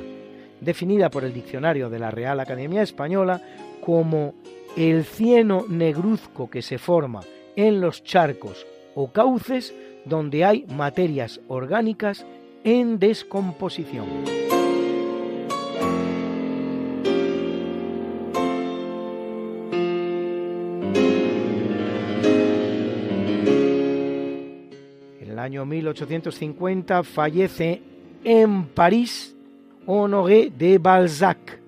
[0.60, 3.40] definida por el diccionario de la Real Academia Española
[3.82, 4.34] como
[4.76, 7.22] el cieno negruzco que se forma
[7.56, 8.66] en los charcos
[8.96, 9.76] o cauces
[10.06, 12.26] donde hay materias orgánicas
[12.72, 14.06] en descomposición.
[25.20, 27.82] En el año 1850 fallece
[28.24, 29.36] en París
[29.88, 31.60] Honoré de Balzac,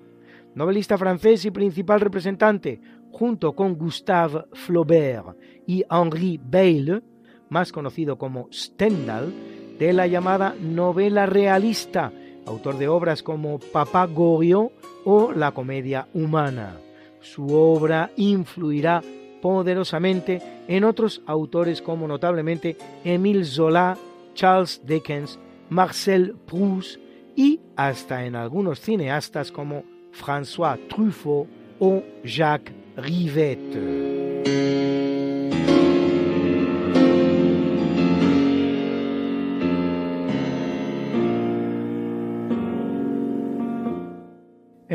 [0.54, 2.80] novelista francés y principal representante,
[3.10, 7.02] junto con Gustave Flaubert y Henri Bayle,
[7.48, 9.32] más conocido como Stendhal,
[9.82, 12.12] de la llamada novela realista,
[12.46, 14.70] autor de obras como Papá Goriot
[15.04, 16.76] o La comedia humana.
[17.20, 19.02] Su obra influirá
[19.40, 23.98] poderosamente en otros autores como notablemente Émile Zola,
[24.34, 27.00] Charles Dickens, Marcel Proust
[27.34, 29.82] y hasta en algunos cineastas como
[30.12, 31.48] François Truffaut
[31.80, 34.81] o Jacques Rivette.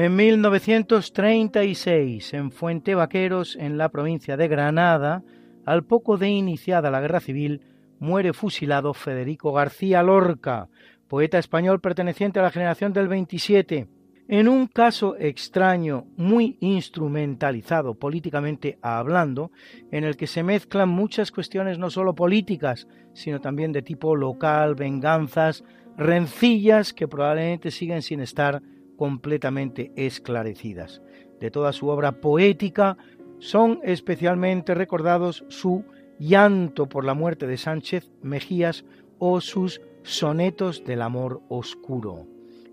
[0.08, 5.22] En 1936, en Fuente Vaqueros, en la provincia de Granada,
[5.66, 7.60] al poco de iniciada la guerra civil,
[8.00, 10.70] muere fusilado Federico García Lorca,
[11.10, 13.90] poeta español perteneciente a la generación del 27,
[14.30, 19.52] en un caso extraño, muy instrumentalizado políticamente hablando,
[19.92, 24.76] en el que se mezclan muchas cuestiones no solo políticas, sino también de tipo local,
[24.76, 25.66] venganzas,
[25.98, 28.62] rencillas que probablemente siguen sin estar
[28.98, 31.02] completamente esclarecidas.
[31.40, 32.98] De toda su obra poética
[33.40, 35.86] son especialmente recordados su
[36.19, 38.84] llanto por la muerte de Sánchez Mejías
[39.19, 42.28] o sus sonetos del amor oscuro.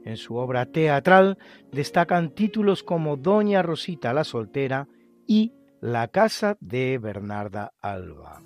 [0.04, 1.38] En su obra teatral
[1.72, 4.88] destacan títulos como Doña Rosita la soltera
[5.26, 8.40] y La casa de Bernarda Alba.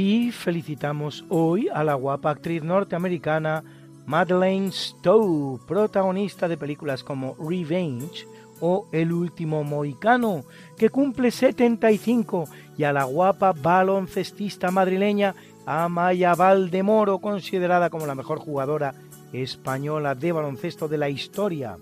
[0.00, 3.64] Y felicitamos hoy a la guapa actriz norteamericana
[4.06, 8.24] Madeleine Stowe, protagonista de películas como Revenge
[8.60, 10.44] o El último mohicano,
[10.76, 12.44] que cumple 75,
[12.76, 15.34] y a la guapa baloncestista madrileña
[15.66, 18.94] Amaya Valdemoro, considerada como la mejor jugadora
[19.32, 21.76] española de baloncesto de la historia.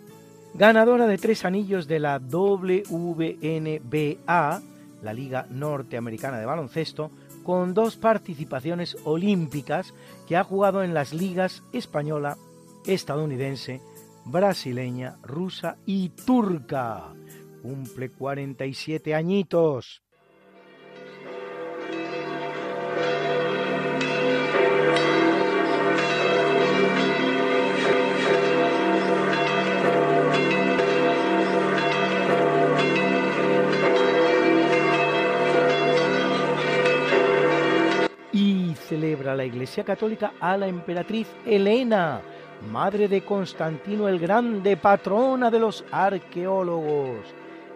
[0.55, 3.03] Ganadora de tres anillos de la WNBA,
[5.03, 7.11] la Liga Norteamericana de Baloncesto,
[7.47, 9.95] con dos participaciones olímpicas
[10.27, 12.37] que ha jugado en las ligas española,
[12.87, 13.81] estadounidense,
[14.25, 17.15] brasileña, rusa y turca.
[17.63, 20.03] Cumple 47 añitos.
[38.97, 42.23] Celebra la Iglesia Católica a la emperatriz Helena,
[42.73, 47.27] madre de Constantino el Grande, patrona de los arqueólogos,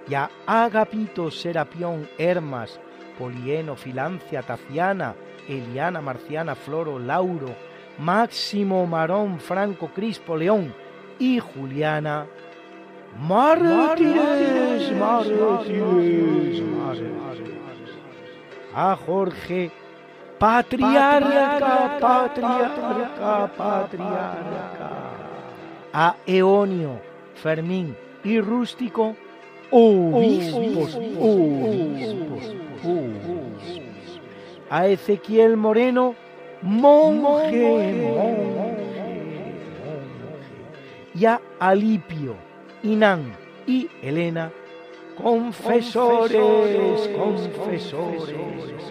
[0.08, 2.80] y a Agapito, Serapión, Hermas,
[3.18, 5.14] Polieno, Filancia, Taciana,
[5.46, 7.54] Eliana, Marciana, Floro, Lauro,
[7.98, 10.72] Máximo, Marón, Franco, Crispo, León
[11.18, 12.26] y Juliana,
[13.18, 16.62] mártires, mártires,
[18.74, 19.70] a Jorge
[20.40, 24.90] patriarca, patriarca, patriarca.
[25.92, 26.98] A Eonio,
[27.34, 27.94] Fermín
[28.24, 29.14] y Rústico,
[29.70, 32.54] obispos, obispos,
[34.70, 36.14] A Ezequiel Moreno,
[36.62, 38.80] monje, monje,
[41.14, 42.36] Y a Alipio,
[42.82, 43.36] Inán
[43.66, 44.50] y Elena,
[45.20, 46.32] confesores,
[47.14, 48.90] confesores, confesores.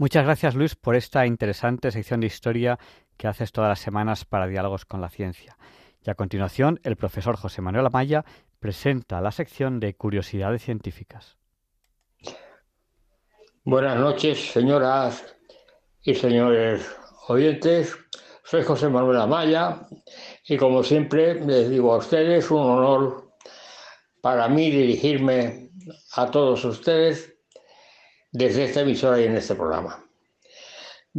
[0.00, 2.78] Muchas gracias Luis por esta interesante sección de historia
[3.16, 5.58] que haces todas las semanas para Diálogos con la Ciencia.
[6.06, 8.24] Y a continuación, el profesor José Manuel Amaya
[8.60, 11.36] presenta la sección de Curiosidades Científicas.
[13.64, 15.36] Buenas noches, señoras
[16.02, 16.88] y señores
[17.26, 17.96] oyentes.
[18.44, 19.88] Soy José Manuel Amaya
[20.46, 23.32] y como siempre les digo a ustedes un honor
[24.20, 25.72] para mí dirigirme
[26.12, 27.37] a todos ustedes
[28.30, 30.04] desde esta emisora y en este programa.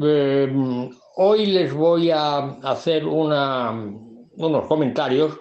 [0.02, 5.38] Eh, hoy les voy a hacer unos comentarios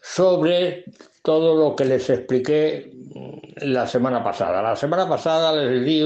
[0.00, 0.84] sobre
[1.22, 2.90] todo lo que les expliqué
[3.56, 4.62] la semana pasada.
[4.62, 6.02] La semana pasada les di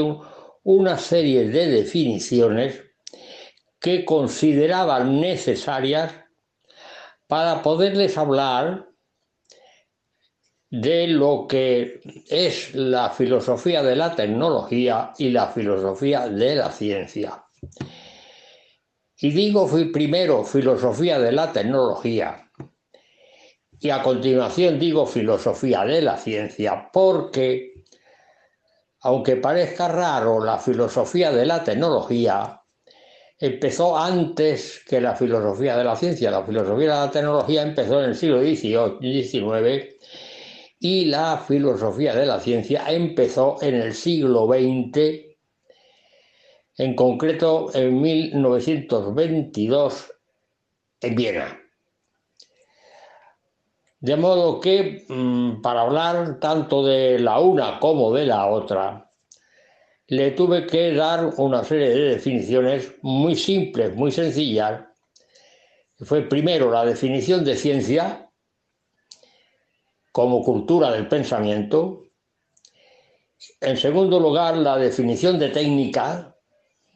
[0.65, 2.83] una serie de definiciones
[3.79, 6.13] que consideraban necesarias
[7.27, 8.89] para poderles hablar
[10.81, 17.45] de lo que es la filosofía de la tecnología y la filosofía de la ciencia.
[19.17, 22.51] Y digo primero filosofía de la tecnología
[23.79, 27.85] y a continuación digo filosofía de la ciencia porque,
[29.03, 32.61] aunque parezca raro, la filosofía de la tecnología
[33.39, 36.33] empezó antes que la filosofía de la ciencia.
[36.33, 39.95] La filosofía de la tecnología empezó en el siglo XIX
[40.85, 45.01] y la filosofía de la ciencia empezó en el siglo XX,
[46.77, 50.13] en concreto en 1922
[51.01, 51.59] en Viena.
[53.99, 59.11] De modo que mm, para hablar tanto de la una como de la otra,
[60.09, 64.83] le tuve que dar una serie de definiciones muy simples, muy sencillas.
[66.01, 68.24] Fue primero la definición de ciencia
[70.15, 72.05] como cultura del pensamiento.
[73.61, 76.37] En segundo lugar, la definición de técnica.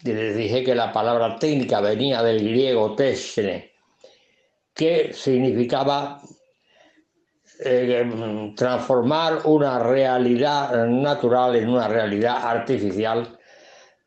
[0.04, 3.72] Les dije que la palabra técnica venía del griego tesne,
[4.72, 6.22] que significaba
[7.64, 13.36] eh, transformar una realidad natural en una realidad artificial.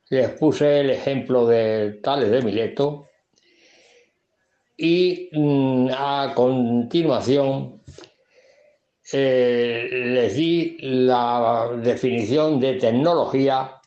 [0.10, 3.10] Les puse el ejemplo de Tales de Mileto
[4.78, 7.81] y mm, a continuación
[9.14, 13.80] eh, les di la definición de tecnología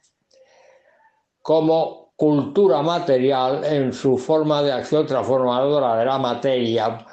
[1.40, 7.04] como cultura material en su forma de acción transformadora de la materia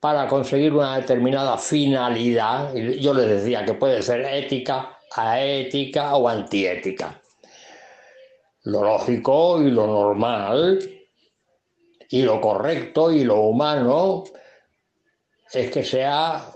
[0.00, 2.74] para conseguir una determinada finalidad.
[2.74, 7.20] Yo les decía que puede ser ética, aética o antiética.
[8.64, 10.78] Lo lógico y lo normal
[12.08, 14.24] y lo correcto y lo humano
[15.52, 16.51] es que sea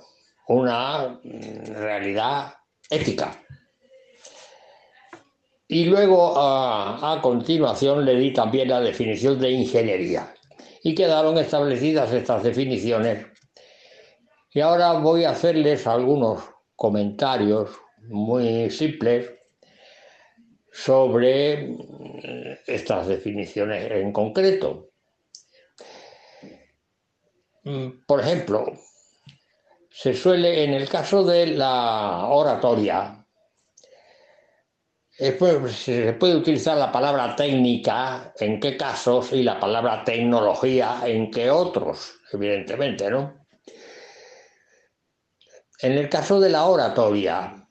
[0.48, 2.54] una realidad
[2.90, 3.42] ética.
[5.68, 10.32] Y luego a, a, continuación le di también la definición de ingeniería.
[10.82, 13.26] Y quedaron establecidas estas definiciones
[14.56, 16.42] y ahora voy a hacerles algunos
[16.76, 17.78] comentarios
[18.08, 19.30] muy simples
[20.72, 24.92] sobre mm, estas definiciones en concreto.
[27.64, 28.64] Mm, por ejemplo,
[29.98, 33.26] se suele, en el caso de la oratoria,
[35.08, 41.50] se puede utilizar la palabra técnica en qué casos y la palabra tecnología en qué
[41.50, 43.46] otros, evidentemente, ¿no?
[45.80, 47.66] En el caso de la oratoria,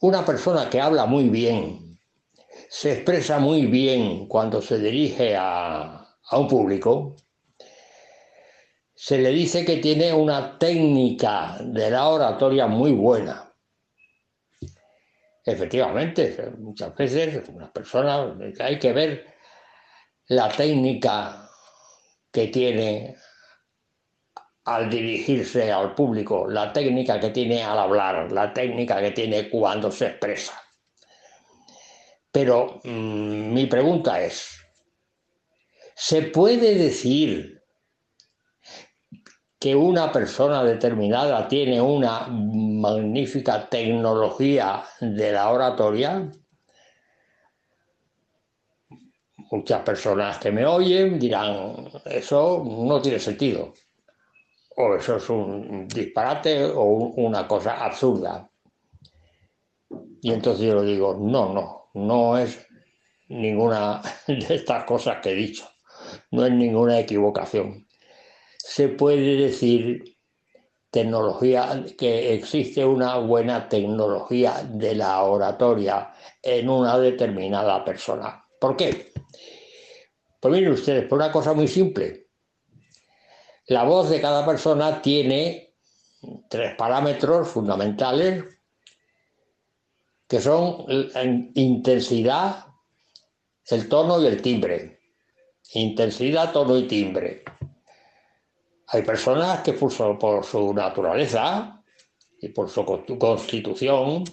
[0.00, 2.00] una persona que habla muy bien,
[2.70, 7.16] se expresa muy bien cuando se dirige a, un público,
[8.94, 13.52] se le dice que tiene una técnica de la oratoria muy buena.
[15.44, 17.42] Efectivamente, muchas veces
[18.60, 19.26] hay que ver
[20.28, 21.50] la técnica
[22.32, 23.16] que tiene
[24.64, 29.90] al dirigirse al público, la técnica que tiene al hablar, la técnica que tiene cuando
[29.90, 30.58] se expresa.
[32.32, 34.58] Pero mm, mi pregunta es,
[35.94, 37.53] ¿se puede decir
[39.64, 46.30] que una persona determinada tiene una magnífica tecnología de la oratoria?
[49.50, 53.72] Muchas personas que me oyen dirán, eso no tiene sentido
[54.76, 58.46] o eso es un disparate o una cosa absurda.
[60.20, 62.66] Y entonces yo le digo, no, no, no es
[63.30, 65.66] ninguna de estas cosas que he dicho,
[66.32, 67.83] no es ninguna equivocación.
[68.66, 70.16] Se puede decir
[70.90, 78.42] tecnología, que existe una buena tecnología de la oratoria en una determinada persona.
[78.58, 79.12] ¿Por qué?
[80.40, 82.28] Pues miren ustedes, por una cosa muy simple.
[83.66, 85.74] La voz de cada persona tiene
[86.48, 88.44] tres parámetros fundamentales
[90.26, 90.86] que son
[91.54, 92.64] intensidad,
[93.68, 95.00] el tono y el timbre.
[95.74, 97.44] Intensidad, tono y timbre.
[98.88, 101.82] Hay personas que por su, naturaleza
[102.40, 102.84] y por su
[103.18, 104.24] constitución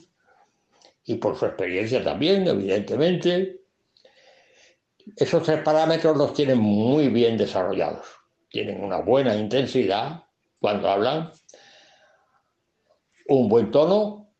[1.05, 3.61] y por su experiencia también, evidentemente,
[5.15, 8.05] esos tres parámetros los tienen muy bien desarrollados.
[8.49, 10.23] Tienen una buena intensidad
[10.59, 11.31] cuando hablan,
[13.27, 14.33] un buen tono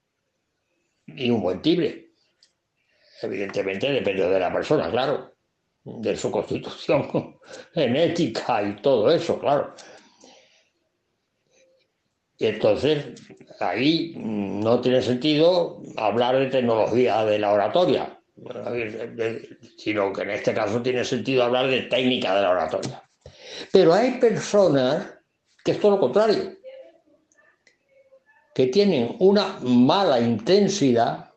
[1.08, 2.12] y un buen timbre.
[3.22, 5.36] Evidentemente depende de la persona, claro,
[5.84, 7.40] de su constitución
[7.74, 9.74] genética y todo eso, claro.
[12.42, 13.06] Y entonces
[13.60, 18.20] ahí no tiene sentido hablar de tecnología de la oratoria,
[19.78, 23.04] sino que en este caso tiene sentido hablar de técnica de la oratoria.
[23.72, 25.06] Pero hay personas
[25.64, 26.58] que es todo lo contrario,
[28.56, 31.32] que tienen una mala intensidad,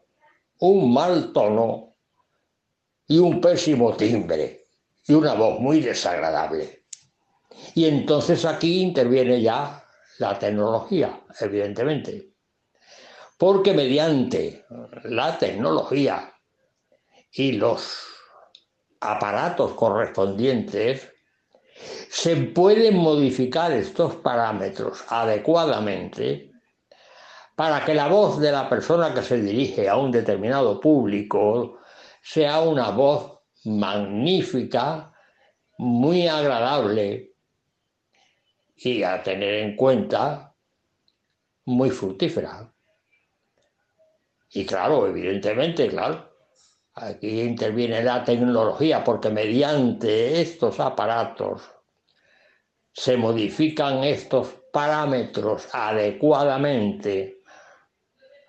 [0.61, 1.97] un mal tono
[3.07, 4.63] y un pésimo timbre
[5.07, 6.85] y una voz muy desagradable.
[7.75, 9.84] Y entonces aquí interviene ya
[10.19, 12.35] la tecnología, evidentemente.
[13.39, 14.65] Porque mediante
[15.05, 16.33] la tecnología
[17.33, 18.07] y los
[19.01, 21.11] aparatos correspondientes,
[22.09, 26.53] se pueden modificar estos parámetros adecuadamente
[27.57, 31.79] para que la voz de la persona que se dirige a un determinado público
[32.23, 35.13] sea una voz magnífica,
[35.79, 37.34] muy agradable,
[38.85, 40.55] y a tener en cuenta
[41.67, 42.71] muy fructífera.
[44.51, 46.31] Y claro, evidentemente, claro,
[46.95, 51.63] aquí interviene la tecnología porque mediante estos aparatos
[52.93, 57.43] se modifican estos parámetros adecuadamente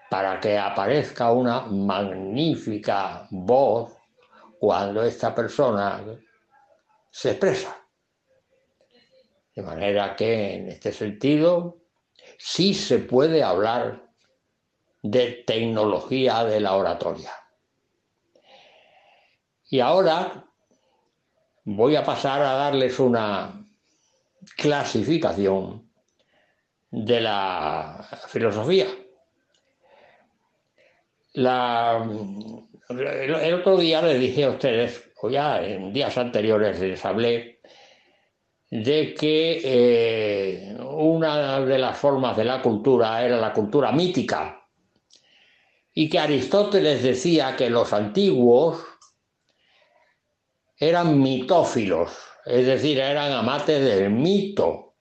[0.09, 3.93] para que aparezca una magnífica voz
[4.59, 6.03] cuando esta persona
[7.09, 7.84] se expresa.
[9.55, 11.77] De manera que en este sentido
[12.37, 14.09] sí se puede hablar
[15.01, 17.31] de tecnología de la oratoria.
[19.69, 20.45] Y ahora
[21.63, 23.65] voy a pasar a darles una
[24.57, 25.89] clasificación
[26.91, 28.87] de la filosofía.
[31.33, 31.53] el,
[33.53, 37.54] otro día les dije a ustedes, o ya en días anteriores les hablé
[38.69, 44.61] de que eh, una de las formas de la cultura era la cultura mítica
[45.93, 48.83] y que Aristóteles decía que los antiguos
[50.77, 52.11] eran mitófilos,
[52.45, 54.95] es decir, eran amantes del mito.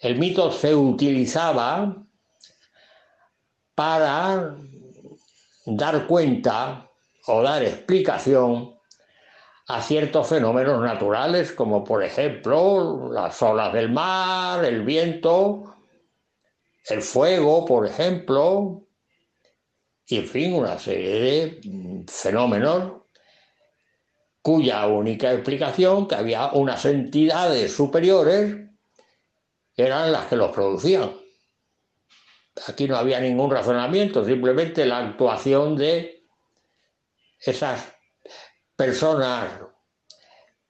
[0.00, 2.04] El mito se utilizaba
[3.76, 4.56] para
[5.66, 6.90] dar cuenta
[7.26, 8.73] o dar explicación
[9.66, 15.76] a ciertos fenómenos naturales, como por ejemplo las olas del mar, el viento,
[16.88, 18.86] el fuego, por ejemplo,
[20.06, 23.04] y en fin, una serie de mm, fenómenos
[24.42, 28.54] cuya única explicación, que había unas entidades superiores,
[29.74, 31.16] eran las que los producían.
[32.68, 36.26] Aquí no había ningún razonamiento, simplemente la actuación de
[37.40, 37.93] esas
[38.76, 39.50] personas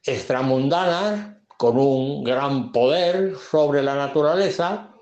[0.02, 4.94] extramundanas con un gran poder sobre la naturaleza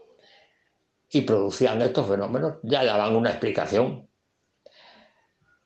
[1.11, 2.59] y producían estos fenómenos.
[2.63, 4.09] Ya daban una explicación,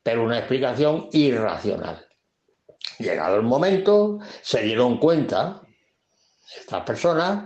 [0.02, 2.06] pero una explicación irracional.
[2.98, 5.60] Llegado el momento, se dieron cuenta
[6.56, 7.44] estas personas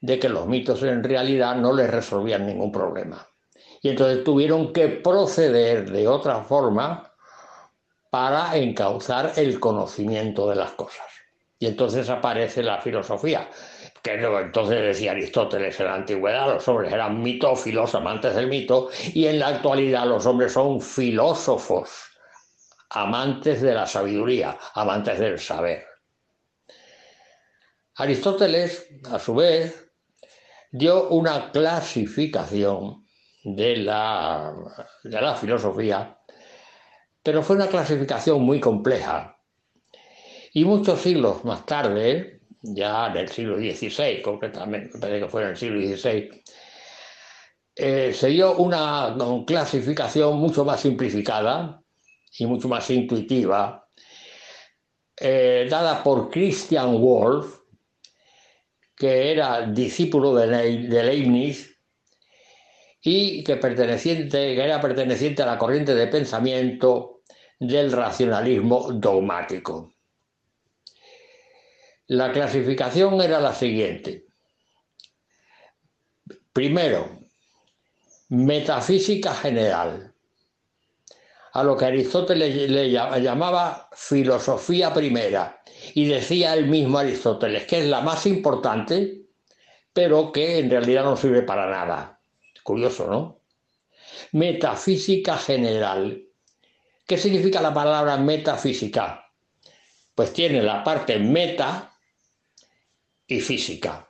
[0.00, 3.26] de que los mitos en realidad no les resolvían ningún problema.
[3.82, 7.09] Y entonces tuvieron que proceder de otra forma
[8.10, 11.06] para encauzar el conocimiento de las cosas.
[11.58, 13.48] Y entonces aparece la filosofía,
[14.02, 19.26] que entonces decía Aristóteles en la antigüedad, los hombres eran mitófilos, amantes del mito, y
[19.26, 21.90] en la actualidad los hombres son filósofos,
[22.88, 25.86] amantes de la sabiduría, amantes del saber.
[27.96, 29.92] Aristóteles, a su vez,
[30.72, 33.04] dio una clasificación
[33.44, 34.54] de la,
[35.04, 36.19] de la filosofía
[37.22, 39.38] pero fue una clasificación muy compleja.
[40.52, 45.42] Y muchos siglos más tarde, ya en el siglo XVI, concretamente, me parece que fue
[45.42, 46.42] en el siglo XVI,
[47.76, 49.14] eh, se dio una,
[49.46, 51.82] clasificación mucho más simplificada
[52.38, 53.88] y mucho más intuitiva,
[55.18, 57.60] eh, dada por Christian Wolff,
[58.96, 60.46] que era discípulo de,
[60.88, 61.69] de Leibniz
[63.02, 67.22] y que, perteneciente, que era perteneciente a la corriente de pensamiento
[67.58, 69.94] del racionalismo dogmático.
[72.08, 74.26] La clasificación era la siguiente.
[76.52, 77.20] Primero,
[78.28, 80.12] metafísica general,
[81.52, 85.62] a lo que Aristóteles le llamaba filosofía primera,
[85.94, 89.22] y decía el mismo Aristóteles que es la más importante,
[89.92, 92.19] pero que en realidad no sirve para nada.
[92.62, 93.40] Curioso, ¿no?
[94.32, 96.22] Metafísica general.
[97.06, 99.24] ¿Qué significa la palabra metafísica?
[100.14, 101.92] Pues tiene la parte meta
[103.26, 104.08] y física.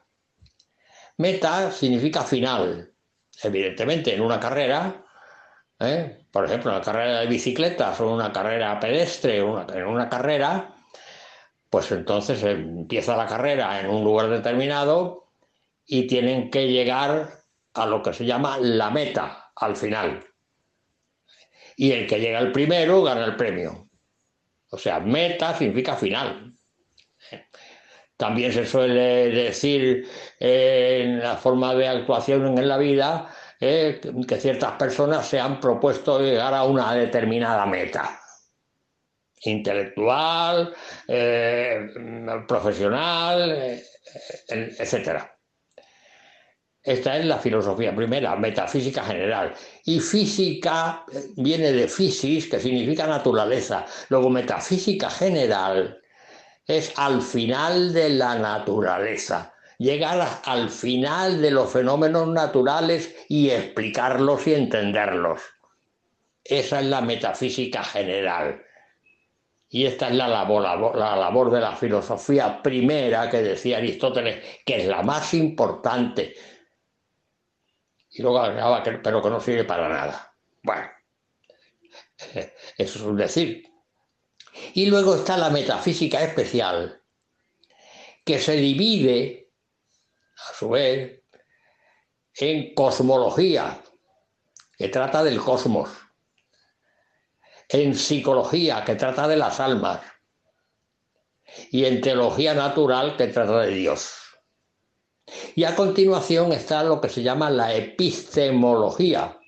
[1.18, 2.94] Meta significa final.
[3.42, 5.04] Evidentemente, en una carrera,
[5.78, 6.26] ¿eh?
[6.30, 10.74] por ejemplo, una carrera de bicicletas o una carrera pedestre, en una carrera,
[11.70, 15.32] pues entonces empieza la carrera en un lugar determinado
[15.86, 17.39] y tienen que llegar
[17.74, 20.24] a lo que se llama la meta al final.
[21.76, 23.88] Y el que llega el primero gana el premio.
[24.70, 26.54] O sea, meta significa final.
[28.16, 30.06] También se suele decir
[30.38, 33.98] eh, en la forma de actuación en la vida eh,
[34.28, 38.20] que ciertas personas se han propuesto llegar a una determinada meta
[39.42, 40.74] intelectual,
[41.08, 41.88] eh,
[42.46, 43.80] profesional,
[44.48, 45.39] etcétera.
[46.82, 49.52] Esta es la filosofía primera, metafísica general.
[49.84, 51.04] Y física
[51.36, 53.84] viene de physis, que significa naturaleza.
[54.08, 56.00] Luego metafísica general
[56.66, 59.52] es al final de la naturaleza.
[59.78, 65.40] Llegar al final de los fenómenos naturales y explicarlos y entenderlos.
[66.42, 68.62] Esa es la metafísica general.
[69.68, 70.62] Y esta es la labor,
[70.96, 76.34] la labor de la filosofía primera que decía Aristóteles, que es la más importante
[78.10, 80.34] y luego agregaba pero que no sirve para nada.
[80.62, 80.90] Bueno,
[82.76, 83.64] eso es un decir.
[84.74, 87.02] Y luego está la metafísica especial,
[88.24, 89.52] que se divide,
[90.48, 91.22] a su vez,
[92.34, 93.80] en cosmología,
[94.76, 95.90] que trata del cosmos,
[97.68, 100.00] en psicología, que trata de las almas,
[101.70, 104.19] y en teología natural, que trata de Dios.
[105.54, 109.38] Y a continuación está lo que se llama la epistemología.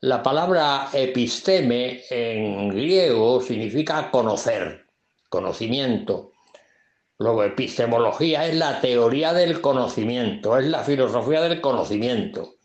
[0.00, 4.86] La palabra episteme en griego significa conocer,
[5.28, 6.32] conocimiento.
[7.18, 12.56] Luego, epistemología es la teoría del conocimiento, es la filosofía del conocimiento.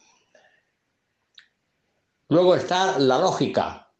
[2.29, 3.93] Luego está la lógica,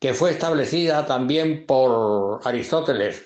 [0.00, 3.24] que fue establecida también por Aristóteles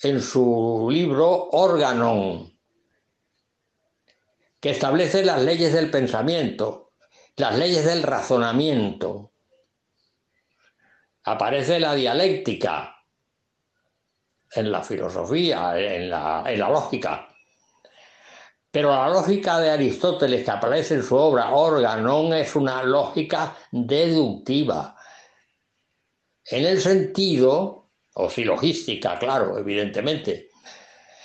[0.00, 2.57] en su libro Organon,
[4.60, 6.92] que establece las leyes del pensamiento,
[7.36, 9.32] las leyes del razonamiento.
[11.24, 12.96] Aparece la dialéctica
[14.52, 17.28] en la filosofía, en la, lógica.
[18.70, 24.96] Pero la lógica de Aristóteles que aparece en su obra Organon es una lógica deductiva,
[26.44, 30.48] en el sentido, o silogística, claro, evidentemente,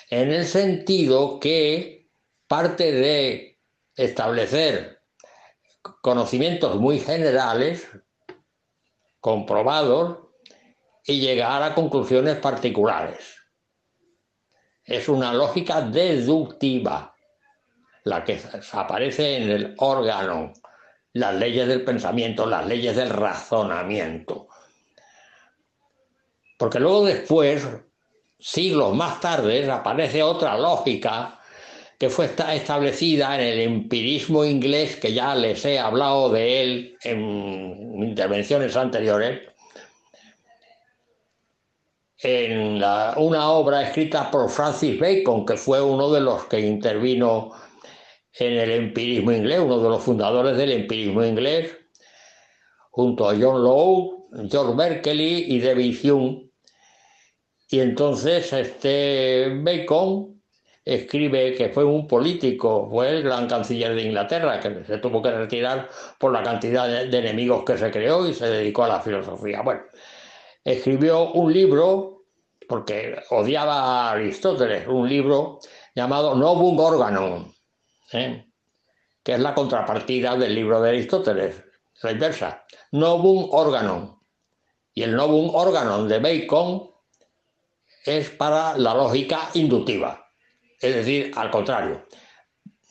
[0.09, 2.02] en el sentido que
[2.47, 3.59] parte de
[3.95, 5.01] establecer
[6.01, 7.87] conocimientos muy generales,
[9.19, 10.19] comprobados,
[11.05, 13.35] y llegar a conclusiones particulares.
[14.85, 17.13] Es una lógica deductiva,
[18.05, 18.41] la que
[18.71, 20.53] aparece en el órgano,
[21.13, 24.47] las leyes del pensamiento, las leyes del razonamiento.
[26.57, 27.67] Porque luego después,
[28.39, 31.39] siglos más tarde, aparece otra lógica
[32.03, 38.03] que fue establecida en el empirismo inglés, que ya les he hablado de él en
[38.03, 39.39] intervenciones anteriores,
[42.21, 47.53] en una obra escrita por Francis Bacon, que fue uno de los que intervino
[48.33, 51.71] en el empirismo inglés, uno de los fundadores del empirismo inglés,
[52.91, 56.49] junto a John Lowe, George Berkeley y David Hume.
[57.69, 60.32] Y entonces este Bacon
[60.85, 65.31] escribe que fue un político, fue el gran canciller de Inglaterra, que se tuvo que
[65.31, 69.61] retirar por la cantidad de, enemigos que se creó y se dedicó a la filosofía.
[69.61, 69.81] Bueno,
[70.63, 72.25] escribió un libro
[72.67, 75.59] porque odiaba a Aristóteles, un libro
[75.95, 77.53] llamado Novum Organon,
[78.11, 78.45] ¿eh?
[79.23, 81.63] que es la contrapartida del libro de Aristóteles,
[82.01, 84.19] la inversa, Novum Organon.
[84.93, 86.91] Y el Novum Organon de Bacon
[88.05, 90.22] es para la lógica inductiva,
[90.83, 92.05] es decir, al contrario,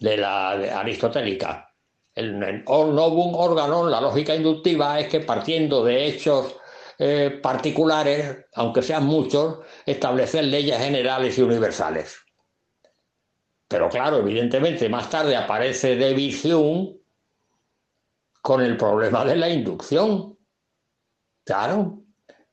[0.00, 0.50] de la
[0.80, 1.68] aristotélica.
[2.14, 6.56] El, novum organon, la lógica inductiva, es que partiendo de hechos
[6.98, 12.18] eh, particulares, aunque sean muchos, establecer leyes generales y universales.
[13.68, 16.96] Pero claro, evidentemente, más tarde aparece David Hume
[18.42, 20.36] con el problema de la inducción.
[21.44, 22.02] Claro,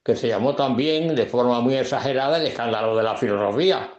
[0.03, 3.98] que se llamó también de forma muy exagerada el escándalo de la filosofía.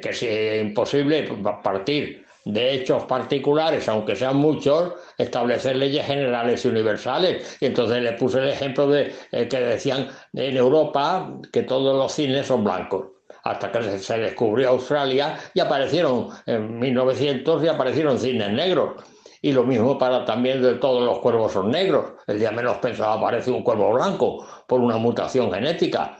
[0.00, 1.28] Que es imposible
[1.62, 7.56] partir de hechos particulares, aunque sean muchos, establecer leyes generales y universales.
[7.60, 12.12] Y entonces le puse el ejemplo de eh, que decían en Europa que todos los
[12.12, 13.06] cines son blancos.
[13.42, 19.02] Hasta que se descubrió Australia y aparecieron en 1900 y aparecieron cines negros.
[19.42, 22.12] Y lo mismo para también de todos los cuervos son negros.
[22.26, 26.16] El día menos pensado aparece un cuervo blanco por una mutación genética.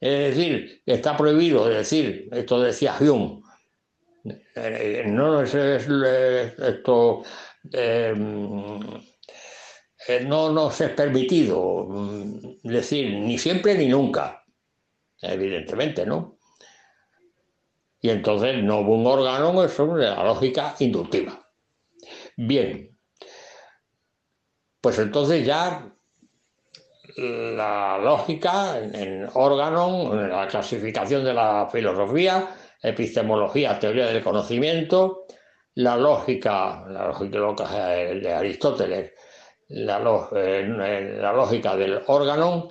[0.00, 3.42] Es decir, está prohibido decir, esto decía Hume,
[4.54, 7.22] eh, no es, esto
[7.72, 8.14] eh,
[10.08, 14.42] eh, no nos es permitido mm, decir ni siempre ni nunca,
[15.20, 16.38] evidentemente, ¿no?
[18.00, 21.46] Y entonces no hubo un órgano, es la lógica inductiva.
[22.36, 22.98] Bien,
[24.80, 25.94] pues entonces ya
[27.16, 35.26] la lógica en órgano, en la clasificación de la filosofía, epistemología, teoría del conocimiento,
[35.74, 39.12] la lógica, la lógica de Aristóteles,
[39.68, 42.68] la, la lógica del órgano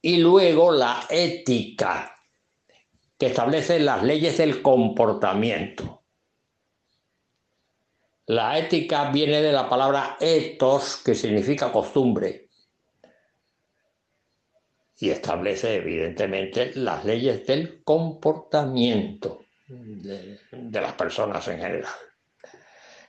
[0.00, 2.16] y luego la ética,
[3.18, 6.04] que establece las leyes del comportamiento.
[8.26, 12.47] La ética viene de la palabra ethos, que significa costumbre,
[15.00, 21.92] y establece evidentemente las leyes del comportamiento de, las personas en general.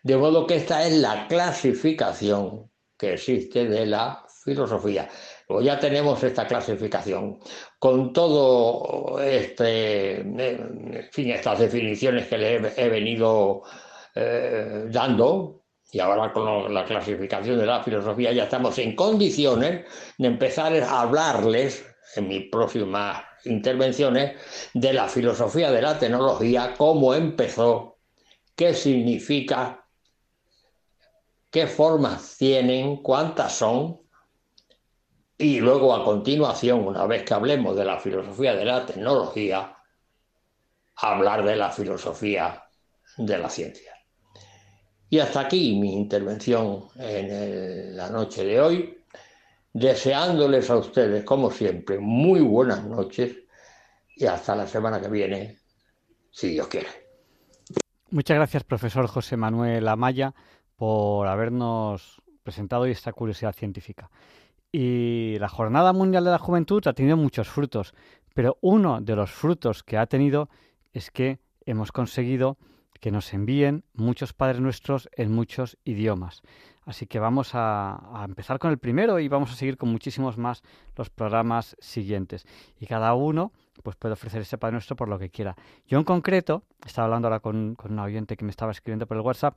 [0.03, 5.09] De modo que esta es la clasificación que existe de la filosofía.
[5.47, 7.39] Pues ya tenemos esta clasificación.
[7.79, 13.63] Con todo este, en fin, estas definiciones que le he, venido
[14.15, 15.58] eh, dando,
[15.91, 19.85] y ahora con la clasificación de la filosofía ya estamos en condiciones
[20.17, 21.85] de empezar a hablarles
[22.15, 24.39] en mis próximas intervenciones
[24.73, 27.97] de la filosofía de la tecnología, cómo empezó,
[28.55, 29.85] qué significa,
[31.49, 34.01] qué formas tienen, cuántas son,
[35.37, 39.77] y luego a continuación, una vez que hablemos de la filosofía de la tecnología,
[40.97, 42.65] hablar de la filosofía
[43.17, 43.98] de la ciencia.
[45.09, 48.97] Y hasta aquí mi intervención en la noche de hoy,
[49.73, 53.35] deseándoles a ustedes, como siempre, muy buenas noches
[54.15, 55.57] y hasta la semana que viene,
[56.29, 56.87] si Dios quiere.
[58.11, 60.33] Muchas gracias, profesor José Manuel Amaya,
[60.75, 64.11] por habernos presentado hoy esta curiosidad científica.
[64.71, 67.93] Y la Jornada Mundial de la Juventud ha tenido muchos frutos,
[68.35, 70.49] pero uno de los frutos que ha tenido
[70.93, 72.57] es que hemos conseguido
[72.99, 76.41] que nos envíen muchos Padres Nuestros en muchos idiomas.
[76.85, 80.63] Así que vamos a, empezar con el primero y vamos a seguir con muchísimos más
[80.95, 82.45] los programas siguientes.
[82.79, 83.51] Y cada uno
[83.83, 85.55] pues puede ofrecer ese Padre Nuestro por lo que quiera.
[85.87, 89.17] Yo en concreto, estaba hablando ahora con, con un oyente que me estaba escribiendo por
[89.17, 89.55] el WhatsApp,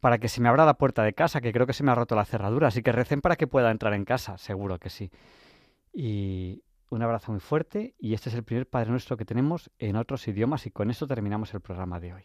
[0.00, 1.94] para que se me abra la puerta de casa, que creo que se me ha
[1.94, 2.68] roto la cerradura.
[2.68, 5.10] Así que recen para que pueda entrar en casa, seguro que sí.
[5.92, 9.96] Y un abrazo muy fuerte y este es el primer Padre Nuestro que tenemos en
[9.96, 12.24] otros idiomas y con eso terminamos el programa de hoy.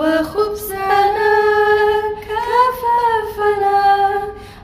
[0.00, 1.34] وخبزنا
[2.26, 3.80] كفافنا.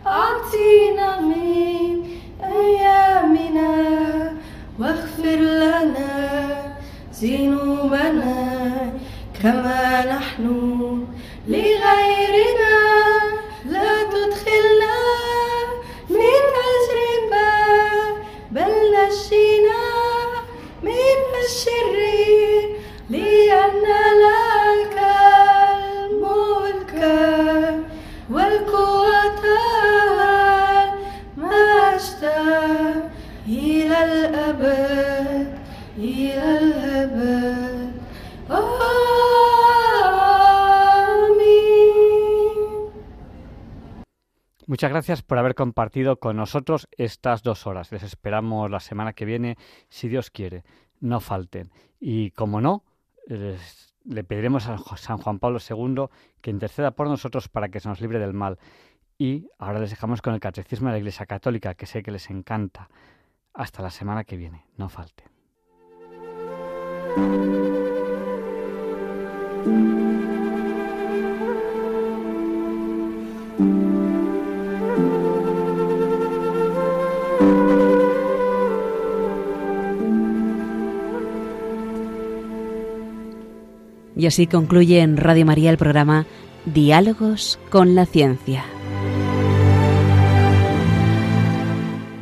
[0.06, 2.04] أعطينا من
[2.44, 3.72] أيامنا
[4.80, 6.14] واغفر لنا
[7.22, 8.42] ذنوبنا
[9.42, 9.84] كما
[10.14, 10.44] نحن
[11.48, 12.76] لغيرنا.
[13.64, 14.96] لا تدخلنا
[16.10, 17.50] من تجربة
[18.50, 19.46] بل نجي
[21.46, 22.76] الشرير
[23.10, 23.82] لأن
[24.22, 24.35] لك
[34.25, 35.57] الأبد
[35.97, 37.91] إلى الأبد
[41.31, 42.91] آمين
[44.67, 47.91] Muchas gracias por haber compartido con nosotros estas dos horas.
[47.91, 49.57] Les esperamos la semana que viene,
[49.89, 50.63] si Dios quiere.
[51.01, 51.71] No falten.
[51.99, 52.85] Y como no,
[53.27, 56.05] les- le pediremos a San Juan Pablo II
[56.41, 58.59] que interceda por nosotros para que se nos libre del mal.
[59.17, 62.29] Y ahora les dejamos con el Catecismo de la Iglesia Católica, que sé que les
[62.29, 62.89] encanta.
[63.56, 64.66] Hasta la semana que viene.
[64.76, 65.26] No falten.
[84.16, 86.26] Y así concluye en Radio María el programa
[86.64, 88.64] Diálogos con la Ciencia.